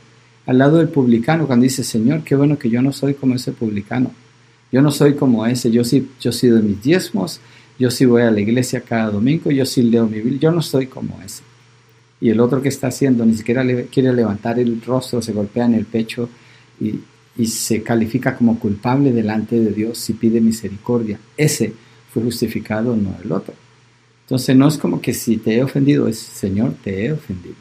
al 0.46 0.58
lado 0.58 0.78
del 0.78 0.90
publicano 0.90 1.48
cuando 1.48 1.64
dice, 1.64 1.84
Señor, 1.84 2.24
qué 2.24 2.36
bueno 2.36 2.58
que 2.58 2.70
yo 2.70 2.82
no 2.82 2.92
soy 2.92 3.14
como 3.14 3.36
ese 3.36 3.52
publicano. 3.52 4.12
Yo 4.72 4.82
no 4.82 4.92
soy 4.92 5.16
como 5.16 5.46
ese. 5.46 5.72
Yo 5.72 5.84
sí, 5.84 6.10
yo 6.20 6.32
sí 6.32 6.48
doy 6.48 6.62
mis 6.62 6.82
diezmos. 6.82 7.42
Yo 7.78 7.92
sí 7.92 8.06
voy 8.06 8.22
a 8.22 8.32
la 8.32 8.40
iglesia 8.40 8.82
cada 8.82 9.12
domingo. 9.12 9.52
Yo 9.52 9.66
sí 9.66 9.82
leo 9.82 10.08
mi 10.08 10.18
Biblia. 10.18 10.40
Yo 10.40 10.52
no 10.52 10.62
soy 10.62 10.88
como 10.88 11.20
ese. 11.22 11.44
Y 12.22 12.30
el 12.30 12.40
otro 12.40 12.62
que 12.62 12.70
está 12.70 12.88
haciendo 12.88 13.26
ni 13.26 13.34
siquiera 13.34 13.66
quiere 13.92 14.14
levantar 14.14 14.60
el 14.60 14.82
rostro, 14.82 15.22
se 15.22 15.34
golpea 15.34 15.66
en 15.66 15.74
el 15.74 15.86
pecho 15.86 16.30
y, 16.80 17.00
y 17.38 17.46
se 17.48 17.82
califica 17.82 18.36
como 18.36 18.60
culpable 18.60 19.12
delante 19.12 19.60
de 19.60 19.72
Dios 19.72 19.98
si 19.98 20.14
pide 20.14 20.40
misericordia. 20.40 21.20
Ese 21.36 21.74
fue 22.14 22.24
justificado, 22.24 22.96
no 22.96 23.16
el 23.24 23.32
otro. 23.32 23.54
Entonces 24.32 24.56
no 24.56 24.68
es 24.68 24.78
como 24.78 25.02
que 25.02 25.14
si 25.14 25.38
te 25.38 25.56
he 25.56 25.64
ofendido, 25.64 26.08
es 26.08 26.18
Señor, 26.20 26.76
te 26.84 27.06
he 27.06 27.12
ofendido. 27.12 27.56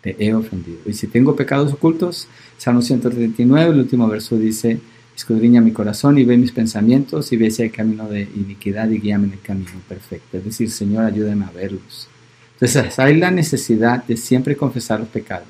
Te 0.00 0.16
he 0.18 0.34
ofendido. 0.34 0.78
Y 0.86 0.92
si 0.92 1.06
tengo 1.06 1.36
pecados 1.36 1.72
ocultos, 1.72 2.26
Salmo 2.58 2.82
139, 2.82 3.70
el 3.70 3.78
último 3.78 4.08
verso 4.08 4.36
dice, 4.36 4.80
escudriña 5.16 5.60
mi 5.60 5.72
corazón 5.72 6.18
y 6.18 6.24
ve 6.24 6.36
mis 6.36 6.52
pensamientos 6.52 7.32
y 7.32 7.36
ve 7.36 7.50
si 7.50 7.62
hay 7.62 7.70
camino 7.70 8.08
de 8.08 8.22
iniquidad 8.22 8.90
y 8.90 8.98
guíame 8.98 9.26
en 9.26 9.32
el 9.34 9.40
camino 9.40 9.70
perfecto. 9.88 10.38
Es 10.38 10.44
decir, 10.44 10.70
Señor, 10.70 11.04
ayúdame 11.04 11.44
a 11.44 11.50
verlos. 11.50 12.08
Entonces 12.54 12.98
hay 12.98 13.16
la 13.16 13.30
necesidad 13.30 14.04
de 14.04 14.16
siempre 14.16 14.56
confesar 14.56 15.00
los 15.00 15.08
pecados. 15.08 15.48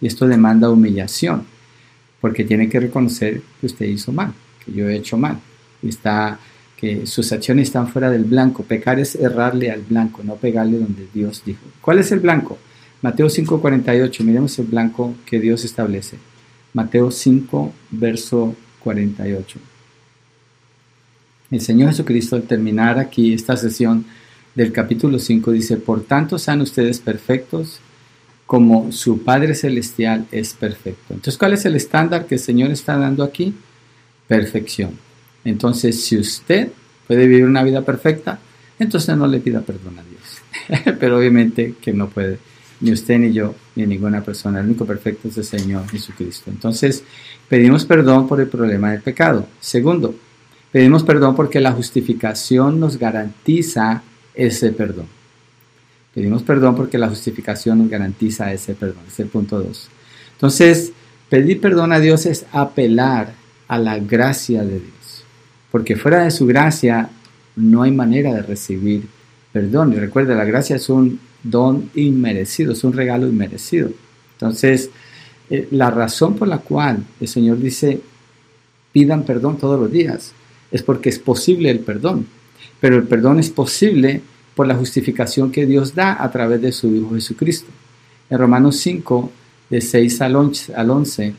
Y 0.00 0.06
esto 0.06 0.26
demanda 0.26 0.70
humillación, 0.70 1.46
porque 2.20 2.44
tiene 2.44 2.68
que 2.68 2.80
reconocer 2.80 3.42
que 3.60 3.66
usted 3.66 3.86
hizo 3.86 4.12
mal, 4.12 4.32
que 4.64 4.72
yo 4.72 4.88
he 4.88 4.96
hecho 4.96 5.16
mal. 5.16 5.38
Está, 5.82 6.38
que 6.76 7.06
sus 7.06 7.32
acciones 7.32 7.68
están 7.68 7.88
fuera 7.88 8.10
del 8.10 8.24
blanco. 8.24 8.62
Pecar 8.62 8.98
es 8.98 9.14
errarle 9.14 9.70
al 9.70 9.82
blanco, 9.82 10.22
no 10.24 10.36
pegarle 10.36 10.78
donde 10.78 11.06
Dios 11.12 11.42
dijo. 11.44 11.62
¿Cuál 11.80 12.00
es 12.00 12.12
el 12.12 12.20
blanco? 12.20 12.58
Mateo 13.02 13.28
5:48, 13.28 14.24
miremos 14.24 14.58
el 14.58 14.66
blanco 14.66 15.14
que 15.24 15.38
Dios 15.38 15.64
establece. 15.64 16.18
Mateo 16.72 17.10
5, 17.10 17.72
verso 17.92 18.54
48. 18.80 19.58
El 21.50 21.60
Señor 21.60 21.90
Jesucristo 21.90 22.36
al 22.36 22.42
terminar 22.42 22.98
aquí 22.98 23.32
esta 23.32 23.56
sesión 23.56 24.04
del 24.56 24.72
capítulo 24.72 25.18
5 25.18 25.52
dice, 25.52 25.76
por 25.76 26.02
tanto 26.02 26.38
sean 26.38 26.62
ustedes 26.62 26.98
perfectos 26.98 27.78
como 28.46 28.90
su 28.90 29.22
Padre 29.22 29.54
Celestial 29.54 30.26
es 30.32 30.54
perfecto. 30.54 31.14
Entonces, 31.14 31.36
¿cuál 31.36 31.52
es 31.52 31.64
el 31.66 31.76
estándar 31.76 32.26
que 32.26 32.36
el 32.36 32.40
Señor 32.40 32.70
está 32.70 32.96
dando 32.96 33.22
aquí? 33.22 33.54
Perfección. 34.26 34.92
Entonces, 35.44 36.02
si 36.02 36.16
usted 36.16 36.70
puede 37.06 37.26
vivir 37.26 37.44
una 37.44 37.62
vida 37.62 37.82
perfecta, 37.82 38.38
entonces 38.78 39.16
no 39.16 39.26
le 39.26 39.40
pida 39.40 39.60
perdón 39.60 39.98
a 39.98 40.02
Dios. 40.02 40.94
Pero 41.00 41.18
obviamente 41.18 41.74
que 41.80 41.92
no 41.92 42.08
puede, 42.08 42.38
ni 42.80 42.92
usted 42.92 43.18
ni 43.18 43.32
yo, 43.32 43.54
ni 43.74 43.86
ninguna 43.86 44.22
persona. 44.22 44.60
El 44.60 44.66
único 44.66 44.86
perfecto 44.86 45.28
es 45.28 45.36
el 45.36 45.44
Señor 45.44 45.88
Jesucristo. 45.88 46.50
Entonces, 46.50 47.04
pedimos 47.48 47.84
perdón 47.84 48.26
por 48.26 48.40
el 48.40 48.48
problema 48.48 48.92
del 48.92 49.02
pecado. 49.02 49.46
Segundo, 49.60 50.14
pedimos 50.72 51.02
perdón 51.02 51.36
porque 51.36 51.60
la 51.60 51.72
justificación 51.72 52.80
nos 52.80 52.96
garantiza 52.96 54.02
ese 54.36 54.72
perdón. 54.72 55.06
Pedimos 56.14 56.42
perdón 56.42 56.76
porque 56.76 56.98
la 56.98 57.08
justificación 57.08 57.78
nos 57.78 57.90
garantiza 57.90 58.52
ese 58.52 58.74
perdón. 58.74 59.04
Es 59.06 59.18
el 59.20 59.26
punto 59.26 59.60
2. 59.60 59.88
Entonces, 60.32 60.92
pedir 61.28 61.60
perdón 61.60 61.92
a 61.92 62.00
Dios 62.00 62.26
es 62.26 62.46
apelar 62.52 63.34
a 63.68 63.78
la 63.78 63.98
gracia 63.98 64.62
de 64.62 64.80
Dios. 64.80 65.24
Porque 65.70 65.96
fuera 65.96 66.24
de 66.24 66.30
su 66.30 66.46
gracia 66.46 67.10
no 67.56 67.82
hay 67.82 67.90
manera 67.90 68.32
de 68.32 68.42
recibir 68.42 69.08
perdón. 69.52 69.92
Y 69.92 69.96
recuerda, 69.96 70.34
la 70.34 70.44
gracia 70.44 70.76
es 70.76 70.88
un 70.88 71.18
don 71.42 71.90
inmerecido, 71.94 72.72
es 72.72 72.84
un 72.84 72.92
regalo 72.92 73.26
inmerecido. 73.26 73.90
Entonces, 74.34 74.90
eh, 75.48 75.68
la 75.70 75.90
razón 75.90 76.36
por 76.36 76.48
la 76.48 76.58
cual 76.58 77.04
el 77.20 77.28
Señor 77.28 77.58
dice, 77.58 78.00
pidan 78.92 79.24
perdón 79.24 79.58
todos 79.58 79.78
los 79.78 79.90
días, 79.90 80.32
es 80.70 80.82
porque 80.82 81.08
es 81.08 81.18
posible 81.18 81.70
el 81.70 81.80
perdón. 81.80 82.26
Pero 82.80 82.96
el 82.96 83.04
perdón 83.04 83.38
es 83.38 83.50
posible 83.50 84.22
por 84.54 84.66
la 84.66 84.74
justificación 84.74 85.52
que 85.52 85.66
Dios 85.66 85.94
da 85.94 86.22
a 86.22 86.30
través 86.30 86.60
de 86.62 86.72
su 86.72 86.94
Hijo 86.94 87.14
Jesucristo. 87.14 87.68
En 88.30 88.38
Romanos 88.38 88.76
5, 88.78 89.30
de 89.70 89.80
6 89.80 90.20
al 90.22 90.36
11, 90.36 91.34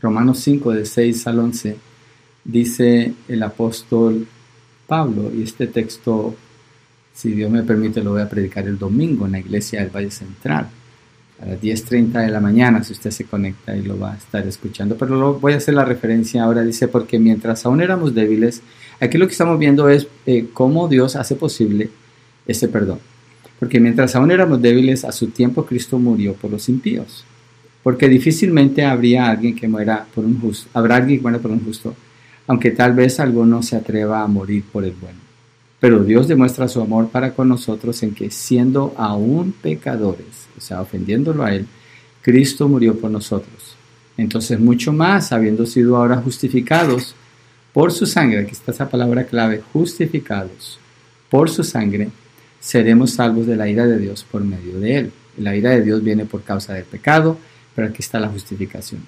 Romanos 0.00 0.38
5, 0.40 0.72
de 0.72 0.84
6 0.84 1.26
al 1.26 1.38
11, 1.38 1.76
dice 2.44 3.12
el 3.28 3.42
apóstol 3.42 4.26
Pablo, 4.86 5.30
y 5.34 5.42
este 5.42 5.66
texto, 5.66 6.34
si 7.14 7.32
Dios 7.32 7.50
me 7.50 7.62
permite, 7.62 8.02
lo 8.02 8.12
voy 8.12 8.22
a 8.22 8.28
predicar 8.28 8.66
el 8.66 8.78
domingo 8.78 9.26
en 9.26 9.32
la 9.32 9.40
iglesia 9.40 9.80
del 9.80 9.90
Valle 9.90 10.10
Central, 10.10 10.68
a 11.40 11.46
las 11.46 11.60
10.30 11.60 12.24
de 12.24 12.28
la 12.28 12.40
mañana, 12.40 12.82
si 12.82 12.92
usted 12.92 13.10
se 13.10 13.24
conecta 13.24 13.76
y 13.76 13.82
lo 13.82 13.98
va 13.98 14.14
a 14.14 14.16
estar 14.16 14.46
escuchando. 14.46 14.96
Pero 14.96 15.14
lo, 15.14 15.34
voy 15.38 15.52
a 15.52 15.58
hacer 15.58 15.74
la 15.74 15.84
referencia 15.84 16.42
ahora, 16.42 16.62
dice, 16.62 16.88
porque 16.88 17.18
mientras 17.18 17.64
aún 17.64 17.80
éramos 17.80 18.14
débiles, 18.14 18.62
Aquí 19.00 19.18
lo 19.18 19.26
que 19.26 19.32
estamos 19.32 19.58
viendo 19.58 19.88
es 19.88 20.08
eh, 20.26 20.46
cómo 20.52 20.88
Dios 20.88 21.16
hace 21.16 21.36
posible 21.36 21.90
ese 22.46 22.68
perdón. 22.68 22.98
Porque 23.58 23.80
mientras 23.80 24.14
aún 24.16 24.30
éramos 24.30 24.60
débiles, 24.60 25.04
a 25.04 25.12
su 25.12 25.28
tiempo 25.28 25.64
Cristo 25.64 25.98
murió 25.98 26.34
por 26.34 26.50
los 26.50 26.68
impíos. 26.68 27.24
Porque 27.82 28.08
difícilmente 28.08 28.84
habría 28.84 29.28
alguien 29.28 29.54
que 29.54 29.68
muera 29.68 30.06
por 30.14 30.24
un 30.24 30.40
justo, 30.40 30.68
habrá 30.74 30.96
alguien 30.96 31.18
que 31.18 31.22
muera 31.22 31.38
por 31.38 31.50
un 31.50 31.64
justo, 31.64 31.94
aunque 32.46 32.70
tal 32.70 32.92
vez 32.92 33.20
alguno 33.20 33.62
se 33.62 33.76
atreva 33.76 34.22
a 34.22 34.26
morir 34.26 34.64
por 34.72 34.84
el 34.84 34.92
bueno. 34.92 35.18
Pero 35.80 36.02
Dios 36.02 36.26
demuestra 36.26 36.66
su 36.66 36.80
amor 36.80 37.08
para 37.08 37.34
con 37.34 37.48
nosotros 37.48 38.02
en 38.02 38.14
que 38.14 38.30
siendo 38.30 38.94
aún 38.96 39.52
pecadores, 39.52 40.48
o 40.56 40.60
sea, 40.60 40.80
ofendiéndolo 40.80 41.44
a 41.44 41.54
Él, 41.54 41.66
Cristo 42.20 42.68
murió 42.68 42.98
por 42.98 43.10
nosotros. 43.10 43.76
Entonces, 44.16 44.58
mucho 44.58 44.92
más, 44.92 45.32
habiendo 45.32 45.64
sido 45.66 45.96
ahora 45.96 46.16
justificados, 46.16 47.14
por 47.78 47.92
su 47.92 48.06
sangre, 48.06 48.40
aquí 48.40 48.50
está 48.50 48.72
esa 48.72 48.90
palabra 48.90 49.22
clave, 49.22 49.62
justificados 49.72 50.80
por 51.30 51.48
su 51.48 51.62
sangre, 51.62 52.08
seremos 52.58 53.12
salvos 53.12 53.46
de 53.46 53.54
la 53.54 53.68
ira 53.68 53.86
de 53.86 54.00
Dios 54.00 54.26
por 54.28 54.42
medio 54.42 54.80
de 54.80 54.96
él. 54.96 55.12
La 55.36 55.54
ira 55.54 55.70
de 55.70 55.82
Dios 55.82 56.02
viene 56.02 56.24
por 56.24 56.42
causa 56.42 56.74
del 56.74 56.82
pecado, 56.82 57.38
pero 57.76 57.86
aquí 57.86 57.98
está 58.00 58.18
la 58.18 58.30
justificación. 58.30 59.00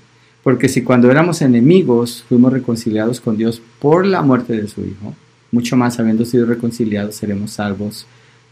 Porque 0.45 0.69
si 0.69 0.83
cuando 0.83 1.11
éramos 1.11 1.43
enemigos 1.43 2.25
fuimos 2.29 2.53
reconciliados 2.53 3.21
con 3.21 3.37
Dios 3.37 3.61
por 3.81 4.07
la 4.07 4.23
muerte 4.23 4.53
de 4.53 4.69
su 4.69 4.83
Hijo, 4.83 5.17
mucho 5.51 5.75
más 5.75 5.99
habiendo 5.99 6.25
sido 6.25 6.47
reconciliados 6.47 7.17
seremos 7.17 7.51
salvos 7.51 8.07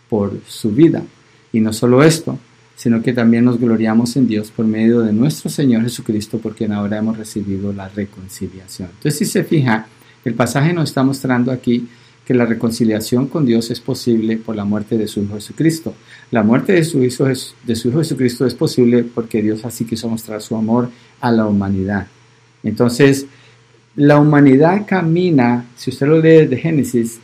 por 0.08 0.32
su 0.48 0.72
vida. 0.72 1.04
Y 1.52 1.60
no 1.60 1.72
solo 1.72 2.02
esto, 2.02 2.40
sino 2.74 3.02
que 3.02 3.12
también 3.12 3.44
nos 3.44 3.60
gloriamos 3.60 4.16
en 4.16 4.26
Dios 4.26 4.50
por 4.50 4.66
medio 4.66 4.98
de 5.02 5.12
nuestro 5.12 5.48
Señor 5.48 5.84
Jesucristo, 5.84 6.40
porque 6.42 6.66
ahora 6.66 6.98
hemos 6.98 7.16
recibido 7.16 7.72
la 7.72 7.88
reconciliación. 7.88 8.88
Entonces, 8.94 9.16
si 9.16 9.24
se 9.24 9.44
fija, 9.44 9.86
el 10.24 10.34
pasaje 10.34 10.72
nos 10.72 10.90
está 10.90 11.02
mostrando 11.02 11.52
aquí 11.52 11.88
que 12.28 12.34
la 12.34 12.44
reconciliación 12.44 13.26
con 13.26 13.46
Dios 13.46 13.70
es 13.70 13.80
posible 13.80 14.36
por 14.36 14.54
la 14.54 14.66
muerte 14.66 14.98
de 14.98 15.08
su 15.08 15.22
Hijo 15.22 15.36
Jesucristo. 15.36 15.94
La 16.30 16.42
muerte 16.42 16.74
de 16.74 16.84
su 16.84 17.02
Hijo, 17.02 17.24
de 17.24 17.74
su 17.76 17.88
Hijo 17.88 17.98
Jesucristo 18.00 18.44
es 18.44 18.54
posible 18.54 19.02
porque 19.02 19.40
Dios 19.40 19.64
así 19.64 19.86
quiso 19.86 20.10
mostrar 20.10 20.42
su 20.42 20.54
amor 20.54 20.90
a 21.22 21.32
la 21.32 21.46
humanidad. 21.46 22.06
Entonces, 22.62 23.24
la 23.96 24.18
humanidad 24.18 24.84
camina, 24.86 25.64
si 25.74 25.90
usted 25.90 26.06
lo 26.06 26.20
lee 26.20 26.46
de 26.46 26.58
Génesis, 26.58 27.18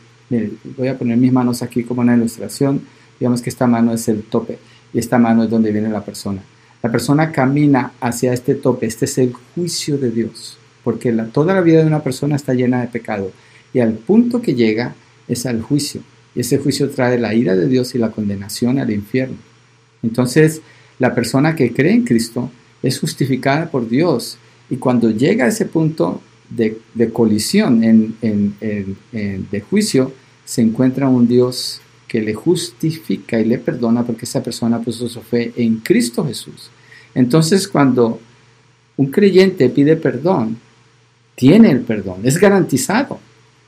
voy 0.75 0.87
a 0.87 0.97
poner 0.97 1.17
mis 1.17 1.31
manos 1.31 1.61
aquí 1.61 1.83
como 1.83 2.01
una 2.01 2.15
ilustración, 2.15 2.81
digamos 3.19 3.43
que 3.43 3.51
esta 3.51 3.67
mano 3.67 3.93
es 3.93 4.07
el 4.07 4.23
tope 4.23 4.57
y 4.91 4.97
esta 4.97 5.19
mano 5.19 5.43
es 5.43 5.51
donde 5.51 5.71
viene 5.71 5.89
la 5.89 6.03
persona. 6.03 6.41
La 6.81 6.91
persona 6.91 7.31
camina 7.31 7.91
hacia 8.01 8.33
este 8.33 8.55
tope, 8.55 8.87
este 8.87 9.05
es 9.05 9.19
el 9.19 9.33
juicio 9.33 9.99
de 9.99 10.09
Dios 10.09 10.57
porque 10.85 11.11
toda 11.33 11.55
la 11.55 11.61
vida 11.61 11.81
de 11.81 11.87
una 11.87 12.03
persona 12.03 12.35
está 12.35 12.53
llena 12.53 12.79
de 12.79 12.87
pecado 12.87 13.31
y 13.73 13.79
al 13.79 13.93
punto 13.93 14.41
que 14.41 14.53
llega 14.53 14.93
es 15.27 15.47
al 15.47 15.61
juicio. 15.63 16.01
Y 16.35 16.41
ese 16.41 16.59
juicio 16.59 16.91
trae 16.91 17.17
la 17.17 17.33
ira 17.33 17.55
de 17.55 17.67
Dios 17.67 17.95
y 17.95 17.97
la 17.97 18.11
condenación 18.11 18.77
al 18.77 18.91
infierno. 18.91 19.37
Entonces, 20.03 20.61
la 20.99 21.15
persona 21.15 21.55
que 21.55 21.73
cree 21.73 21.93
en 21.93 22.03
Cristo 22.03 22.51
es 22.83 22.99
justificada 22.99 23.71
por 23.71 23.89
Dios 23.89 24.37
y 24.69 24.77
cuando 24.77 25.09
llega 25.09 25.45
a 25.45 25.47
ese 25.47 25.65
punto 25.65 26.21
de, 26.49 26.77
colisión 27.11 27.81
de 28.21 29.63
juicio, 29.67 30.13
se 30.45 30.61
encuentra 30.61 31.09
un 31.09 31.27
Dios 31.27 31.81
que 32.07 32.21
le 32.21 32.35
justifica 32.35 33.39
y 33.39 33.45
le 33.45 33.57
perdona 33.57 34.05
porque 34.05 34.25
esa 34.25 34.43
persona 34.43 34.79
puso 34.79 35.09
su 35.09 35.21
fe 35.21 35.51
en 35.55 35.77
Cristo 35.77 36.23
Jesús. 36.23 36.69
Entonces, 37.15 37.67
cuando 37.67 38.19
un 38.97 39.07
creyente 39.07 39.69
pide 39.69 39.95
perdón, 39.95 40.59
tiene 41.35 41.71
el 41.71 41.81
perdón, 41.81 42.21
es 42.23 42.37
garantizado. 42.39 43.19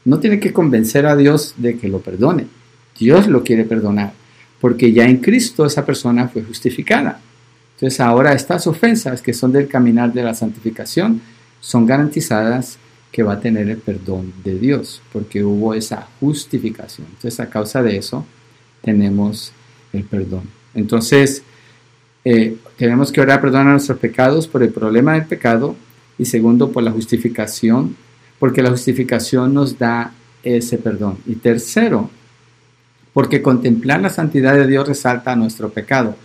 No 0.06 0.20
tiene 0.20 0.40
que 0.40 0.54
convencer 0.54 1.06
a 1.06 1.16
Dios 1.16 1.54
de 1.58 1.78
que 1.78 1.90
lo 1.90 2.00
perdone. 2.00 2.48
Dios 2.98 3.28
lo 3.28 3.44
quiere 3.44 3.66
perdonar, 3.66 4.14
porque 4.60 4.94
ya 4.94 5.06
en 5.06 5.18
Cristo 5.18 5.66
esa 5.66 5.86
persona 5.86 6.30
fue 6.30 6.44
justificada. 6.44 7.20
Entonces 7.76 8.00
ahora 8.00 8.34
estas 8.34 8.66
ofensas 8.66 9.22
que 9.22 9.34
son 9.34 9.52
del 9.52 9.68
caminar 9.68 10.12
de 10.14 10.24
la 10.24 10.34
santificación 10.34 11.22
son 11.60 11.86
garantizadas 11.86 12.80
que 13.12 13.22
va 13.22 13.34
a 13.34 13.40
tener 13.40 13.70
el 13.70 13.78
perdón 13.78 14.34
de 14.44 14.58
Dios, 14.58 15.02
porque 15.14 15.44
hubo 15.44 15.74
esa 15.74 16.08
justificación. 16.20 17.08
Entonces 17.08 17.40
a 17.40 17.50
causa 17.50 17.84
de 17.84 17.98
eso 17.98 18.26
tenemos 18.82 19.52
el 19.94 20.04
perdón. 20.04 20.44
Entonces 20.74 21.44
eh, 22.26 22.58
tenemos 22.78 23.12
que 23.12 23.22
orar 23.22 23.42
perdón 23.42 23.68
a 23.68 23.72
nuestros 23.72 24.00
pecados 24.00 24.48
por 24.48 24.64
el 24.64 24.70
problema 24.70 25.14
del 25.14 25.26
pecado 25.26 25.76
y 26.18 26.26
segundo 26.26 26.72
por 26.72 26.84
la 26.84 26.92
justificación, 26.92 27.96
porque 28.40 28.62
la 28.62 28.72
justificación 28.72 29.54
nos 29.54 29.78
da 29.78 30.14
ese 30.44 30.78
perdón. 30.78 31.18
Y 31.26 31.36
tercero, 31.36 32.10
porque 33.14 33.42
contemplar 33.42 34.02
la 34.02 34.10
santidad 34.10 34.54
de 34.54 34.68
Dios 34.68 34.88
resalta 34.88 35.36
nuestro 35.36 35.70
pecado. 35.70 36.16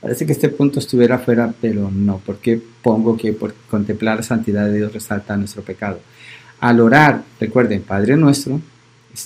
Parece 0.00 0.26
que 0.26 0.32
este 0.32 0.48
punto 0.48 0.78
estuviera 0.78 1.18
fuera, 1.18 1.52
pero 1.60 1.90
no, 1.90 2.20
porque 2.24 2.60
pongo 2.82 3.16
que 3.16 3.32
por 3.32 3.54
contemplar 3.70 4.18
la 4.18 4.22
santidad 4.22 4.66
de 4.66 4.76
Dios 4.76 4.92
resalta 4.92 5.36
nuestro 5.36 5.62
pecado. 5.62 6.00
Al 6.60 6.80
orar, 6.80 7.22
recuerden, 7.40 7.82
Padre 7.82 8.16
nuestro, 8.16 8.60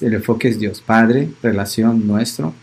El 0.00 0.14
enfoque 0.14 0.48
es 0.48 0.58
Dios, 0.58 0.80
Padre, 0.80 1.28
relación 1.42 2.06
nuestro, 2.06 2.54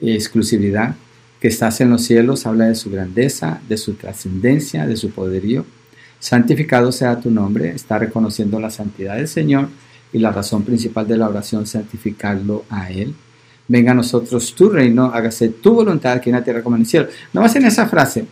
exclusividad, 0.00 0.96
que 1.40 1.48
estás 1.48 1.80
en 1.80 1.90
los 1.90 2.02
cielos, 2.02 2.46
habla 2.46 2.66
de 2.66 2.74
su 2.74 2.90
grandeza, 2.90 3.60
de 3.68 3.76
su 3.76 3.94
trascendencia, 3.94 4.86
de 4.86 4.96
su 4.96 5.10
poderío. 5.10 5.64
Santificado 6.20 6.92
sea 6.92 7.18
tu 7.18 7.30
nombre, 7.30 7.70
está 7.70 7.98
reconociendo 7.98 8.60
la 8.60 8.70
santidad 8.70 9.16
del 9.16 9.26
Señor 9.26 9.68
y 10.12 10.18
la 10.18 10.30
razón 10.30 10.62
principal 10.62 11.08
de 11.08 11.16
la 11.16 11.28
oración, 11.28 11.66
santificarlo 11.66 12.64
a 12.70 12.90
Él. 12.90 13.14
Venga 13.66 13.92
a 13.92 13.94
nosotros 13.94 14.54
tu 14.54 14.68
reino, 14.68 15.06
hágase 15.06 15.48
tu 15.48 15.74
voluntad 15.74 16.12
aquí 16.12 16.30
en 16.30 16.36
la 16.36 16.44
tierra 16.44 16.62
como 16.62 16.76
en 16.76 16.82
el 16.82 16.88
cielo. 16.88 17.08
No 17.32 17.40
más 17.40 17.56
en 17.56 17.64
esa 17.64 17.86
frase 17.86 18.26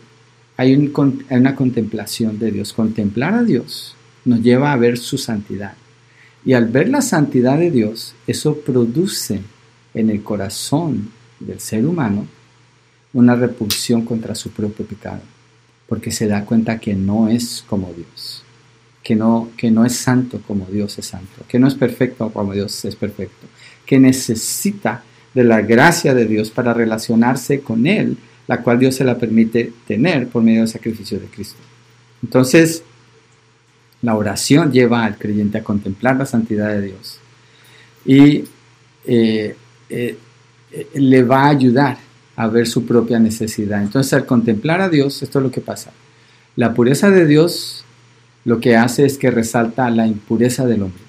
hay, 0.55 0.73
hay 0.73 1.37
una 1.37 1.55
contemplación 1.55 2.37
de 2.37 2.51
Dios. 2.51 2.73
Contemplar 2.73 3.33
a 3.33 3.43
Dios 3.43 3.95
nos 4.25 4.41
lleva 4.41 4.71
a 4.71 4.77
ver 4.77 4.97
su 4.97 5.17
santidad. 5.17 5.73
Y 6.45 6.53
al 6.53 6.67
ver 6.67 6.89
la 6.89 7.01
santidad 7.01 7.57
de 7.57 7.71
Dios, 7.71 8.13
eso 8.27 8.55
produce 8.55 9.41
en 9.93 10.09
el 10.09 10.21
corazón 10.23 11.09
del 11.39 11.59
ser 11.59 11.85
humano 11.85 12.27
una 13.13 13.35
repulsión 13.35 14.05
contra 14.05 14.35
su 14.35 14.51
propio 14.51 14.85
pecado, 14.85 15.21
porque 15.89 16.11
se 16.11 16.27
da 16.27 16.45
cuenta 16.45 16.79
que 16.79 16.93
no 16.93 17.27
es 17.27 17.65
como 17.67 17.91
Dios, 17.91 18.43
que 19.03 19.15
no, 19.15 19.49
que 19.57 19.71
no 19.71 19.83
es 19.83 19.95
santo 19.95 20.39
como 20.47 20.67
Dios 20.67 20.99
es 20.99 21.07
santo, 21.07 21.43
que 21.47 21.57
no 21.57 21.67
es 21.67 21.73
perfecto 21.73 22.29
como 22.31 22.53
Dios 22.53 22.85
es 22.85 22.95
perfecto, 22.95 23.47
que 23.87 23.99
necesita 23.99 25.03
de 25.33 25.43
la 25.43 25.61
gracia 25.61 26.13
de 26.13 26.25
Dios 26.25 26.51
para 26.51 26.73
relacionarse 26.73 27.61
con 27.61 27.87
Él, 27.87 28.17
la 28.47 28.61
cual 28.61 28.77
Dios 28.77 28.95
se 28.95 29.03
la 29.03 29.17
permite 29.17 29.73
tener 29.87 30.27
por 30.27 30.43
medio 30.43 30.59
del 30.59 30.69
sacrificio 30.69 31.19
de 31.19 31.25
Cristo. 31.25 31.59
Entonces, 32.21 32.83
la 34.01 34.15
oración 34.15 34.71
lleva 34.71 35.03
al 35.05 35.17
creyente 35.17 35.57
a 35.57 35.63
contemplar 35.63 36.17
la 36.17 36.25
santidad 36.25 36.69
de 36.69 36.81
Dios 36.81 37.19
y 38.05 38.43
eh, 39.05 39.55
eh, 39.89 40.17
le 40.93 41.23
va 41.23 41.45
a 41.45 41.49
ayudar 41.49 41.97
a 42.39 42.47
ver 42.47 42.67
su 42.67 42.85
propia 42.85 43.19
necesidad. 43.19 43.81
Entonces, 43.81 44.13
al 44.13 44.25
contemplar 44.25 44.79
a 44.79 44.87
Dios, 44.87 45.21
esto 45.21 45.39
es 45.39 45.43
lo 45.43 45.51
que 45.51 45.59
pasa. 45.59 45.91
La 46.55 46.73
pureza 46.73 47.09
de 47.09 47.25
Dios 47.25 47.83
lo 48.45 48.61
que 48.61 48.77
hace 48.77 49.05
es 49.05 49.17
que 49.17 49.29
resalta 49.29 49.89
la 49.89 50.07
impureza 50.07 50.65
del 50.65 50.83
hombre. 50.83 51.01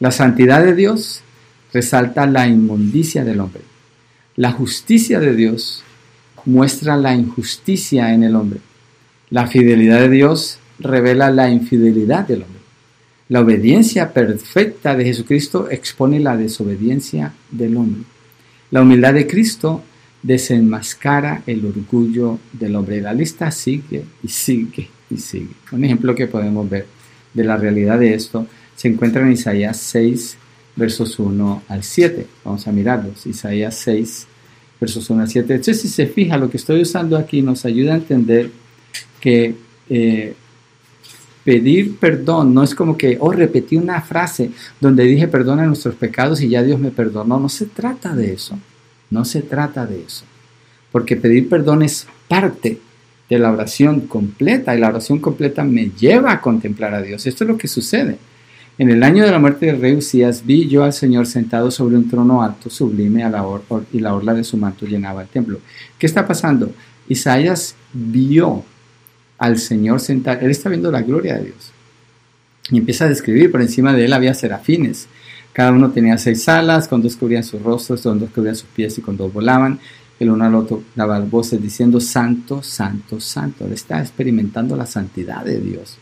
La 0.00 0.10
santidad 0.10 0.64
de 0.64 0.74
Dios 0.74 1.20
resalta 1.72 2.26
la 2.26 2.48
inmundicia 2.48 3.24
del 3.24 3.38
hombre. 3.38 3.62
La 4.34 4.50
justicia 4.50 5.20
de 5.20 5.36
Dios 5.36 5.84
muestra 6.44 6.96
la 6.96 7.14
injusticia 7.14 8.12
en 8.12 8.24
el 8.24 8.34
hombre. 8.34 8.58
La 9.30 9.46
fidelidad 9.46 10.00
de 10.00 10.08
Dios 10.08 10.58
revela 10.80 11.30
la 11.30 11.50
infidelidad 11.50 12.26
del 12.26 12.42
hombre. 12.42 12.62
La 13.28 13.42
obediencia 13.42 14.12
perfecta 14.12 14.96
de 14.96 15.04
Jesucristo 15.04 15.70
expone 15.70 16.18
la 16.18 16.36
desobediencia 16.36 17.32
del 17.52 17.76
hombre. 17.76 18.02
La 18.72 18.82
humildad 18.82 19.14
de 19.14 19.28
Cristo 19.28 19.84
desenmascara 20.22 21.42
el 21.46 21.64
orgullo 21.64 22.38
del 22.52 22.76
hombre. 22.76 23.00
La 23.00 23.12
lista 23.12 23.50
sigue 23.50 24.04
y 24.22 24.28
sigue 24.28 24.88
y 25.10 25.16
sigue. 25.18 25.54
Un 25.72 25.84
ejemplo 25.84 26.14
que 26.14 26.26
podemos 26.26 26.68
ver 26.68 26.86
de 27.34 27.44
la 27.44 27.56
realidad 27.56 27.98
de 27.98 28.14
esto 28.14 28.46
se 28.74 28.88
encuentra 28.88 29.22
en 29.22 29.32
Isaías 29.32 29.76
6, 29.76 30.36
versos 30.76 31.18
1 31.18 31.62
al 31.68 31.82
7. 31.82 32.26
Vamos 32.44 32.66
a 32.66 32.72
mirarlos. 32.72 33.26
Isaías 33.26 33.74
6, 33.76 34.26
versos 34.80 35.10
1 35.10 35.22
al 35.22 35.28
7. 35.28 35.52
Entonces, 35.54 35.80
si 35.80 35.88
se 35.88 36.06
fija, 36.06 36.36
lo 36.36 36.48
que 36.50 36.56
estoy 36.56 36.82
usando 36.82 37.16
aquí 37.16 37.42
nos 37.42 37.64
ayuda 37.64 37.94
a 37.94 37.96
entender 37.96 38.50
que 39.20 39.56
eh, 39.88 40.34
pedir 41.44 41.96
perdón 41.96 42.52
no 42.54 42.62
es 42.62 42.74
como 42.74 42.96
que, 42.96 43.16
oh, 43.20 43.32
repetí 43.32 43.76
una 43.76 44.00
frase 44.02 44.50
donde 44.80 45.04
dije 45.04 45.28
perdona 45.28 45.64
nuestros 45.64 45.94
pecados 45.94 46.42
y 46.42 46.50
ya 46.50 46.62
Dios 46.62 46.78
me 46.78 46.90
perdonó. 46.90 47.40
No 47.40 47.48
se 47.48 47.66
trata 47.66 48.14
de 48.14 48.32
eso. 48.32 48.58
No 49.10 49.24
se 49.24 49.42
trata 49.42 49.86
de 49.86 50.02
eso. 50.02 50.24
Porque 50.92 51.16
pedir 51.16 51.48
perdón 51.48 51.82
es 51.82 52.06
parte 52.28 52.80
de 53.28 53.38
la 53.38 53.52
oración 53.52 54.02
completa 54.02 54.74
y 54.74 54.80
la 54.80 54.88
oración 54.88 55.18
completa 55.18 55.64
me 55.64 55.90
lleva 55.90 56.32
a 56.32 56.40
contemplar 56.40 56.94
a 56.94 57.02
Dios. 57.02 57.26
Esto 57.26 57.44
es 57.44 57.48
lo 57.48 57.58
que 57.58 57.68
sucede. 57.68 58.18
En 58.78 58.90
el 58.90 59.02
año 59.02 59.24
de 59.24 59.30
la 59.30 59.40
muerte 59.40 59.66
de 59.66 59.72
rey 59.72 59.94
Usías 59.94 60.46
vi 60.46 60.68
yo 60.68 60.84
al 60.84 60.92
Señor 60.92 61.26
sentado 61.26 61.70
sobre 61.70 61.96
un 61.96 62.08
trono 62.08 62.42
alto, 62.42 62.70
sublime, 62.70 63.24
y 63.92 64.00
la 64.00 64.14
orla 64.14 64.34
de 64.34 64.44
su 64.44 64.56
manto 64.56 64.86
llenaba 64.86 65.22
el 65.22 65.28
templo. 65.28 65.60
¿Qué 65.98 66.06
está 66.06 66.26
pasando? 66.26 66.72
Isaías 67.08 67.74
vio 67.92 68.64
al 69.36 69.58
Señor 69.58 69.98
sentado, 70.00 70.40
él 70.40 70.50
está 70.50 70.68
viendo 70.68 70.92
la 70.92 71.02
gloria 71.02 71.36
de 71.38 71.46
Dios. 71.46 71.72
Y 72.70 72.78
empieza 72.78 73.06
a 73.06 73.08
describir, 73.08 73.50
por 73.50 73.62
encima 73.62 73.92
de 73.92 74.04
él 74.04 74.12
había 74.12 74.32
serafines 74.32 75.08
cada 75.58 75.72
uno 75.72 75.90
tenía 75.90 76.16
seis 76.18 76.48
alas, 76.48 76.86
con 76.86 77.02
dos 77.02 77.16
cubrían 77.16 77.42
sus 77.42 77.60
rostros, 77.60 78.02
con 78.02 78.20
dos 78.20 78.30
cubrían 78.30 78.54
sus 78.54 78.68
pies 78.68 78.96
y 78.96 79.00
con 79.00 79.16
dos 79.16 79.32
volaban. 79.32 79.80
El 80.20 80.30
uno 80.30 80.44
al 80.44 80.54
otro 80.54 80.84
daba 80.94 81.18
voces 81.18 81.60
diciendo, 81.60 81.98
Santo, 81.98 82.62
Santo, 82.62 83.18
Santo. 83.18 83.64
Él 83.64 83.72
está 83.72 84.00
experimentando 84.00 84.76
la 84.76 84.86
santidad 84.86 85.44
de 85.44 85.58
Dios. 85.58 85.98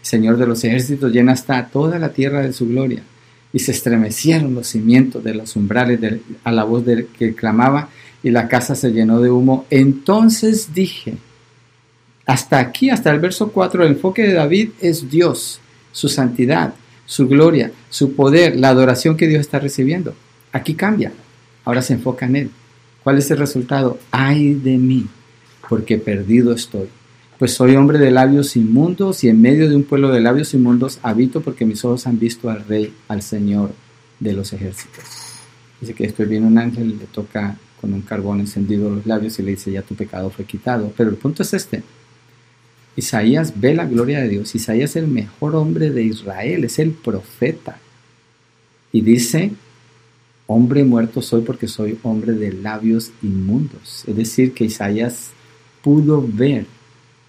Señor 0.00 0.38
de 0.38 0.46
los 0.46 0.64
ejércitos 0.64 1.12
llena 1.12 1.32
hasta 1.32 1.66
toda 1.66 1.98
la 1.98 2.14
tierra 2.14 2.40
de 2.40 2.54
su 2.54 2.66
gloria. 2.66 3.02
Y 3.52 3.58
se 3.58 3.72
estremecieron 3.72 4.54
los 4.54 4.68
cimientos 4.68 5.22
de 5.22 5.34
los 5.34 5.54
umbrales 5.54 6.00
a 6.42 6.50
la 6.50 6.64
voz 6.64 6.86
del 6.86 7.08
que 7.08 7.34
clamaba 7.34 7.90
y 8.22 8.30
la 8.30 8.48
casa 8.48 8.74
se 8.74 8.90
llenó 8.90 9.20
de 9.20 9.30
humo. 9.30 9.66
Entonces 9.68 10.72
dije, 10.72 11.18
hasta 12.24 12.58
aquí, 12.58 12.88
hasta 12.88 13.10
el 13.10 13.20
verso 13.20 13.52
4, 13.52 13.84
el 13.84 13.92
enfoque 13.92 14.22
de 14.22 14.32
David 14.32 14.70
es 14.80 15.10
Dios, 15.10 15.60
su 15.92 16.08
santidad, 16.08 16.72
su 17.06 17.28
gloria, 17.28 17.72
su 17.90 18.14
poder, 18.14 18.56
la 18.56 18.68
adoración 18.68 19.16
que 19.16 19.28
Dios 19.28 19.40
está 19.40 19.58
recibiendo. 19.58 20.14
Aquí 20.52 20.74
cambia. 20.74 21.12
Ahora 21.64 21.82
se 21.82 21.94
enfoca 21.94 22.26
en 22.26 22.36
Él. 22.36 22.50
¿Cuál 23.02 23.18
es 23.18 23.30
el 23.30 23.38
resultado? 23.38 23.98
Ay 24.10 24.54
de 24.54 24.78
mí, 24.78 25.06
porque 25.68 25.98
perdido 25.98 26.52
estoy. 26.52 26.88
Pues 27.38 27.52
soy 27.52 27.76
hombre 27.76 27.98
de 27.98 28.10
labios 28.10 28.56
inmundos 28.56 29.24
y 29.24 29.28
en 29.28 29.40
medio 29.40 29.68
de 29.68 29.76
un 29.76 29.82
pueblo 29.82 30.10
de 30.10 30.20
labios 30.20 30.54
inmundos 30.54 30.98
habito 31.02 31.40
porque 31.40 31.66
mis 31.66 31.84
ojos 31.84 32.06
han 32.06 32.18
visto 32.18 32.48
al 32.48 32.64
Rey, 32.66 32.94
al 33.08 33.22
Señor 33.22 33.72
de 34.20 34.32
los 34.32 34.52
ejércitos. 34.52 35.04
Dice 35.80 35.94
que 35.94 36.04
después 36.04 36.28
viene 36.28 36.46
un 36.46 36.56
ángel, 36.56 36.96
le 36.98 37.06
toca 37.06 37.58
con 37.80 37.92
un 37.92 38.02
carbón 38.02 38.40
encendido 38.40 38.88
los 38.88 39.04
labios 39.04 39.38
y 39.38 39.42
le 39.42 39.50
dice, 39.50 39.70
ya 39.70 39.82
tu 39.82 39.94
pecado 39.94 40.30
fue 40.30 40.44
quitado. 40.44 40.92
Pero 40.96 41.10
el 41.10 41.16
punto 41.16 41.42
es 41.42 41.52
este, 41.52 41.82
Isaías 42.96 43.52
ve 43.56 43.74
la 43.74 43.86
gloria 43.86 44.20
de 44.20 44.28
Dios. 44.28 44.54
Isaías 44.54 44.90
es 44.90 44.96
el 44.96 45.08
mejor 45.08 45.56
hombre 45.56 45.90
de 45.90 46.04
Israel, 46.04 46.64
es 46.64 46.78
el 46.78 46.92
profeta. 46.92 47.78
Y 48.92 49.00
dice, 49.00 49.52
hombre 50.46 50.84
muerto 50.84 51.20
soy 51.20 51.42
porque 51.42 51.66
soy 51.66 51.98
hombre 52.02 52.32
de 52.32 52.52
labios 52.52 53.10
inmundos. 53.22 54.04
Es 54.06 54.16
decir, 54.16 54.52
que 54.52 54.64
Isaías 54.64 55.30
pudo 55.82 56.24
ver, 56.26 56.66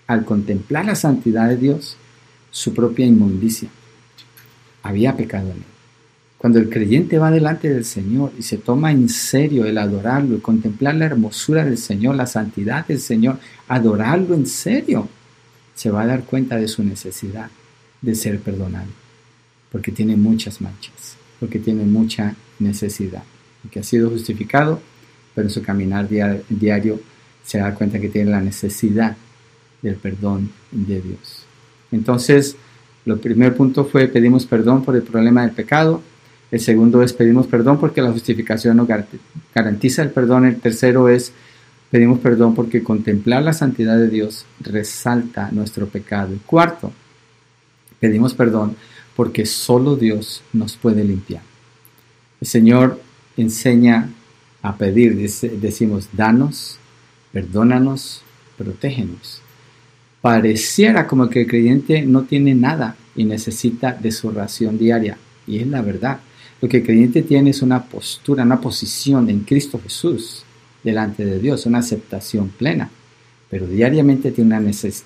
al 0.07 0.23
contemplar 0.23 0.85
la 0.85 0.95
santidad 0.95 1.49
de 1.49 1.57
Dios, 1.57 1.97
su 2.51 2.73
propia 2.73 3.05
inmundicia. 3.05 3.69
Había 4.83 5.17
pecado 5.17 5.49
en 5.49 5.57
él. 5.57 5.63
Cuando 6.37 6.59
el 6.59 6.69
creyente 6.69 7.17
va 7.17 7.31
delante 7.31 7.73
del 7.73 7.85
Señor 7.85 8.31
y 8.37 8.43
se 8.43 8.57
toma 8.57 8.91
en 8.91 9.09
serio 9.09 9.65
el 9.65 9.79
adorarlo, 9.79 10.35
el 10.35 10.41
contemplar 10.43 10.93
la 10.93 11.05
hermosura 11.05 11.65
del 11.65 11.79
Señor, 11.79 12.15
la 12.15 12.27
santidad 12.27 12.85
del 12.85 12.99
Señor, 12.99 13.39
adorarlo 13.67 14.35
en 14.35 14.45
serio, 14.45 15.09
se 15.75 15.91
va 15.91 16.01
a 16.01 16.07
dar 16.07 16.23
cuenta 16.23 16.55
de 16.55 16.67
su 16.67 16.83
necesidad 16.83 17.51
de 18.01 18.15
ser 18.15 18.39
perdonado, 18.39 18.89
porque 19.71 19.91
tiene 19.91 20.15
muchas 20.15 20.61
manchas, 20.61 21.17
porque 21.39 21.59
tiene 21.59 21.83
mucha 21.83 22.35
necesidad, 22.59 23.23
porque 23.61 23.81
ha 23.81 23.83
sido 23.83 24.09
justificado, 24.09 24.81
pero 25.35 25.47
en 25.47 25.53
su 25.53 25.61
caminar 25.61 26.07
diario 26.49 26.99
se 27.43 27.59
da 27.59 27.75
cuenta 27.75 27.99
que 27.99 28.09
tiene 28.09 28.31
la 28.31 28.41
necesidad 28.41 29.15
del 29.81 29.95
perdón 29.95 30.49
de 30.71 31.01
Dios. 31.01 31.45
Entonces, 31.91 32.55
lo 33.05 33.19
primer 33.19 33.55
punto 33.55 33.85
fue 33.85 34.07
pedimos 34.07 34.45
perdón 34.45 34.83
por 34.83 34.95
el 34.95 35.03
problema 35.03 35.43
del 35.43 35.51
pecado. 35.51 36.01
El 36.49 36.59
segundo 36.59 37.03
es 37.03 37.13
pedimos 37.13 37.47
perdón 37.47 37.79
porque 37.79 38.01
la 38.01 38.11
justificación 38.11 38.77
no 38.77 38.87
garantiza 39.53 40.01
el 40.01 40.09
perdón. 40.09 40.45
El 40.45 40.59
tercero 40.59 41.09
es 41.09 41.31
Pedimos 41.95 42.19
perdón 42.19 42.55
porque 42.55 42.83
contemplar 42.83 43.41
la 43.41 43.53
santidad 43.53 43.97
de 43.97 44.09
Dios 44.09 44.45
resalta 44.59 45.49
nuestro 45.53 45.87
pecado. 45.87 46.33
Y 46.35 46.39
cuarto, 46.39 46.91
pedimos 48.01 48.33
perdón 48.33 48.75
porque 49.15 49.45
solo 49.45 49.95
Dios 49.95 50.43
nos 50.51 50.75
puede 50.75 51.05
limpiar. 51.05 51.41
El 52.41 52.47
Señor 52.47 52.99
enseña 53.37 54.09
a 54.61 54.75
pedir, 54.75 55.15
decimos, 55.15 56.09
danos, 56.11 56.79
perdónanos, 57.31 58.23
protégenos. 58.57 59.41
Pareciera 60.19 61.07
como 61.07 61.29
que 61.29 61.43
el 61.43 61.47
creyente 61.47 62.01
no 62.01 62.23
tiene 62.23 62.55
nada 62.55 62.97
y 63.15 63.23
necesita 63.23 63.93
de 63.93 64.11
su 64.11 64.31
ración 64.31 64.77
diaria. 64.77 65.17
Y 65.47 65.59
es 65.59 65.67
la 65.67 65.81
verdad. 65.81 66.19
Lo 66.59 66.67
que 66.67 66.79
el 66.79 66.83
creyente 66.83 67.21
tiene 67.21 67.51
es 67.51 67.61
una 67.61 67.85
postura, 67.85 68.43
una 68.43 68.59
posición 68.59 69.29
en 69.29 69.45
Cristo 69.45 69.79
Jesús 69.81 70.44
delante 70.85 71.25
de 71.25 71.39
Dios, 71.39 71.65
una 71.65 71.79
aceptación 71.79 72.49
plena, 72.49 72.89
pero 73.49 73.67
diariamente 73.67 74.31
tiene 74.31 74.57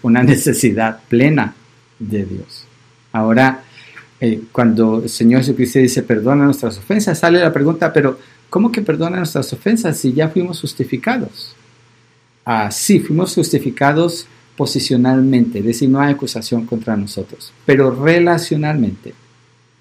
una, 0.03 0.23
necesidad 0.23 0.99
plena 1.07 1.55
de 1.97 2.25
Dios. 2.25 2.65
Ahora, 3.13 3.63
eh, 4.19 4.41
cuando 4.51 5.01
el 5.01 5.09
Señor 5.09 5.39
Jesucristo 5.39 5.79
dice 5.79 6.03
perdona 6.03 6.43
nuestras 6.43 6.77
ofensas, 6.77 7.17
sale 7.17 7.39
la 7.39 7.53
pregunta, 7.53 7.91
pero 7.93 8.19
¿cómo 8.49 8.71
que 8.71 8.81
perdona 8.81 9.17
nuestras 9.17 9.51
ofensas 9.53 9.97
si 9.97 10.13
ya 10.13 10.27
fuimos 10.27 10.59
justificados? 10.59 11.55
Ah, 12.43 12.69
sí, 12.69 12.99
fuimos 12.99 13.33
justificados 13.33 14.27
posicionalmente, 14.57 15.59
es 15.59 15.65
decir, 15.65 15.89
no 15.89 16.01
hay 16.01 16.11
acusación 16.11 16.65
contra 16.65 16.97
nosotros, 16.97 17.53
pero 17.65 17.91
relacionalmente 17.91 19.13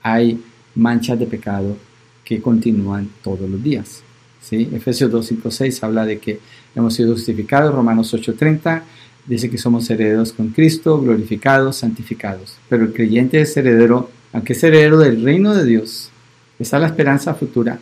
hay 0.02 0.40
manchas 0.76 1.18
de 1.18 1.26
pecado 1.26 1.76
que 2.24 2.40
continúan 2.40 3.08
todos 3.24 3.50
los 3.50 3.60
días. 3.60 4.04
¿Sí? 4.40 4.68
Efesios 4.72 5.10
2, 5.10 5.26
5, 5.26 5.50
6 5.50 5.84
habla 5.84 6.04
de 6.06 6.18
que 6.18 6.40
hemos 6.74 6.94
sido 6.94 7.12
justificados, 7.12 7.74
Romanos 7.74 8.12
8:30 8.14 8.82
dice 9.26 9.50
que 9.50 9.58
somos 9.58 9.88
herederos 9.90 10.32
con 10.32 10.48
Cristo, 10.48 11.00
glorificados, 11.00 11.76
santificados. 11.76 12.56
Pero 12.68 12.84
el 12.84 12.92
creyente 12.92 13.40
es 13.40 13.56
heredero, 13.56 14.10
aunque 14.32 14.54
es 14.54 14.62
heredero 14.64 14.98
del 14.98 15.22
reino 15.22 15.54
de 15.54 15.64
Dios, 15.64 16.10
está 16.58 16.78
la 16.78 16.86
esperanza 16.86 17.34
futura, 17.34 17.78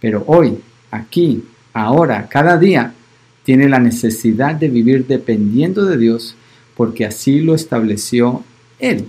pero 0.00 0.22
hoy, 0.26 0.58
aquí, 0.90 1.42
ahora, 1.72 2.28
cada 2.28 2.56
día, 2.58 2.94
tiene 3.44 3.68
la 3.68 3.78
necesidad 3.78 4.54
de 4.54 4.68
vivir 4.68 5.06
dependiendo 5.06 5.84
de 5.84 5.98
Dios 5.98 6.36
porque 6.76 7.04
así 7.04 7.40
lo 7.40 7.54
estableció 7.54 8.42
Él. 8.78 9.06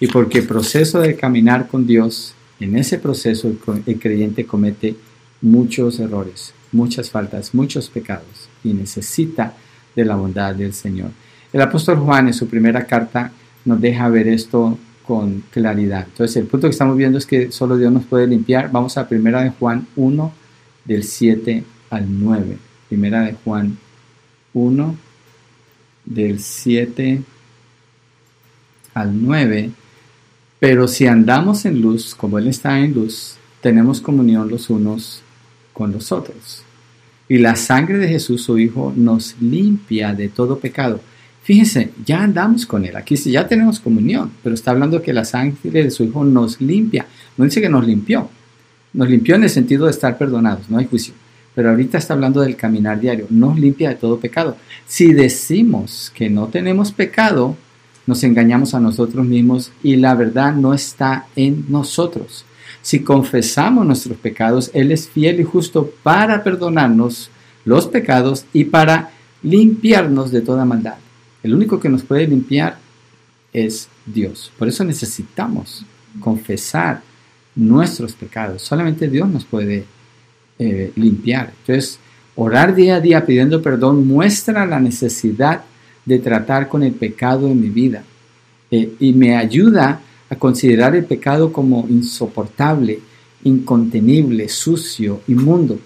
Y 0.00 0.06
porque 0.08 0.38
el 0.38 0.46
proceso 0.46 1.00
de 1.00 1.14
caminar 1.14 1.68
con 1.68 1.86
Dios, 1.86 2.34
en 2.58 2.76
ese 2.76 2.98
proceso 2.98 3.52
el 3.86 3.98
creyente 3.98 4.46
comete 4.46 4.96
muchos 5.40 5.98
errores, 6.00 6.52
muchas 6.72 7.10
faltas, 7.10 7.54
muchos 7.54 7.88
pecados 7.88 8.48
y 8.62 8.72
necesita 8.72 9.54
de 9.94 10.04
la 10.04 10.16
bondad 10.16 10.54
del 10.54 10.72
Señor. 10.72 11.10
El 11.52 11.62
apóstol 11.62 11.98
Juan 11.98 12.28
en 12.28 12.34
su 12.34 12.46
primera 12.46 12.86
carta 12.86 13.32
nos 13.64 13.80
deja 13.80 14.08
ver 14.08 14.28
esto 14.28 14.78
con 15.06 15.42
claridad. 15.50 16.06
Entonces 16.06 16.36
el 16.36 16.46
punto 16.46 16.68
que 16.68 16.72
estamos 16.72 16.96
viendo 16.96 17.18
es 17.18 17.26
que 17.26 17.50
solo 17.50 17.76
Dios 17.76 17.92
nos 17.92 18.04
puede 18.04 18.26
limpiar. 18.26 18.70
Vamos 18.70 18.96
a 18.96 19.08
primera 19.08 19.42
de 19.42 19.50
Juan 19.50 19.86
1 19.96 20.32
del 20.84 21.04
7 21.04 21.64
al 21.90 22.06
9. 22.20 22.56
Primera 22.88 23.22
de 23.22 23.34
Juan 23.44 23.76
1 24.54 24.96
del 26.04 26.38
7 26.38 27.22
al 28.94 29.26
9. 29.26 29.70
Pero 30.60 30.86
si 30.86 31.06
andamos 31.06 31.64
en 31.64 31.80
luz, 31.80 32.14
como 32.14 32.38
Él 32.38 32.46
está 32.46 32.78
en 32.78 32.94
luz, 32.94 33.36
tenemos 33.60 34.00
comunión 34.00 34.48
los 34.48 34.70
unos 34.70 35.22
con. 35.80 36.64
Y 37.28 37.38
la 37.38 37.56
sangre 37.56 37.98
de 37.98 38.08
Jesús, 38.08 38.42
su 38.42 38.58
Hijo, 38.58 38.92
nos 38.96 39.36
limpia 39.40 40.12
de 40.12 40.28
todo 40.28 40.58
pecado. 40.58 41.00
Fíjense, 41.42 41.90
ya 42.04 42.22
andamos 42.22 42.66
con 42.66 42.84
Él. 42.84 42.96
Aquí 42.96 43.16
ya 43.16 43.46
tenemos 43.46 43.80
comunión, 43.80 44.30
pero 44.42 44.54
está 44.54 44.72
hablando 44.72 45.00
que 45.00 45.12
la 45.12 45.24
sangre 45.24 45.84
de 45.84 45.90
su 45.90 46.04
Hijo 46.04 46.24
nos 46.24 46.60
limpia. 46.60 47.06
No 47.36 47.44
dice 47.44 47.60
que 47.60 47.68
nos 47.68 47.86
limpió. 47.86 48.28
Nos 48.92 49.08
limpió 49.08 49.36
en 49.36 49.44
el 49.44 49.50
sentido 49.50 49.86
de 49.86 49.92
estar 49.92 50.18
perdonados, 50.18 50.68
no 50.68 50.78
hay 50.78 50.86
juicio. 50.86 51.14
Pero 51.54 51.70
ahorita 51.70 51.98
está 51.98 52.14
hablando 52.14 52.40
del 52.40 52.56
caminar 52.56 53.00
diario. 53.00 53.26
Nos 53.30 53.58
limpia 53.58 53.88
de 53.88 53.94
todo 53.94 54.18
pecado. 54.18 54.56
Si 54.86 55.12
decimos 55.12 56.12
que 56.14 56.28
no 56.28 56.48
tenemos 56.48 56.92
pecado, 56.92 57.56
nos 58.06 58.22
engañamos 58.24 58.74
a 58.74 58.80
nosotros 58.80 59.24
mismos 59.24 59.72
y 59.82 59.96
la 59.96 60.14
verdad 60.14 60.54
no 60.54 60.74
está 60.74 61.26
en 61.36 61.64
nosotros. 61.68 62.44
Si 62.82 63.00
confesamos 63.00 63.86
nuestros 63.86 64.18
pecados, 64.18 64.70
Él 64.74 64.92
es 64.92 65.08
fiel 65.08 65.40
y 65.40 65.44
justo 65.44 65.92
para 66.02 66.42
perdonarnos 66.42 67.30
los 67.64 67.86
pecados 67.86 68.46
y 68.52 68.64
para 68.64 69.10
limpiarnos 69.42 70.30
de 70.30 70.40
toda 70.40 70.64
maldad. 70.64 70.96
El 71.42 71.54
único 71.54 71.80
que 71.80 71.88
nos 71.88 72.02
puede 72.02 72.26
limpiar 72.26 72.78
es 73.52 73.88
Dios. 74.06 74.52
Por 74.58 74.68
eso 74.68 74.84
necesitamos 74.84 75.84
confesar 76.20 77.02
nuestros 77.54 78.12
pecados. 78.14 78.62
Solamente 78.62 79.08
Dios 79.08 79.28
nos 79.28 79.44
puede 79.44 79.84
eh, 80.58 80.92
limpiar. 80.96 81.52
Entonces, 81.60 81.98
orar 82.36 82.74
día 82.74 82.96
a 82.96 83.00
día 83.00 83.26
pidiendo 83.26 83.62
perdón 83.62 84.06
muestra 84.06 84.66
la 84.66 84.80
necesidad 84.80 85.62
de 86.04 86.18
tratar 86.18 86.68
con 86.68 86.82
el 86.82 86.92
pecado 86.92 87.48
en 87.48 87.60
mi 87.60 87.68
vida 87.68 88.02
eh, 88.70 88.94
y 88.98 89.12
me 89.12 89.36
ayuda 89.36 90.00
a 90.30 90.36
considerar 90.36 90.94
el 90.96 91.04
pecado 91.04 91.52
como 91.52 91.86
insoportable, 91.88 93.00
incontenible, 93.44 94.48
sucio, 94.48 95.20
inmundo, 95.26 95.78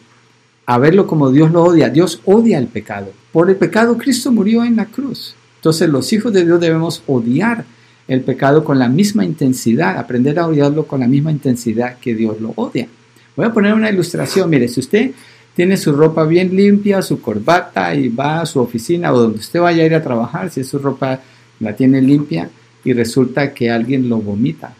a 0.66 0.78
verlo 0.78 1.06
como 1.06 1.30
Dios 1.30 1.50
lo 1.50 1.64
odia. 1.64 1.88
Dios 1.88 2.20
odia 2.24 2.58
el 2.58 2.68
pecado. 2.68 3.12
Por 3.32 3.50
el 3.50 3.56
pecado 3.56 3.98
Cristo 3.98 4.30
murió 4.30 4.64
en 4.64 4.76
la 4.76 4.86
cruz. 4.86 5.34
Entonces 5.56 5.88
los 5.88 6.12
hijos 6.12 6.32
de 6.32 6.44
Dios 6.44 6.60
debemos 6.60 7.02
odiar 7.06 7.64
el 8.06 8.20
pecado 8.20 8.64
con 8.64 8.78
la 8.78 8.88
misma 8.88 9.24
intensidad, 9.24 9.98
aprender 9.98 10.38
a 10.38 10.46
odiarlo 10.46 10.86
con 10.86 11.00
la 11.00 11.08
misma 11.08 11.30
intensidad 11.30 11.98
que 11.98 12.14
Dios 12.14 12.40
lo 12.40 12.52
odia. 12.56 12.86
Voy 13.34 13.46
a 13.46 13.52
poner 13.52 13.72
una 13.72 13.90
ilustración. 13.90 14.48
Mire, 14.50 14.68
si 14.68 14.80
usted 14.80 15.12
tiene 15.54 15.76
su 15.76 15.92
ropa 15.92 16.24
bien 16.24 16.54
limpia, 16.54 17.00
su 17.00 17.20
corbata 17.20 17.94
y 17.94 18.08
va 18.08 18.42
a 18.42 18.46
su 18.46 18.60
oficina 18.60 19.12
o 19.12 19.18
donde 19.18 19.38
usted 19.38 19.60
vaya 19.60 19.82
a 19.82 19.86
ir 19.86 19.94
a 19.94 20.02
trabajar, 20.02 20.50
si 20.50 20.64
su 20.64 20.78
ropa 20.78 21.20
la 21.60 21.74
tiene 21.74 22.02
limpia, 22.02 22.50
y 22.84 22.92
resulta 22.92 23.52
que 23.54 23.70
alguien 23.70 24.08
lo 24.08 24.18
vomita. 24.18 24.74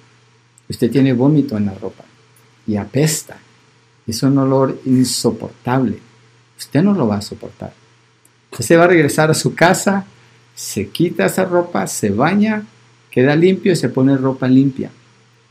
Usted 0.69 0.91
tiene 0.91 1.13
vómito 1.13 1.57
en 1.57 1.67
la 1.67 1.75
ropa 1.75 2.05
y 2.67 2.77
apesta. 2.77 3.39
Es 4.07 4.23
un 4.23 4.37
olor 4.39 4.81
insoportable. 4.85 5.99
Usted 6.59 6.83
no 6.83 6.95
lo 6.95 7.07
va 7.07 7.17
a 7.17 7.23
soportar. 7.23 7.73
Usted 8.59 8.79
va 8.79 8.85
a 8.85 8.89
regresar 8.89 9.31
a 9.31 9.35
su 9.35 9.55
casa, 9.55 10.07
se 10.55 10.89
quita 10.89 11.27
esa 11.27 11.45
ropa, 11.45 11.87
se 11.87 12.11
baña, 12.11 12.65
queda 13.11 13.35
limpio 13.35 13.73
y 13.73 13.77
se 13.77 13.89
pone 13.89 14.17
ropa 14.17 14.47
limpia. 14.47 14.91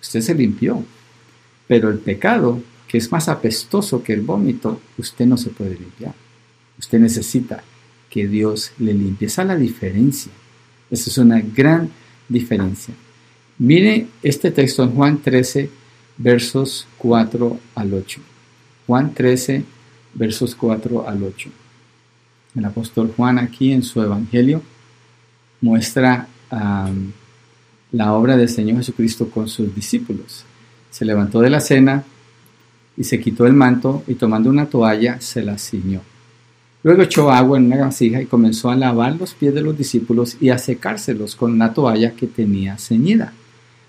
Usted 0.02 0.22
se 0.22 0.36
limpió. 0.36 0.84
Pero 1.68 1.90
el 1.90 2.00
pecado, 2.00 2.62
que 2.88 2.98
es 2.98 3.12
más 3.12 3.30
apestoso 3.30 4.04
que 4.04 4.14
el 4.14 4.22
vómito, 4.22 4.80
usted 4.98 5.26
no 5.26 5.38
se 5.38 5.50
puede 5.50 5.76
limpiar. 5.76 6.14
Usted 6.78 7.00
necesita 7.00 7.64
que 8.10 8.28
Dios 8.28 8.72
le 8.80 8.94
limpie. 8.94 9.28
Esa 9.28 9.42
es 9.42 9.48
la 9.48 9.56
diferencia. 9.56 10.32
Esa 10.92 11.10
es 11.10 11.18
una 11.18 11.42
gran 11.42 11.90
diferencia. 12.30 12.94
Mire 13.58 14.08
este 14.22 14.52
texto 14.52 14.84
en 14.84 14.92
Juan 14.92 15.18
13, 15.20 15.70
versos 16.18 16.88
4 16.98 17.60
al 17.76 17.94
8. 17.94 18.22
Juan 18.88 19.14
13, 19.14 19.64
versos 20.14 20.56
4 20.56 21.08
al 21.08 21.24
8. 21.24 21.50
El 22.56 22.66
apóstol 22.66 23.14
Juan 23.16 23.40
aquí 23.40 23.72
en 23.72 23.84
su 23.84 24.02
Evangelio 24.02 24.62
muestra 25.62 26.28
la 27.92 28.14
obra 28.14 28.38
del 28.38 28.50
Señor 28.50 28.78
Jesucristo 28.78 29.30
con 29.30 29.48
sus 29.48 29.74
discípulos. 29.74 30.46
Se 30.92 31.06
levantó 31.06 31.42
de 31.42 31.50
la 31.50 31.60
cena 31.60 32.04
y 32.96 33.04
se 33.04 33.20
quitó 33.20 33.48
el 33.48 33.54
manto 33.54 34.04
y 34.08 34.16
tomando 34.16 34.50
una 34.50 34.68
toalla 34.68 35.20
se 35.20 35.42
la 35.42 35.58
ciñó. 35.58 36.02
Luego 36.84 37.02
echó 37.02 37.32
agua 37.32 37.58
en 37.58 37.68
una 37.68 37.86
vasija 37.86 38.22
y 38.22 38.26
comenzó 38.26 38.70
a 38.70 38.76
lavar 38.76 39.16
los 39.16 39.34
pies 39.34 39.54
de 39.54 39.62
los 39.62 39.78
discípulos 39.78 40.36
y 40.42 40.50
a 40.50 40.58
secárselos 40.58 41.36
con 41.36 41.54
una 41.54 41.74
toalla 41.74 42.12
que 42.12 42.28
tenía 42.28 42.78
ceñida. 42.78 43.34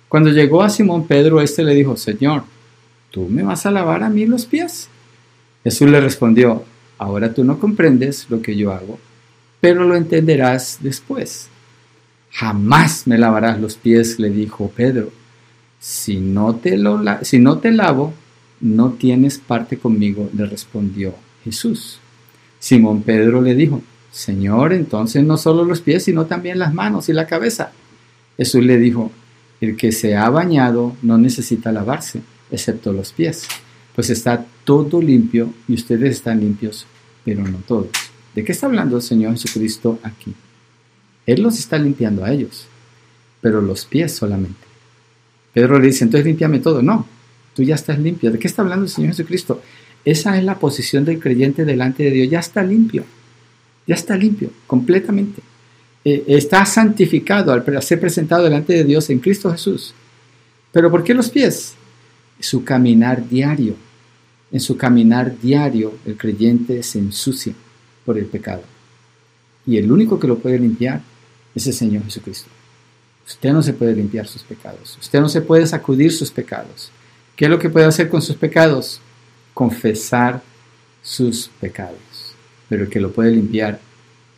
Cuando 0.08 0.30
llegó 0.30 0.62
a 0.62 0.70
Simón 0.70 1.08
Pedro, 1.08 1.40
éste 1.40 1.64
le 1.64 1.74
dijo, 1.74 1.96
Señor, 1.96 2.44
¿tú 3.10 3.26
me 3.28 3.42
vas 3.42 3.66
a 3.66 3.72
lavar 3.72 4.04
a 4.04 4.10
mí 4.10 4.26
los 4.26 4.46
pies? 4.46 4.88
Jesús 5.64 5.90
le 5.90 6.00
respondió, 6.00 6.62
ahora 6.98 7.34
tú 7.34 7.42
no 7.42 7.58
comprendes 7.58 8.26
lo 8.30 8.40
que 8.40 8.54
yo 8.56 8.72
hago, 8.72 8.98
pero 9.60 9.84
lo 9.84 9.96
entenderás 9.96 10.78
después. 10.80 11.48
Jamás 12.30 13.08
me 13.08 13.18
lavarás 13.18 13.60
los 13.60 13.74
pies, 13.74 14.20
le 14.20 14.30
dijo 14.30 14.70
Pedro. 14.74 15.10
Si 15.80 16.18
no 16.18 16.54
te, 16.54 16.76
lo 16.76 17.02
si 17.22 17.40
no 17.40 17.58
te 17.58 17.72
lavo, 17.72 18.14
no 18.60 18.92
tienes 18.92 19.38
parte 19.38 19.78
conmigo, 19.78 20.30
le 20.32 20.46
respondió 20.46 21.14
Jesús. 21.42 21.98
Simón 22.64 23.02
Pedro 23.02 23.42
le 23.42 23.54
dijo, 23.54 23.82
Señor, 24.10 24.72
entonces 24.72 25.22
no 25.22 25.36
solo 25.36 25.64
los 25.64 25.82
pies, 25.82 26.04
sino 26.04 26.24
también 26.24 26.58
las 26.58 26.72
manos 26.72 27.10
y 27.10 27.12
la 27.12 27.26
cabeza. 27.26 27.72
Jesús 28.38 28.64
le 28.64 28.78
dijo, 28.78 29.12
el 29.60 29.76
que 29.76 29.92
se 29.92 30.16
ha 30.16 30.30
bañado 30.30 30.96
no 31.02 31.18
necesita 31.18 31.72
lavarse, 31.72 32.22
excepto 32.50 32.94
los 32.94 33.12
pies, 33.12 33.46
pues 33.94 34.08
está 34.08 34.46
todo 34.64 35.02
limpio 35.02 35.52
y 35.68 35.74
ustedes 35.74 36.12
están 36.12 36.40
limpios, 36.40 36.86
pero 37.22 37.46
no 37.46 37.58
todos. 37.58 37.88
¿De 38.34 38.42
qué 38.42 38.52
está 38.52 38.64
hablando 38.64 38.96
el 38.96 39.02
Señor 39.02 39.32
Jesucristo 39.32 39.98
aquí? 40.02 40.34
Él 41.26 41.42
los 41.42 41.58
está 41.58 41.76
limpiando 41.76 42.24
a 42.24 42.32
ellos, 42.32 42.64
pero 43.42 43.60
los 43.60 43.84
pies 43.84 44.16
solamente. 44.16 44.66
Pedro 45.52 45.78
le 45.78 45.88
dice, 45.88 46.04
entonces 46.04 46.24
límpiame 46.24 46.60
todo. 46.60 46.80
No, 46.80 47.06
tú 47.54 47.62
ya 47.62 47.74
estás 47.74 47.98
limpio. 47.98 48.32
¿De 48.32 48.38
qué 48.38 48.48
está 48.48 48.62
hablando 48.62 48.86
el 48.86 48.90
Señor 48.90 49.10
Jesucristo? 49.10 49.60
Esa 50.04 50.36
es 50.38 50.44
la 50.44 50.58
posición 50.58 51.04
del 51.04 51.18
creyente 51.18 51.64
delante 51.64 52.04
de 52.04 52.10
Dios. 52.10 52.30
Ya 52.30 52.40
está 52.40 52.62
limpio. 52.62 53.04
Ya 53.86 53.94
está 53.94 54.16
limpio, 54.16 54.50
completamente. 54.66 55.42
Eh, 56.04 56.24
está 56.26 56.64
santificado 56.66 57.52
al 57.52 57.82
ser 57.82 58.00
presentado 58.00 58.44
delante 58.44 58.74
de 58.74 58.84
Dios 58.84 59.08
en 59.10 59.18
Cristo 59.18 59.50
Jesús. 59.50 59.94
Pero 60.72 60.90
¿por 60.90 61.04
qué 61.04 61.14
los 61.14 61.30
pies? 61.30 61.74
Su 62.40 62.64
caminar 62.64 63.28
diario. 63.28 63.74
En 64.52 64.60
su 64.60 64.76
caminar 64.76 65.38
diario 65.40 65.94
el 66.04 66.16
creyente 66.16 66.82
se 66.82 66.98
ensucia 66.98 67.54
por 68.04 68.18
el 68.18 68.26
pecado. 68.26 68.62
Y 69.66 69.78
el 69.78 69.90
único 69.90 70.18
que 70.20 70.28
lo 70.28 70.38
puede 70.38 70.58
limpiar 70.58 71.00
es 71.54 71.66
el 71.66 71.72
Señor 71.72 72.04
Jesucristo. 72.04 72.48
Usted 73.26 73.52
no 73.52 73.62
se 73.62 73.72
puede 73.72 73.94
limpiar 73.94 74.26
sus 74.26 74.42
pecados. 74.42 74.98
Usted 75.00 75.20
no 75.20 75.28
se 75.28 75.40
puede 75.40 75.66
sacudir 75.66 76.12
sus 76.12 76.30
pecados. 76.30 76.90
¿Qué 77.36 77.46
es 77.46 77.50
lo 77.50 77.58
que 77.58 77.70
puede 77.70 77.86
hacer 77.86 78.10
con 78.10 78.20
sus 78.20 78.36
pecados? 78.36 79.00
Confesar 79.54 80.42
sus 81.02 81.48
pecados. 81.60 82.34
Pero 82.68 82.84
el 82.84 82.90
que 82.90 83.00
lo 83.00 83.12
puede 83.12 83.30
limpiar 83.30 83.80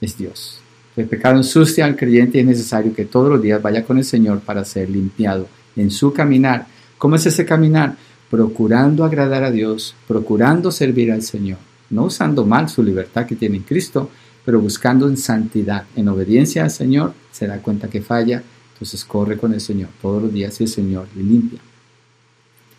es 0.01 0.17
Dios. 0.17 0.61
El 0.97 1.07
pecado 1.07 1.37
ensucia 1.37 1.85
al 1.85 1.97
creyente 1.97 2.39
y 2.39 2.41
es 2.41 2.47
necesario 2.47 2.95
que 2.95 3.05
todos 3.05 3.29
los 3.29 3.43
días 3.43 3.61
vaya 3.61 3.85
con 3.85 3.99
el 3.99 4.05
Señor 4.05 4.41
para 4.41 4.64
ser 4.64 4.89
limpiado 4.89 5.47
en 5.77 5.91
su 5.91 6.12
caminar. 6.12 6.67
¿Cómo 6.97 7.17
es 7.17 7.27
ese 7.27 7.45
caminar? 7.45 7.97
Procurando 8.31 9.05
agradar 9.05 9.45
a 9.45 9.51
Dios, 9.51 9.95
procurando 10.09 10.73
servir 10.73 11.12
al 11.12 11.23
Señor, 11.23 11.59
no 11.91 12.05
usando 12.05 12.47
mal 12.47 12.69
su 12.69 12.83
libertad 12.83 13.27
que 13.27 13.37
tiene 13.37 13.59
en 13.59 13.62
Cristo, 13.62 14.11
pero 14.45 14.61
buscando 14.61 15.07
en 15.09 15.17
santidad, 15.17 15.85
en 15.95 16.09
obediencia 16.09 16.64
al 16.64 16.71
Señor, 16.71 17.12
se 17.31 17.47
da 17.47 17.59
cuenta 17.59 17.89
que 17.89 18.01
falla, 18.01 18.43
entonces 18.73 19.05
corre 19.05 19.37
con 19.37 19.53
el 19.53 19.61
Señor 19.61 19.91
todos 20.01 20.23
los 20.23 20.33
días 20.33 20.59
y 20.61 20.64
el 20.64 20.71
Señor 20.71 21.09
le 21.14 21.23
limpia. 21.23 21.61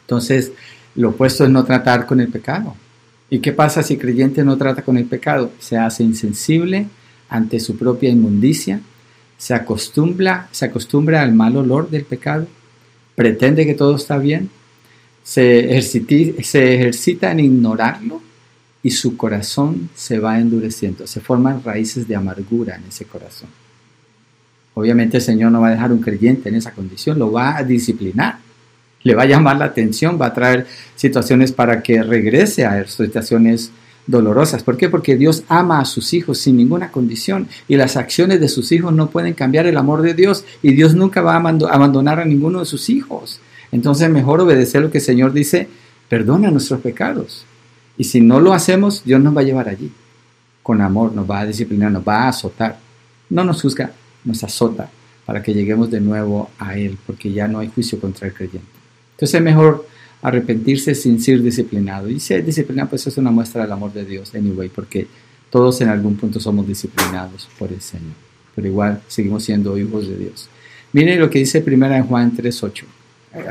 Entonces, 0.02 0.54
lo 0.98 1.10
opuesto 1.10 1.44
es 1.44 1.50
no 1.50 1.64
tratar 1.64 2.06
con 2.06 2.20
el 2.20 2.28
pecado. 2.28 2.76
¿Y 3.30 3.40
qué 3.40 3.52
pasa 3.52 3.84
si 3.84 3.96
el 3.96 4.00
creyente 4.00 4.44
no 4.44 4.58
trata 4.58 4.82
con 4.82 4.98
el 4.98 5.06
pecado? 5.06 5.52
Se 5.60 5.78
hace 5.78 6.04
insensible 6.04 6.88
ante 7.30 7.60
su 7.60 7.78
propia 7.78 8.10
inmundicia, 8.10 8.80
se 9.38 9.54
acostumbra, 9.54 10.48
se 10.52 10.66
acostumbra 10.66 11.22
al 11.22 11.34
mal 11.34 11.56
olor 11.58 11.90
del 11.90 12.04
pecado, 12.04 12.48
pretende 13.16 13.66
que 13.66 13.74
todo 13.74 13.96
está 13.96 14.18
bien, 14.18 14.50
se, 15.24 15.82
se 15.82 16.76
ejercita 16.76 17.32
en 17.32 17.42
ignorarlo 17.42 18.22
y 18.82 18.92
su 18.92 19.18
corazón 19.18 19.90
se 19.94 20.20
va 20.20 20.40
endureciendo, 20.40 21.06
se 21.06 21.20
forman 21.20 21.62
raíces 21.64 22.08
de 22.08 22.16
amargura 22.16 22.76
en 22.76 22.86
ese 22.86 23.06
corazón. 23.06 23.50
Obviamente 24.74 25.18
el 25.18 25.24
Señor 25.24 25.52
no 25.52 25.60
va 25.60 25.68
a 25.68 25.72
dejar 25.72 25.92
un 25.92 26.00
creyente 26.00 26.50
en 26.50 26.56
esa 26.56 26.72
condición, 26.72 27.20
lo 27.20 27.32
va 27.32 27.58
a 27.58 27.64
disciplinar, 27.64 28.40
le 29.04 29.16
va 29.16 29.24
a 29.24 29.28
llamar 29.28 29.58
la 29.58 29.66
atención, 29.66 30.20
va 30.20 30.28
a 30.28 30.34
traer 30.34 30.68
situaciones 30.96 31.52
para 31.52 31.82
que 31.82 32.04
regrese 32.04 32.66
a 32.66 32.86
situaciones 32.88 33.72
dolorosas. 34.08 34.64
¿Por 34.64 34.78
qué? 34.78 34.90
Porque 34.90 35.18
Dios 35.18 35.44
ama 35.50 35.80
a 35.80 35.86
sus 35.86 36.14
hijos 36.14 36.40
sin 36.40 36.58
ninguna 36.58 36.92
condición 36.92 37.48
y 37.68 37.76
las 37.76 37.98
acciones 37.98 38.40
de 38.40 38.48
sus 38.48 38.72
hijos 38.72 38.94
no 38.94 39.10
pueden 39.10 39.34
cambiar 39.34 39.68
el 39.68 39.78
amor 39.78 40.02
de 40.02 40.14
Dios 40.14 40.46
y 40.64 40.74
Dios 40.74 40.96
nunca 40.96 41.22
va 41.22 41.36
a 41.36 41.38
abandonar 41.38 42.20
a 42.20 42.26
ninguno 42.26 42.60
de 42.60 42.66
sus 42.66 42.90
hijos. 42.90 43.40
Entonces 43.72 44.10
mejor 44.10 44.42
obedecer 44.42 44.82
lo 44.82 44.92
que 44.92 45.00
el 45.00 45.04
Señor 45.04 45.34
dice, 45.34 45.68
perdona 46.10 46.50
nuestros 46.50 46.82
pecados. 46.82 47.46
Y 47.98 48.06
si 48.06 48.22
no 48.22 48.40
lo 48.40 48.54
hacemos, 48.54 49.04
Dios 49.04 49.22
nos 49.22 49.36
va 49.36 49.42
a 49.42 49.46
llevar 49.46 49.70
allí. 49.70 49.92
Con 50.64 50.82
amor 50.82 51.14
nos 51.14 51.30
va 51.30 51.42
a 51.42 51.46
disciplinar, 51.46 51.92
nos 51.92 52.08
va 52.08 52.24
a 52.24 52.30
azotar. 52.30 52.80
No 53.30 53.44
nos 53.44 53.62
juzga, 53.62 53.92
nos 54.24 54.44
azota 54.44 54.90
para 55.26 55.44
que 55.44 55.54
lleguemos 55.54 55.92
de 55.92 56.00
nuevo 56.00 56.50
a 56.58 56.78
Él, 56.78 56.98
porque 57.06 57.34
ya 57.34 57.50
no 57.50 57.60
hay 57.60 57.68
juicio 57.68 58.00
contra 58.00 58.28
el 58.28 58.34
creyente. 58.34 58.77
Entonces 59.18 59.34
es 59.34 59.42
mejor 59.42 59.88
arrepentirse 60.22 60.94
sin 60.94 61.20
ser 61.20 61.42
disciplinado. 61.42 62.08
Y 62.08 62.20
ser 62.20 62.46
disciplinado 62.46 62.90
pues 62.90 63.08
es 63.08 63.18
una 63.18 63.32
muestra 63.32 63.64
del 63.64 63.72
amor 63.72 63.92
de 63.92 64.06
Dios, 64.06 64.34
anyway, 64.36 64.70
porque 64.70 65.08
todos 65.50 65.82
en 65.82 65.90
algún 65.90 66.16
punto 66.16 66.40
somos 66.40 66.68
disciplinados 66.68 67.50
por 67.58 67.74
el 67.74 67.82
Señor. 67.82 68.14
Pero 68.56 68.68
igual 68.68 69.02
seguimos 69.08 69.44
siendo 69.44 69.76
hijos 69.76 70.08
de 70.08 70.18
Dios. 70.18 70.50
Miren 70.94 71.20
lo 71.20 71.32
que 71.32 71.40
dice 71.40 71.62
primera 71.62 71.98
en 71.98 72.04
Juan 72.04 72.32
3.8. 72.36 72.84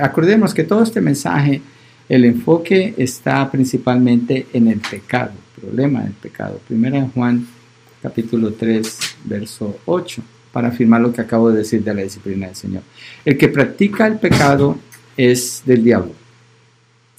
Acordemos 0.01 0.55
que 0.55 0.63
todo 0.63 0.85
este 0.85 1.01
mensaje, 1.01 1.61
el 2.09 2.25
enfoque 2.25 2.95
está 2.97 3.51
principalmente 3.51 4.47
en 4.53 4.69
el 4.69 4.79
pecado, 4.79 5.33
el 5.57 5.63
problema 5.63 6.03
del 6.03 6.13
pecado. 6.13 6.61
Primera 6.69 6.99
en 6.99 7.11
Juan 7.11 7.47
capítulo 8.01 8.53
3, 8.53 8.99
verso 9.25 9.79
8, 9.85 10.23
para 10.53 10.69
afirmar 10.69 11.01
lo 11.01 11.13
que 11.13 11.21
acabo 11.21 11.51
de 11.51 11.59
decir 11.59 11.83
de 11.83 11.93
la 11.93 12.03
disciplina 12.03 12.47
del 12.47 12.57
Señor. 12.57 12.83
El 13.25 13.37
que 13.37 13.49
practica 13.49 14.07
el 14.07 14.19
pecado 14.19 14.79
es 15.17 15.63
del 15.65 15.83
diablo 15.83 16.13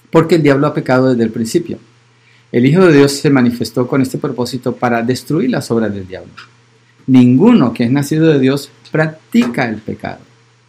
porque 0.09 0.35
el 0.35 0.43
diablo 0.43 0.67
ha 0.67 0.73
pecado 0.73 1.09
desde 1.09 1.23
el 1.23 1.31
principio. 1.31 1.77
El 2.51 2.65
Hijo 2.65 2.85
de 2.85 2.97
Dios 2.97 3.11
se 3.11 3.29
manifestó 3.29 3.87
con 3.87 4.01
este 4.01 4.17
propósito 4.17 4.75
para 4.75 5.01
destruir 5.01 5.49
las 5.49 5.69
obras 5.69 5.93
del 5.93 6.07
diablo. 6.07 6.31
Ninguno 7.07 7.73
que 7.73 7.83
es 7.83 7.91
nacido 7.91 8.27
de 8.27 8.39
Dios 8.39 8.69
practica 8.91 9.67
el 9.67 9.77
pecado, 9.77 10.19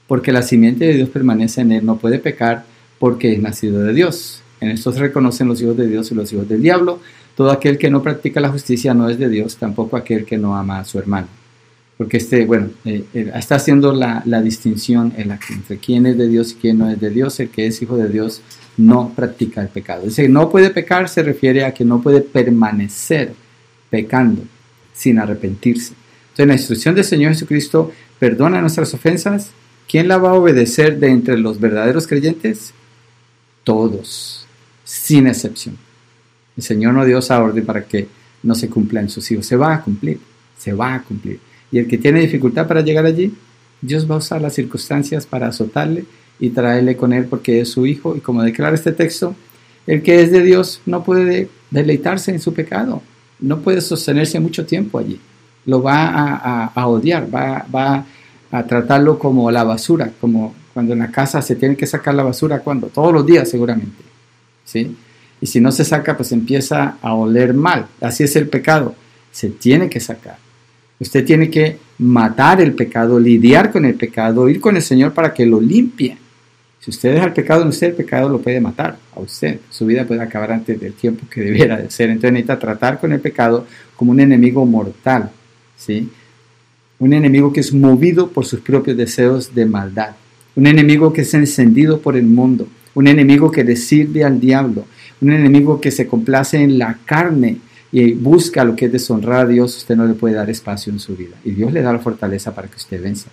porque 0.07 0.33
la 0.33 0.43
simiente 0.43 0.87
de 0.87 0.95
Dios 0.95 1.09
permanece 1.09 1.61
en 1.61 1.73
él, 1.73 1.87
no 1.87 1.97
puede 1.99 2.19
pecar 2.19 2.65
porque 2.99 3.33
es 3.33 3.41
nacido 3.41 3.81
de 3.83 3.93
Dios. 3.93 4.43
En 4.61 4.71
esto 4.71 4.93
se 4.93 4.99
reconocen 4.99 5.47
los 5.47 5.63
hijos 5.63 5.77
de 5.77 5.87
Dios 5.87 6.11
y 6.11 6.15
los 6.15 6.33
hijos 6.33 6.49
del 6.49 6.63
diablo. 6.63 7.01
Todo 7.37 7.53
aquel 7.53 7.79
que 7.79 7.91
no 7.91 8.03
practica 8.03 8.41
la 8.41 8.49
justicia 8.49 8.93
no 8.93 9.09
es 9.09 9.19
de 9.19 9.29
Dios, 9.29 9.57
tampoco 9.57 9.97
aquel 9.97 10.25
que 10.25 10.37
no 10.37 10.57
ama 10.57 10.81
a 10.81 10.85
su 10.85 10.99
hermano. 10.99 11.29
Porque 11.99 12.19
este, 12.19 12.47
bueno, 12.47 12.71
eh, 12.85 13.05
eh, 13.13 13.33
está 13.35 13.57
haciendo 13.57 13.93
la, 13.93 14.23
distinción 14.41 15.13
entre 15.17 15.79
quién 15.79 16.07
es 16.07 16.17
de 16.17 16.29
Dios 16.29 16.53
y 16.53 16.55
quién 16.55 16.79
no 16.79 16.89
es 16.89 17.01
de 17.01 17.11
Dios. 17.11 17.39
El 17.41 17.51
que 17.51 17.67
es 17.67 17.83
hijo 17.83 17.97
de 17.97 18.09
Dios 18.09 18.41
no 18.77 19.13
practica 19.15 19.61
el 19.61 19.69
pecado. 19.69 20.05
Dice, 20.05 20.29
no 20.29 20.49
puede 20.49 20.71
pecar 20.71 21.09
se 21.09 21.25
refiere 21.25 21.65
a 21.65 21.75
que 21.75 21.85
no 21.85 22.01
puede 22.01 22.21
permanecer 22.21 23.35
pecando 23.91 24.43
sin 24.95 25.19
arrepentirse. 25.19 25.95
Entonces, 26.31 26.47
la 26.47 26.55
instrucción 26.55 26.95
del 26.95 27.05
Señor 27.05 27.33
Jesucristo 27.33 27.91
perdona 28.21 28.61
nuestras 28.61 28.95
ofensas. 28.95 29.51
¿Quién 29.89 30.07
la 30.07 30.19
va 30.19 30.31
a 30.31 30.35
obedecer 30.35 31.01
de 31.01 31.09
entre 31.09 31.37
los 31.37 31.59
verdaderos 31.59 32.07
creyentes? 32.07 32.73
Todos, 33.65 34.47
sin 34.85 35.27
excepción. 35.27 35.77
El 36.57 36.63
Señor 36.63 36.95
no 36.95 37.05
dio 37.05 37.19
esa 37.19 37.43
orden 37.43 37.67
para 37.67 37.83
que 37.85 38.07
no 38.45 38.55
se 38.55 38.69
cumpla 38.69 39.01
en 39.01 39.09
sus 39.09 39.29
hijos. 39.33 39.47
Se 39.47 39.57
va 39.57 39.75
a 39.75 39.83
cumplir, 39.83 40.21
se 40.57 40.73
va 40.73 40.95
a 40.95 41.03
cumplir. 41.03 41.41
Y 41.71 41.79
el 41.79 41.87
que 41.87 41.99
tiene 41.99 42.21
dificultad 42.21 42.67
para 42.67 42.81
llegar 42.81 43.05
allí, 43.07 43.35
Dios 43.81 44.11
va 44.11 44.17
a 44.17 44.19
usar 44.19 44.41
las 44.41 44.55
circunstancias 44.55 45.27
para 45.27 45.49
azotarle 45.49 46.05
y 46.41 46.51
traerle 46.51 46.97
con 46.97 47.13
él 47.13 47.27
porque 47.27 47.61
es 47.61 47.71
su 47.71 47.87
hijo. 47.87 48.17
Y 48.17 48.21
como 48.21 48.43
declara 48.43 48.75
este 48.75 48.93
texto, 48.93 49.35
el 49.87 50.03
que 50.03 50.23
es 50.23 50.31
de 50.31 50.43
Dios 50.43 50.81
no 50.87 51.05
puede 51.05 51.49
deleitarse 51.71 52.31
en 52.31 52.41
su 52.41 52.53
pecado, 52.53 53.03
no 53.41 53.61
puede 53.61 53.81
sostenerse 53.81 54.41
mucho 54.41 54.67
tiempo 54.67 54.99
allí. 54.99 55.21
Lo 55.67 55.83
va 55.83 56.71
a, 56.75 56.87
odiar, 56.87 57.33
va, 57.35 57.67
va, 57.75 58.07
a 58.51 58.63
tratarlo 58.65 59.19
como 59.19 59.51
la 59.51 59.65
basura, 59.65 60.11
como 60.21 60.55
cuando 60.73 60.95
en 60.95 61.01
la 61.01 61.11
casa 61.11 61.43
se 61.43 61.57
tiene 61.57 61.77
que 61.77 61.87
sacar 61.87 62.15
la 62.15 62.23
basura, 62.23 62.61
cuando 62.61 62.87
todos 62.87 63.13
los 63.13 63.27
días 63.27 63.51
seguramente. 63.51 64.03
¿sí? 64.65 64.97
Y 65.41 65.47
si 65.47 65.61
no 65.61 65.71
se 65.71 65.85
saca, 65.85 66.17
pues 66.17 66.33
empieza 66.33 66.97
a 67.03 67.15
oler 67.15 67.53
mal. 67.55 67.87
Así 68.01 68.25
es 68.25 68.35
el 68.37 68.49
pecado. 68.49 68.95
Se 69.31 69.51
tiene 69.51 69.89
que 69.89 70.01
sacar. 70.01 70.39
Usted 71.01 71.25
tiene 71.25 71.49
que 71.49 71.79
matar 71.99 72.61
el 72.61 72.73
pecado, 72.73 73.19
lidiar 73.21 73.71
con 73.71 73.85
el 73.85 73.95
pecado, 73.95 74.49
ir 74.49 74.61
con 74.61 74.77
el 74.77 74.83
Señor 74.83 75.13
para 75.13 75.33
que 75.33 75.47
lo 75.47 75.61
limpie. 75.61 76.17
Si 76.81 76.91
usted 76.91 77.15
deja 77.15 77.27
el 77.27 77.33
pecado 77.33 77.63
en 77.63 77.69
usted, 77.69 77.89
el 77.89 77.95
pecado 77.95 78.29
lo 78.29 78.41
puede 78.41 78.61
matar 78.61 78.99
a 79.15 79.21
usted. 79.21 79.61
Su 79.71 79.87
vida 79.87 80.07
puede 80.07 80.23
acabar 80.23 80.53
antes 80.53 80.81
del 80.81 80.95
tiempo 80.95 81.27
que 81.31 81.41
debiera 81.41 81.77
de 81.77 81.91
ser. 81.91 82.11
Entonces 82.11 82.33
necesita 82.33 82.59
tratar 82.59 82.99
con 83.01 83.13
el 83.13 83.21
pecado 83.21 83.67
como 83.97 84.13
un 84.13 84.21
enemigo 84.21 84.65
mortal, 84.65 85.31
¿sí? 85.77 86.09
Un 86.99 87.13
enemigo 87.13 87.53
que 87.53 87.61
es 87.61 87.73
movido 87.73 88.31
por 88.31 88.45
sus 88.45 88.61
propios 88.61 88.97
deseos 88.97 89.55
de 89.55 89.67
maldad. 89.67 90.17
Un 90.57 90.67
enemigo 90.67 91.13
que 91.13 91.21
es 91.21 91.35
encendido 91.35 92.01
por 92.01 92.17
el 92.17 92.27
mundo. 92.27 92.67
Un 92.95 93.07
enemigo 93.07 93.51
que 93.53 93.63
le 93.63 93.77
sirve 93.77 94.25
al 94.25 94.41
diablo. 94.41 94.87
Un 95.21 95.33
enemigo 95.33 95.81
que 95.81 95.91
se 95.91 96.07
complace 96.07 96.61
en 96.61 96.79
la 96.79 96.99
carne 97.05 97.59
y 97.91 98.13
busca 98.13 98.65
lo 98.65 98.77
que 98.77 98.87
es 98.87 98.93
deshonrar 98.93 99.47
a 99.47 99.47
Dios. 99.47 99.77
Usted 99.77 99.97
no 99.97 100.07
le 100.07 100.15
puede 100.15 100.35
dar 100.35 100.51
espacio 100.51 100.93
en 100.93 100.99
su 100.99 101.17
vida. 101.17 101.37
Y 101.45 101.53
Dios 101.53 101.73
le 101.73 101.83
da 101.83 101.93
la 101.93 101.99
fortaleza 101.99 102.55
para 102.55 102.69
que 102.69 102.77
usted 102.77 103.03
venza. 103.03 103.31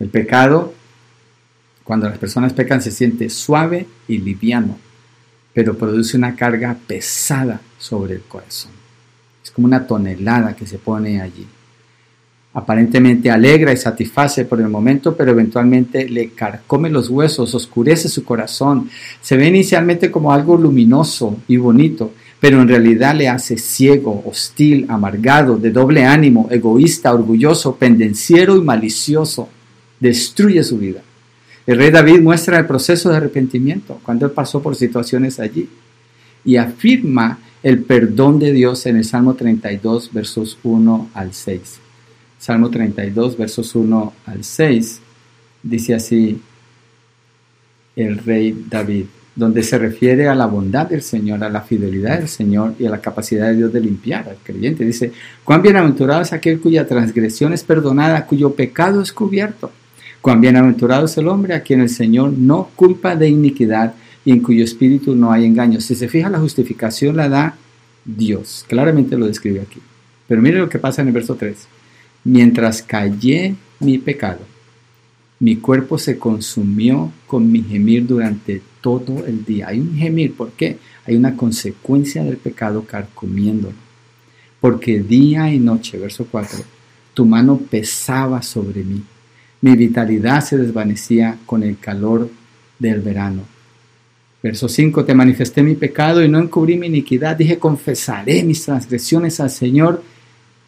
El 0.00 0.08
pecado 0.08 0.74
cuando 1.84 2.08
las 2.08 2.18
personas 2.18 2.54
pecan 2.54 2.80
se 2.80 2.90
siente 2.90 3.28
suave 3.28 3.86
y 4.08 4.18
liviano, 4.18 4.78
pero 5.52 5.76
produce 5.76 6.16
una 6.16 6.34
carga 6.34 6.76
pesada 6.86 7.60
sobre 7.78 8.14
el 8.14 8.22
corazón. 8.22 8.72
Es 9.44 9.50
como 9.50 9.66
una 9.66 9.86
tonelada 9.86 10.56
que 10.56 10.66
se 10.66 10.78
pone 10.78 11.20
allí. 11.20 11.46
Aparentemente 12.54 13.30
alegra 13.30 13.72
y 13.72 13.76
satisface 13.76 14.46
por 14.46 14.60
el 14.60 14.68
momento, 14.68 15.14
pero 15.14 15.32
eventualmente 15.32 16.08
le 16.08 16.30
carcome 16.30 16.88
los 16.88 17.10
huesos, 17.10 17.54
oscurece 17.54 18.08
su 18.08 18.24
corazón. 18.24 18.88
Se 19.20 19.36
ve 19.36 19.48
inicialmente 19.48 20.10
como 20.10 20.32
algo 20.32 20.56
luminoso 20.56 21.36
y 21.48 21.58
bonito, 21.58 22.14
pero 22.44 22.60
en 22.60 22.68
realidad 22.68 23.14
le 23.14 23.26
hace 23.26 23.56
ciego, 23.56 24.22
hostil, 24.26 24.84
amargado, 24.90 25.56
de 25.56 25.70
doble 25.70 26.04
ánimo, 26.04 26.46
egoísta, 26.50 27.14
orgulloso, 27.14 27.76
pendenciero 27.76 28.58
y 28.58 28.60
malicioso. 28.60 29.48
Destruye 29.98 30.62
su 30.62 30.76
vida. 30.76 31.00
El 31.66 31.78
rey 31.78 31.90
David 31.90 32.20
muestra 32.20 32.58
el 32.58 32.66
proceso 32.66 33.08
de 33.08 33.16
arrepentimiento 33.16 33.98
cuando 34.02 34.26
él 34.26 34.32
pasó 34.32 34.60
por 34.60 34.76
situaciones 34.76 35.40
allí 35.40 35.70
y 36.44 36.56
afirma 36.56 37.38
el 37.62 37.82
perdón 37.82 38.38
de 38.38 38.52
Dios 38.52 38.84
en 38.84 38.98
el 38.98 39.06
Salmo 39.06 39.32
32, 39.32 40.12
versos 40.12 40.58
1 40.64 41.12
al 41.14 41.32
6. 41.32 41.78
Salmo 42.38 42.68
32, 42.68 43.38
versos 43.38 43.74
1 43.74 44.12
al 44.26 44.44
6, 44.44 45.00
dice 45.62 45.94
así 45.94 46.42
el 47.96 48.18
rey 48.18 48.66
David, 48.68 49.06
donde 49.36 49.62
se 49.62 49.78
refiere 49.78 50.28
a 50.28 50.34
la 50.34 50.46
bondad 50.46 50.86
del 50.86 51.02
Señor, 51.02 51.42
a 51.42 51.48
la 51.48 51.62
fidelidad 51.62 52.18
del 52.18 52.28
Señor 52.28 52.74
y 52.78 52.86
a 52.86 52.90
la 52.90 53.00
capacidad 53.00 53.48
de 53.48 53.56
Dios 53.56 53.72
de 53.72 53.80
limpiar 53.80 54.28
al 54.28 54.36
creyente. 54.42 54.84
Dice, 54.84 55.12
cuán 55.42 55.62
bienaventurado 55.62 56.22
es 56.22 56.32
aquel 56.32 56.60
cuya 56.60 56.86
transgresión 56.86 57.52
es 57.52 57.64
perdonada, 57.64 58.26
cuyo 58.26 58.54
pecado 58.54 59.02
es 59.02 59.12
cubierto. 59.12 59.72
Cuán 60.20 60.40
bienaventurado 60.40 61.06
es 61.06 61.18
el 61.18 61.28
hombre 61.28 61.54
a 61.54 61.62
quien 61.62 61.80
el 61.80 61.88
Señor 61.88 62.32
no 62.32 62.70
culpa 62.76 63.16
de 63.16 63.28
iniquidad 63.28 63.94
y 64.24 64.30
en 64.30 64.40
cuyo 64.40 64.64
espíritu 64.64 65.14
no 65.14 65.32
hay 65.32 65.44
engaño. 65.44 65.80
Si 65.80 65.94
se 65.94 66.08
fija, 66.08 66.30
la 66.30 66.38
justificación 66.38 67.16
la 67.16 67.28
da 67.28 67.56
Dios. 68.04 68.64
Claramente 68.68 69.18
lo 69.18 69.26
describe 69.26 69.60
aquí. 69.60 69.80
Pero 70.26 70.40
mire 70.40 70.58
lo 70.58 70.68
que 70.68 70.78
pasa 70.78 71.02
en 71.02 71.08
el 71.08 71.14
verso 71.14 71.34
3. 71.34 71.68
Mientras 72.24 72.82
callé 72.82 73.54
mi 73.80 73.98
pecado, 73.98 74.40
mi 75.40 75.56
cuerpo 75.56 75.98
se 75.98 76.16
consumió 76.18 77.12
con 77.26 77.50
mi 77.52 77.62
gemir 77.62 78.06
durante 78.06 78.62
todo 78.84 79.24
el 79.26 79.46
día. 79.46 79.68
Hay 79.68 79.80
un 79.80 79.96
gemir, 79.96 80.34
¿por 80.34 80.52
qué? 80.52 80.76
Hay 81.06 81.16
una 81.16 81.34
consecuencia 81.34 82.22
del 82.22 82.36
pecado 82.36 82.84
carcomiéndolo. 82.84 83.74
Porque 84.60 85.00
día 85.00 85.50
y 85.50 85.58
noche, 85.58 85.96
verso 85.96 86.26
4, 86.30 86.58
tu 87.14 87.24
mano 87.24 87.56
pesaba 87.56 88.42
sobre 88.42 88.84
mí. 88.84 89.02
Mi 89.62 89.74
vitalidad 89.74 90.44
se 90.44 90.58
desvanecía 90.58 91.38
con 91.46 91.62
el 91.62 91.78
calor 91.78 92.28
del 92.78 93.00
verano. 93.00 93.44
Verso 94.42 94.68
5, 94.68 95.06
te 95.06 95.14
manifesté 95.14 95.62
mi 95.62 95.76
pecado 95.76 96.22
y 96.22 96.28
no 96.28 96.38
encubrí 96.38 96.76
mi 96.76 96.88
iniquidad. 96.88 97.36
Dije, 97.36 97.58
confesaré 97.58 98.42
mis 98.42 98.66
transgresiones 98.66 99.40
al 99.40 99.48
Señor 99.48 100.02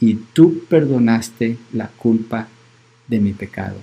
y 0.01 0.15
tú 0.33 0.63
perdonaste 0.71 1.59
la 1.75 1.89
culpa 1.89 2.49
de 3.07 3.21
mi 3.21 3.35
pecado. 3.35 3.77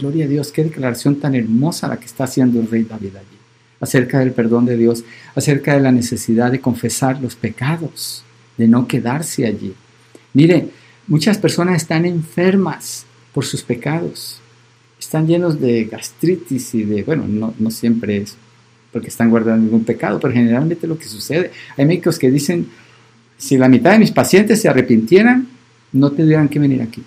Gloria 0.00 0.24
a 0.24 0.28
Dios, 0.28 0.50
qué 0.50 0.64
declaración 0.64 1.20
tan 1.20 1.36
hermosa 1.36 1.86
la 1.86 1.98
que 1.98 2.06
está 2.06 2.24
haciendo 2.24 2.58
el 2.58 2.68
rey 2.68 2.82
David 2.82 3.14
allí. 3.14 3.41
Acerca 3.82 4.20
del 4.20 4.32
perdón 4.32 4.64
de 4.64 4.78
Dios, 4.78 5.04
acerca 5.34 5.74
de 5.74 5.82
la 5.82 5.92
necesidad 5.92 6.50
de 6.50 6.60
confesar 6.60 7.20
los 7.20 7.36
pecados, 7.36 8.24
de 8.56 8.66
no 8.66 8.88
quedarse 8.88 9.44
allí. 9.44 9.74
Mire, 10.32 10.68
muchas 11.06 11.36
personas 11.36 11.82
están 11.82 12.06
enfermas 12.06 13.04
por 13.34 13.44
sus 13.44 13.62
pecados. 13.62 14.40
Están 14.98 15.26
llenos 15.26 15.60
de 15.60 15.84
gastritis 15.84 16.74
y 16.74 16.84
de, 16.84 17.02
bueno, 17.02 17.26
no, 17.28 17.52
no 17.58 17.70
siempre 17.70 18.18
es 18.18 18.36
porque 18.92 19.08
están 19.08 19.30
guardando 19.30 19.64
ningún 19.64 19.84
pecado, 19.84 20.20
pero 20.20 20.34
generalmente 20.34 20.86
lo 20.86 20.98
que 20.98 21.06
sucede, 21.06 21.50
hay 21.76 21.86
médicos 21.86 22.18
que 22.18 22.30
dicen, 22.30 22.66
si 23.38 23.56
la 23.56 23.68
mitad 23.68 23.92
de 23.92 23.98
mis 23.98 24.12
pacientes 24.12 24.60
se 24.60 24.68
arrepintieran, 24.68 25.48
no 25.92 26.12
tendrían 26.12 26.48
que 26.48 26.58
venir 26.58 26.82
aquí. 26.82 27.02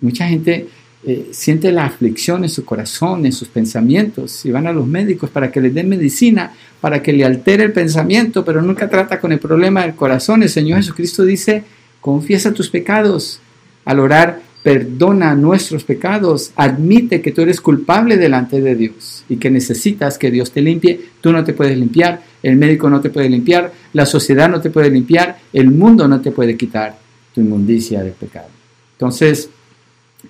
Mucha 0.00 0.28
gente 0.28 0.68
eh, 1.08 1.28
siente 1.30 1.70
la 1.70 1.84
aflicción 1.84 2.42
en 2.42 2.50
su 2.50 2.64
corazón, 2.64 3.24
en 3.26 3.32
sus 3.32 3.46
pensamientos, 3.46 4.44
y 4.44 4.50
van 4.50 4.66
a 4.66 4.72
los 4.72 4.88
médicos 4.88 5.30
para 5.30 5.52
que 5.52 5.60
les 5.60 5.72
den 5.72 5.88
medicina, 5.88 6.52
para 6.80 7.00
que 7.00 7.12
le 7.12 7.24
altere 7.24 7.62
el 7.62 7.72
pensamiento, 7.72 8.44
pero 8.44 8.60
nunca 8.60 8.90
trata 8.90 9.20
con 9.20 9.30
el 9.30 9.38
problema 9.38 9.82
del 9.82 9.94
corazón. 9.94 10.42
El 10.42 10.48
Señor 10.48 10.78
Jesucristo 10.78 11.22
dice, 11.24 11.62
confiesa 12.00 12.52
tus 12.52 12.68
pecados. 12.70 13.38
Al 13.84 14.00
orar, 14.00 14.40
perdona 14.64 15.36
nuestros 15.36 15.84
pecados, 15.84 16.50
admite 16.56 17.22
que 17.22 17.30
tú 17.30 17.42
eres 17.42 17.60
culpable 17.60 18.16
delante 18.16 18.60
de 18.60 18.74
Dios 18.74 19.24
y 19.28 19.36
que 19.36 19.48
necesitas 19.48 20.18
que 20.18 20.32
Dios 20.32 20.50
te 20.50 20.60
limpie, 20.60 21.00
tú 21.20 21.30
no 21.30 21.44
te 21.44 21.52
puedes 21.52 21.78
limpiar, 21.78 22.20
el 22.42 22.56
médico 22.56 22.90
no 22.90 23.00
te 23.00 23.10
puede 23.10 23.28
limpiar, 23.28 23.72
la 23.92 24.06
sociedad 24.06 24.48
no 24.48 24.60
te 24.60 24.70
puede 24.70 24.90
limpiar, 24.90 25.38
el 25.52 25.70
mundo 25.70 26.08
no 26.08 26.20
te 26.20 26.32
puede 26.32 26.56
quitar 26.56 26.98
tu 27.32 27.42
inmundicia 27.42 28.02
del 28.02 28.14
pecado. 28.14 28.48
Entonces, 28.94 29.50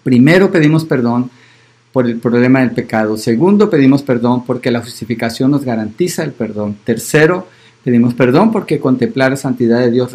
primero 0.03 0.51
pedimos 0.51 0.85
perdón 0.85 1.31
por 1.93 2.07
el 2.07 2.19
problema 2.19 2.61
del 2.61 2.73
pecado, 2.73 3.17
segundo 3.17 3.71
pedimos 3.71 4.03
perdón 4.03 4.45
porque 4.45 4.71
la 4.71 4.83
justificación 4.83 5.51
nos 5.51 5.65
garantiza 5.65 6.23
el 6.25 6.33
perdón, 6.33 6.77
tercero 6.85 7.47
pedimos 7.85 8.15
perdón 8.15 8.51
porque 8.51 8.81
contemplar 8.81 9.31
la 9.31 9.37
santidad 9.37 9.79
de 9.79 9.91
Dios 9.91 10.13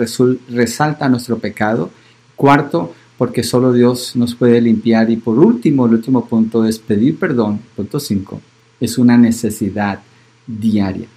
resalta 0.49 1.09
nuestro 1.09 1.37
pecado, 1.37 1.89
cuarto, 2.35 2.93
porque 3.21 3.43
solo 3.43 3.71
Dios 3.71 4.15
nos 4.15 4.33
puede 4.33 4.59
limpiar. 4.59 5.11
Y 5.11 5.17
por 5.17 5.37
último, 5.37 5.85
el 5.85 5.93
último 5.93 6.25
punto 6.25 6.65
es 6.65 6.79
pedir 6.79 7.19
perdón, 7.19 7.59
punto 7.75 7.99
5, 7.99 8.41
es 8.79 8.97
una 8.97 9.15
necesidad 9.15 9.99
diaria. 10.47 11.07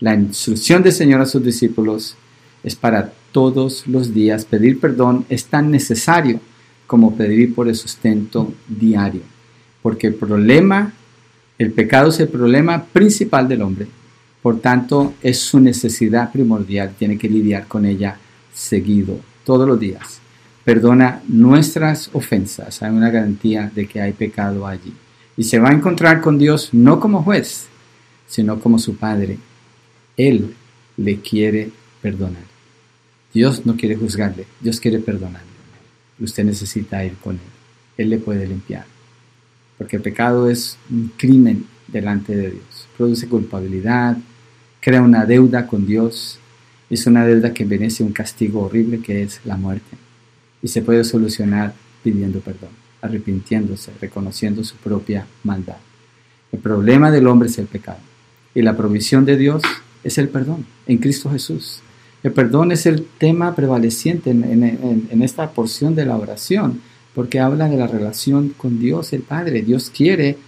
La 0.00 0.14
instrucción 0.14 0.82
del 0.82 0.94
Señor 0.94 1.20
a 1.20 1.26
sus 1.26 1.44
discípulos 1.44 2.16
es 2.62 2.74
para 2.74 3.12
todos 3.30 3.86
los 3.86 4.14
días. 4.14 4.46
Pedir 4.46 4.80
perdón 4.80 5.26
es 5.28 5.44
tan 5.44 5.70
necesario 5.70 6.40
como 6.86 7.16
pedir 7.16 7.54
por 7.54 7.68
el 7.68 7.74
sustento 7.74 8.52
diario. 8.68 9.22
Porque 9.82 10.06
el 10.06 10.14
problema, 10.14 10.92
el 11.58 11.72
pecado 11.72 12.10
es 12.10 12.20
el 12.20 12.28
problema 12.28 12.84
principal 12.84 13.48
del 13.48 13.62
hombre. 13.62 13.86
Por 14.42 14.60
tanto, 14.60 15.14
es 15.22 15.40
su 15.40 15.60
necesidad 15.60 16.32
primordial. 16.32 16.94
Tiene 16.98 17.18
que 17.18 17.28
lidiar 17.28 17.66
con 17.66 17.86
ella 17.86 18.18
seguido, 18.52 19.18
todos 19.44 19.66
los 19.66 19.80
días 19.80 20.20
perdona 20.64 21.22
nuestras 21.28 22.10
ofensas. 22.14 22.82
Hay 22.82 22.90
una 22.90 23.10
garantía 23.10 23.70
de 23.72 23.86
que 23.86 24.00
hay 24.00 24.12
pecado 24.12 24.66
allí. 24.66 24.92
Y 25.36 25.44
se 25.44 25.58
va 25.58 25.68
a 25.68 25.74
encontrar 25.74 26.20
con 26.20 26.38
Dios 26.38 26.70
no 26.72 26.98
como 26.98 27.22
juez, 27.22 27.66
sino 28.26 28.58
como 28.58 28.78
su 28.78 28.96
Padre. 28.96 29.38
Él 30.16 30.54
le 30.96 31.20
quiere 31.20 31.70
perdonar. 32.00 32.44
Dios 33.32 33.66
no 33.66 33.76
quiere 33.76 33.96
juzgarle, 33.96 34.46
Dios 34.60 34.80
quiere 34.80 35.00
perdonarle. 35.00 35.53
Usted 36.20 36.44
necesita 36.44 37.04
ir 37.04 37.14
con 37.14 37.34
Él. 37.34 37.40
Él 37.96 38.10
le 38.10 38.18
puede 38.18 38.46
limpiar. 38.46 38.86
Porque 39.78 39.96
el 39.96 40.02
pecado 40.02 40.48
es 40.48 40.78
un 40.90 41.12
crimen 41.16 41.66
delante 41.88 42.34
de 42.34 42.50
Dios. 42.52 42.88
Produce 42.96 43.28
culpabilidad, 43.28 44.16
crea 44.80 45.02
una 45.02 45.26
deuda 45.26 45.66
con 45.66 45.86
Dios. 45.86 46.38
Es 46.90 47.06
una 47.06 47.26
deuda 47.26 47.52
que 47.52 47.64
merece 47.64 48.04
un 48.04 48.12
castigo 48.12 48.62
horrible 48.62 49.00
que 49.00 49.22
es 49.22 49.40
la 49.44 49.56
muerte 49.56 49.96
y 50.64 50.68
se 50.68 50.80
puede 50.80 51.04
solucionar 51.04 51.74
pidiendo 52.02 52.40
perdón, 52.40 52.70
arrepintiéndose, 53.02 53.92
reconociendo 54.00 54.64
su 54.64 54.76
propia 54.76 55.26
maldad. 55.42 55.76
El 56.50 56.58
problema 56.58 57.10
del 57.10 57.26
hombre 57.26 57.50
es 57.50 57.58
el 57.58 57.66
pecado 57.66 57.98
y 58.54 58.62
la 58.62 58.74
provisión 58.74 59.26
de 59.26 59.36
Dios 59.36 59.62
es 60.02 60.16
el 60.16 60.30
perdón 60.30 60.64
en 60.86 60.98
Cristo 60.98 61.30
Jesús. 61.30 61.82
El 62.24 62.32
perdón 62.32 62.72
es 62.72 62.86
el 62.86 63.04
tema 63.18 63.54
prevaleciente 63.54 64.30
en, 64.30 65.22
esta 65.22 65.50
porción 65.50 65.94
de 65.94 66.06
la 66.06 66.16
oración 66.16 66.80
porque 67.14 67.38
habla 67.38 67.68
de 67.68 67.76
la 67.76 67.86
relación 67.86 68.48
con 68.56 68.80
Dios 68.80 69.12
el 69.12 69.20
Padre. 69.20 69.60
Dios 69.60 69.90
quiere 69.94 70.38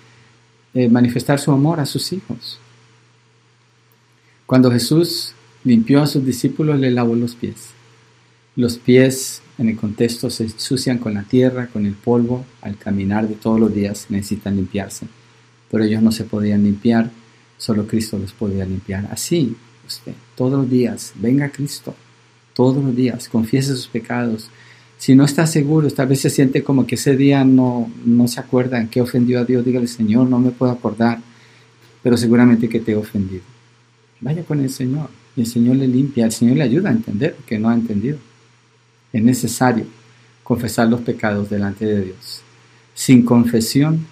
eh, 0.73 0.89
manifestar 0.89 1.39
su 1.39 1.53
amor 1.53 1.79
a 1.79 1.87
sus 1.87 2.15
hijos. 2.15 2.59
Cuando 4.47 4.71
Jesús 4.71 5.35
limpió 5.65 6.03
a 6.03 6.07
sus 6.07 6.25
discípulos, 6.25 6.81
le 6.81 6.91
lavó 6.91 7.15
los 7.15 7.35
pies. 7.35 7.69
Los 8.57 8.79
pies 8.79 9.43
en 9.59 9.69
el 9.69 9.77
contexto 9.77 10.31
se 10.31 10.45
ensucian 10.45 10.97
con 10.97 11.13
la 11.13 11.25
tierra, 11.25 11.67
con 11.67 11.85
el 11.85 11.93
polvo, 11.95 12.47
al 12.63 12.79
caminar 12.79 13.29
de 13.29 13.35
todos 13.35 13.61
los 13.61 13.75
días 13.75 14.07
necesitan 14.09 14.57
limpiarse. 14.57 15.07
Pero 15.71 15.85
ellos 15.85 16.03
no 16.03 16.11
se 16.11 16.25
podían 16.25 16.65
limpiar, 16.65 17.11
solo 17.59 17.87
Cristo 17.87 18.19
los 18.19 18.33
podía 18.33 18.65
limpiar. 18.65 19.09
Así, 19.13 19.57
usted, 19.87 20.13
todos 20.35 20.53
los 20.53 20.71
días, 20.71 21.13
venga 21.17 21.49
Cristo, 21.51 21.95
todos 22.55 22.83
los 22.83 22.95
días, 22.95 23.29
confiese 23.29 23.75
sus 23.75 23.87
pecados. 23.87 24.51
Si 24.99 25.15
no 25.15 25.25
está 25.25 25.47
seguro, 25.47 25.91
tal 25.91 26.09
vez 26.09 26.21
se 26.21 26.31
siente 26.31 26.63
como 26.63 26.87
que 26.87 26.95
ese 26.95 27.17
día 27.17 27.45
no, 27.45 27.91
no 28.05 28.29
se 28.29 28.41
acuerda 28.41 28.81
en 28.81 28.89
qué 28.89 29.01
ofendió 29.01 29.41
a 29.41 29.45
Dios, 29.45 29.65
dígale, 29.65 29.87
Señor, 29.87 30.29
no 30.29 30.39
me 30.39 30.51
puedo 30.51 30.73
acordar, 30.73 31.21
pero 32.03 32.17
seguramente 32.17 32.69
que 32.69 32.81
te 32.81 32.93
he 32.93 32.97
ofendido. 32.97 33.43
Vaya 34.21 34.43
con 34.45 34.61
el 34.61 34.71
Señor 34.71 35.11
y 35.37 35.43
el 35.43 35.47
Señor 35.47 35.77
le 35.77 35.87
limpia, 35.87 36.25
el 36.25 36.33
Señor 36.33 36.57
le 36.57 36.65
ayuda 36.65 36.89
a 36.89 36.93
entender 36.93 37.37
que 37.47 37.59
no 37.59 37.69
ha 37.69 37.75
entendido. 37.75 38.19
Es 39.13 39.23
necesario 39.23 39.85
confesar 40.43 40.89
los 40.89 41.03
pecados 41.03 41.51
delante 41.51 41.85
de 41.85 42.03
Dios. 42.03 42.41
Sin 42.95 43.25
confesión 43.25 44.07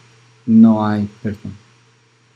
no 0.45 0.87
hay 0.87 1.09
perdón. 1.23 1.64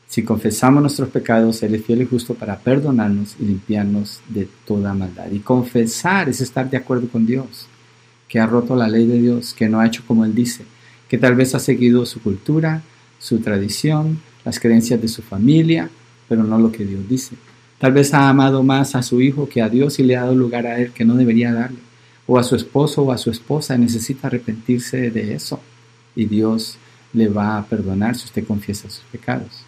Si 0.09 0.23
confesamos 0.23 0.81
nuestros 0.81 1.11
pecados, 1.11 1.63
Él 1.63 1.75
es 1.75 1.85
fiel 1.85 2.03
y 2.03 2.07
justo 2.07 2.35
para 2.35 2.59
perdonarnos 2.59 3.37
y 3.39 3.45
limpiarnos 3.45 4.21
de 4.29 4.49
toda 4.67 4.95
maldad. 4.95 5.31
Y 5.31 5.41
confesar 5.41 6.29
es 6.29 6.41
estar 6.41 6.69
de 6.69 6.79
acuerdo 6.79 7.09
con 7.09 7.27
Dios, 7.27 7.67
que 8.27 8.41
ha 8.41 8.47
roto 8.47 8.75
la 8.75 8.89
ley 8.89 9.07
de 9.07 9.21
Dios, 9.21 9.55
que 9.55 9.69
no 9.69 9.81
ha 9.81 9.87
hecho 9.87 10.03
como 10.07 10.25
Él 10.25 10.35
dice, 10.35 10.65
que 11.09 11.19
tal 11.19 11.35
vez 11.35 11.55
ha 11.55 11.59
seguido 11.61 12.07
su 12.07 12.21
cultura, 12.21 12.83
su 13.19 13.39
tradición, 13.39 14.19
las 14.45 14.59
creencias 14.59 15.01
de 15.01 15.09
su 15.09 15.23
familia, 15.23 15.91
pero 16.29 16.43
no 16.43 16.59
lo 16.59 16.73
que 16.73 16.85
Dios 16.85 17.07
dice. 17.09 17.37
Tal 17.79 17.93
vez 17.93 18.13
ha 18.15 18.29
amado 18.29 18.63
más 18.63 18.95
a 18.95 19.03
su 19.03 19.21
hijo 19.21 19.49
que 19.49 19.63
a 19.63 19.69
Dios 19.69 19.99
y 19.99 20.03
le 20.03 20.17
ha 20.17 20.23
dado 20.23 20.35
lugar 20.35 20.67
a 20.67 20.81
Él 20.81 20.91
que 20.93 21.05
no 21.05 21.15
debería 21.15 21.53
darle 21.53 21.89
o 22.29 22.39
a 22.39 22.45
su 22.45 22.55
esposo 22.55 23.03
o 23.03 23.11
a 23.11 23.19
su 23.19 23.31
esposa 23.31 23.77
necesita 23.79 24.29
arrepentirse 24.29 25.11
de 25.11 25.35
eso 25.35 25.61
y 26.15 26.27
Dios 26.27 26.77
le 27.15 27.29
va 27.29 27.57
a 27.57 27.65
perdonar 27.65 28.15
si 28.15 28.27
usted 28.27 28.47
confiesa 28.47 28.91
sus 28.91 29.05
pecados. 29.11 29.68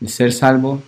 El 0.00 0.08
ser 0.08 0.32
salvo 0.32 0.82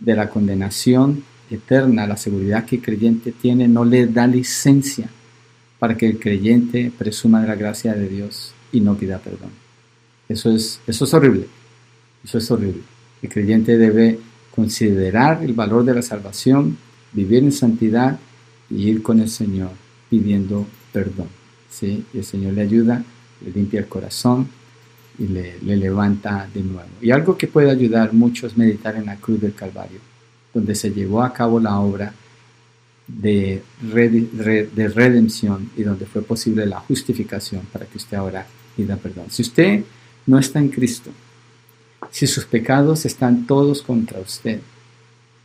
de 0.00 0.14
la 0.14 0.28
condenación 0.28 1.24
eterna, 1.50 2.06
la 2.06 2.16
seguridad 2.16 2.64
que 2.64 2.76
el 2.76 2.82
creyente 2.82 3.32
tiene, 3.32 3.68
no 3.68 3.84
le 3.84 4.06
da 4.06 4.26
licencia 4.26 5.08
para 5.78 5.96
que 5.96 6.06
el 6.06 6.18
creyente 6.18 6.92
presuma 6.96 7.40
de 7.40 7.48
la 7.48 7.54
gracia 7.54 7.94
de 7.94 8.08
Dios 8.08 8.52
y 8.72 8.80
no 8.80 8.96
pida 8.96 9.18
perdón. 9.18 9.50
Eso 10.28 10.50
es, 10.50 10.80
eso 10.86 11.04
es 11.04 11.14
horrible. 11.14 11.46
Eso 12.24 12.38
es 12.38 12.50
horrible. 12.50 12.82
El 13.22 13.28
creyente 13.28 13.78
debe 13.78 14.18
considerar 14.54 15.42
el 15.42 15.54
valor 15.54 15.84
de 15.84 15.94
la 15.94 16.02
salvación, 16.02 16.76
vivir 17.12 17.42
en 17.42 17.52
santidad 17.52 18.18
y 18.70 18.88
ir 18.88 19.02
con 19.02 19.20
el 19.20 19.30
Señor 19.30 19.70
pidiendo 20.10 20.66
perdón. 20.92 21.28
¿sí? 21.70 22.04
El 22.12 22.24
Señor 22.24 22.54
le 22.54 22.62
ayuda, 22.62 23.02
le 23.44 23.50
limpia 23.52 23.80
el 23.80 23.86
corazón 23.86 24.48
y 25.18 25.26
le, 25.26 25.58
levanta 25.60 26.48
de 26.52 26.62
nuevo. 26.62 26.88
Y 27.00 27.10
algo 27.10 27.36
que 27.36 27.46
puede 27.46 27.70
ayudar 27.70 28.12
mucho 28.12 28.46
es 28.46 28.56
meditar 28.56 28.96
en 28.96 29.06
la 29.06 29.16
cruz 29.16 29.40
del 29.40 29.54
Calvario, 29.54 29.98
donde 30.54 30.74
se 30.74 30.90
llevó 30.90 31.22
a 31.22 31.32
cabo 31.32 31.58
la 31.58 31.78
obra 31.80 32.12
de, 33.06 33.62
de 33.80 34.88
redención 34.94 35.70
y 35.76 35.82
donde 35.82 36.06
fue 36.06 36.22
posible 36.22 36.66
la 36.66 36.80
justificación 36.80 37.62
para 37.72 37.86
que 37.86 37.98
usted 37.98 38.16
ahora 38.16 38.46
pida 38.76 38.96
perdón. 38.96 39.26
Si 39.30 39.42
usted 39.42 39.84
no 40.26 40.38
está 40.38 40.60
en 40.60 40.68
Cristo, 40.68 41.10
si 42.10 42.26
sus 42.26 42.44
pecados 42.44 43.04
están 43.04 43.46
todos 43.46 43.82
contra 43.82 44.20
usted, 44.20 44.60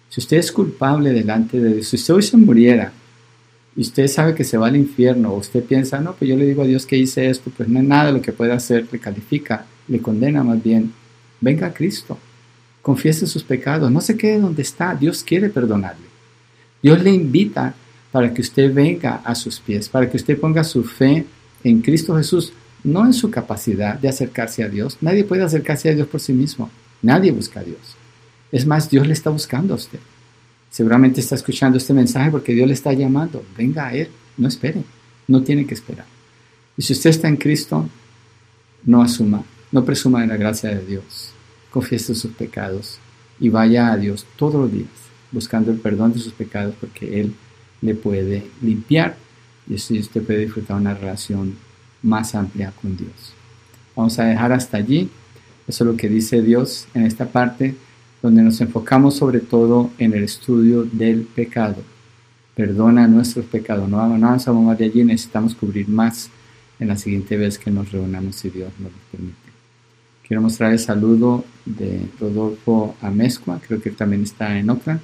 si 0.09 0.21
usted 0.21 0.37
es 0.37 0.51
culpable 0.51 1.11
delante 1.11 1.59
de 1.59 1.73
Dios, 1.75 1.87
si 1.87 1.95
usted 1.95 2.13
hoy 2.13 2.21
se 2.21 2.37
muriera 2.37 2.91
y 3.75 3.81
usted 3.81 4.07
sabe 4.07 4.35
que 4.35 4.43
se 4.43 4.57
va 4.57 4.67
al 4.67 4.75
infierno, 4.75 5.33
o 5.33 5.37
usted 5.37 5.63
piensa, 5.63 5.99
no, 5.99 6.13
pues 6.13 6.29
yo 6.29 6.37
le 6.37 6.45
digo 6.45 6.61
a 6.61 6.67
Dios 6.67 6.85
que 6.85 6.97
hice 6.97 7.29
esto, 7.29 7.51
pues 7.55 7.67
no 7.67 7.79
hay 7.79 7.85
nada 7.85 8.11
lo 8.11 8.21
que 8.21 8.31
pueda 8.31 8.53
hacer, 8.53 8.87
le 8.91 8.99
califica, 8.99 9.65
le 9.87 9.99
condena 9.99 10.43
más 10.43 10.61
bien, 10.61 10.93
venga 11.41 11.67
a 11.67 11.73
Cristo, 11.73 12.17
confiese 12.81 13.25
sus 13.25 13.43
pecados, 13.43 13.89
no 13.91 14.01
se 14.01 14.15
quede 14.15 14.39
donde 14.39 14.61
está, 14.61 14.93
Dios 14.93 15.23
quiere 15.23 15.49
perdonarle. 15.49 16.05
Dios 16.81 17.01
le 17.01 17.11
invita 17.11 17.73
para 18.11 18.31
que 18.33 18.41
usted 18.41 18.71
venga 18.71 19.21
a 19.23 19.33
sus 19.33 19.59
pies, 19.59 19.89
para 19.89 20.09
que 20.09 20.17
usted 20.17 20.39
ponga 20.39 20.63
su 20.63 20.83
fe 20.83 21.25
en 21.63 21.81
Cristo 21.81 22.15
Jesús, 22.15 22.53
no 22.83 23.05
en 23.05 23.13
su 23.13 23.31
capacidad 23.31 23.97
de 23.97 24.09
acercarse 24.09 24.63
a 24.63 24.69
Dios. 24.69 24.97
Nadie 25.01 25.23
puede 25.23 25.43
acercarse 25.43 25.89
a 25.89 25.95
Dios 25.95 26.07
por 26.07 26.19
sí 26.19 26.33
mismo, 26.33 26.69
nadie 27.01 27.31
busca 27.31 27.61
a 27.61 27.63
Dios. 27.63 27.95
Es 28.51 28.67
más, 28.67 28.87
Dios 28.87 29.07
le 29.07 29.13
está 29.13 29.31
buscando 29.31 29.73
a 29.73 29.77
usted. 29.77 29.99
Seguramente 30.73 31.21
está 31.21 31.35
escuchando 31.35 31.77
este 31.77 31.93
mensaje 31.93 32.31
porque 32.31 32.51
Dios 32.51 32.67
le 32.67 32.73
está 32.73 32.91
llamando. 32.93 33.45
Venga 33.55 33.89
a 33.89 33.93
Él, 33.93 34.07
no 34.37 34.47
espere, 34.47 34.81
no 35.27 35.43
tiene 35.43 35.67
que 35.67 35.75
esperar. 35.75 36.07
Y 36.75 36.81
si 36.81 36.93
usted 36.93 37.11
está 37.11 37.27
en 37.27 37.37
Cristo, 37.37 37.87
no 38.83 39.03
asuma, 39.03 39.43
no 39.71 39.85
presuma 39.85 40.21
de 40.21 40.27
la 40.27 40.35
gracia 40.35 40.71
de 40.71 40.83
Dios. 40.83 41.29
Confiese 41.69 42.15
sus 42.15 42.31
pecados 42.31 42.97
y 43.39 43.49
vaya 43.49 43.91
a 43.91 43.97
Dios 43.97 44.25
todos 44.35 44.55
los 44.55 44.71
días 44.71 44.89
buscando 45.31 45.69
el 45.69 45.77
perdón 45.77 46.13
de 46.13 46.19
sus 46.19 46.33
pecados 46.33 46.73
porque 46.81 47.21
Él 47.21 47.35
le 47.81 47.93
puede 47.93 48.47
limpiar 48.63 49.15
y 49.69 49.75
así 49.75 49.99
usted 49.99 50.23
puede 50.23 50.39
disfrutar 50.39 50.77
una 50.77 50.95
relación 50.95 51.55
más 52.01 52.33
amplia 52.33 52.73
con 52.81 52.97
Dios. 52.97 53.35
Vamos 53.95 54.17
a 54.17 54.23
dejar 54.23 54.51
hasta 54.51 54.77
allí. 54.77 55.07
Eso 55.67 55.83
es 55.83 55.87
lo 55.87 55.95
que 55.95 56.09
dice 56.09 56.41
Dios 56.41 56.87
en 56.95 57.05
esta 57.05 57.27
parte 57.27 57.75
donde 58.23 58.41
nos 58.41 58.61
enfocamos 58.61 59.17
sobre 59.17 59.41
todo 59.41 59.91
en 59.99 60.13
el 60.13 60.23
estudio 60.23 60.85
del 60.85 61.23
pecado. 61.23 61.75
Perdona 62.55 63.05
nuestros 63.05 63.45
pecados. 63.45 63.89
No 63.89 63.99
avanzamos 63.99 64.63
más 64.63 64.77
de 64.77 64.85
allí, 64.85 65.03
necesitamos 65.03 65.53
cubrir 65.53 65.89
más 65.89 66.29
en 66.79 66.87
la 66.87 66.95
siguiente 66.95 67.35
vez 67.35 67.59
que 67.59 67.69
nos 67.69 67.91
reunamos 67.91 68.37
si 68.37 68.49
Dios 68.49 68.71
nos 68.79 68.93
lo 68.93 68.97
permite. 69.11 69.35
Quiero 70.25 70.41
mostrar 70.41 70.71
el 70.71 70.79
saludo 70.79 71.43
de 71.65 72.07
Rodolfo 72.17 72.95
Amezcua, 73.01 73.59
creo 73.67 73.81
que 73.81 73.91
también 73.91 74.23
está 74.23 74.57
en 74.57 74.69
Oakland. 74.69 75.01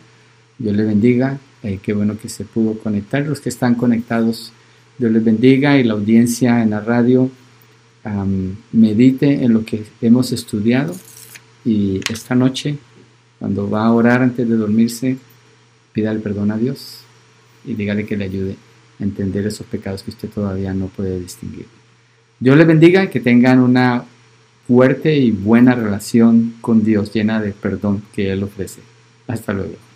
Dios 0.58 0.76
le 0.76 0.86
bendiga, 0.86 1.38
eh, 1.62 1.78
qué 1.84 1.92
bueno 1.92 2.18
que 2.18 2.30
se 2.30 2.46
pudo 2.46 2.80
conectar. 2.80 3.28
Los 3.28 3.42
que 3.42 3.50
están 3.50 3.76
conectados, 3.76 4.54
Dios 4.98 5.12
les 5.12 5.24
bendiga 5.24 5.78
y 5.78 5.84
la 5.84 5.94
audiencia 5.94 6.64
en 6.64 6.70
la 6.70 6.80
radio 6.80 7.30
medite 8.72 9.44
en 9.44 9.54
lo 9.54 9.66
que 9.66 9.84
hemos 10.02 10.32
estudiado 10.32 10.96
y 11.66 12.00
esta 12.10 12.34
noche 12.34 12.78
cuando 13.40 13.70
va 13.70 13.86
a 13.86 13.94
orar 13.94 14.22
antes 14.22 14.48
de 14.48 14.56
dormirse, 14.56 15.18
pida 15.94 16.12
el 16.12 16.20
perdón 16.20 16.52
a 16.52 16.58
Dios 16.58 17.00
y 17.66 17.74
dígale 17.74 18.06
que 18.06 18.18
le 18.18 18.26
ayude 18.26 18.56
a 19.00 19.04
entender 19.04 19.48
esos 19.48 19.66
pecados 19.66 20.04
que 20.04 20.12
usted 20.12 20.30
todavía 20.30 20.74
no 20.74 20.88
puede 20.88 21.20
distinguir. 21.20 21.66
Dios 22.40 22.58
le 22.58 22.66
bendiga 22.66 23.10
que 23.10 23.20
tengan 23.20 23.60
una 23.60 24.04
fuerte 24.68 25.16
y 25.16 25.32
buena 25.32 25.74
relación 25.76 26.56
con 26.62 26.84
Dios 26.84 27.12
llena 27.14 27.42
de 27.42 27.52
perdón 27.52 28.04
que 28.14 28.32
Él 28.32 28.44
ofrece. 28.44 28.82
Hasta 29.28 29.54
luego. 29.54 29.89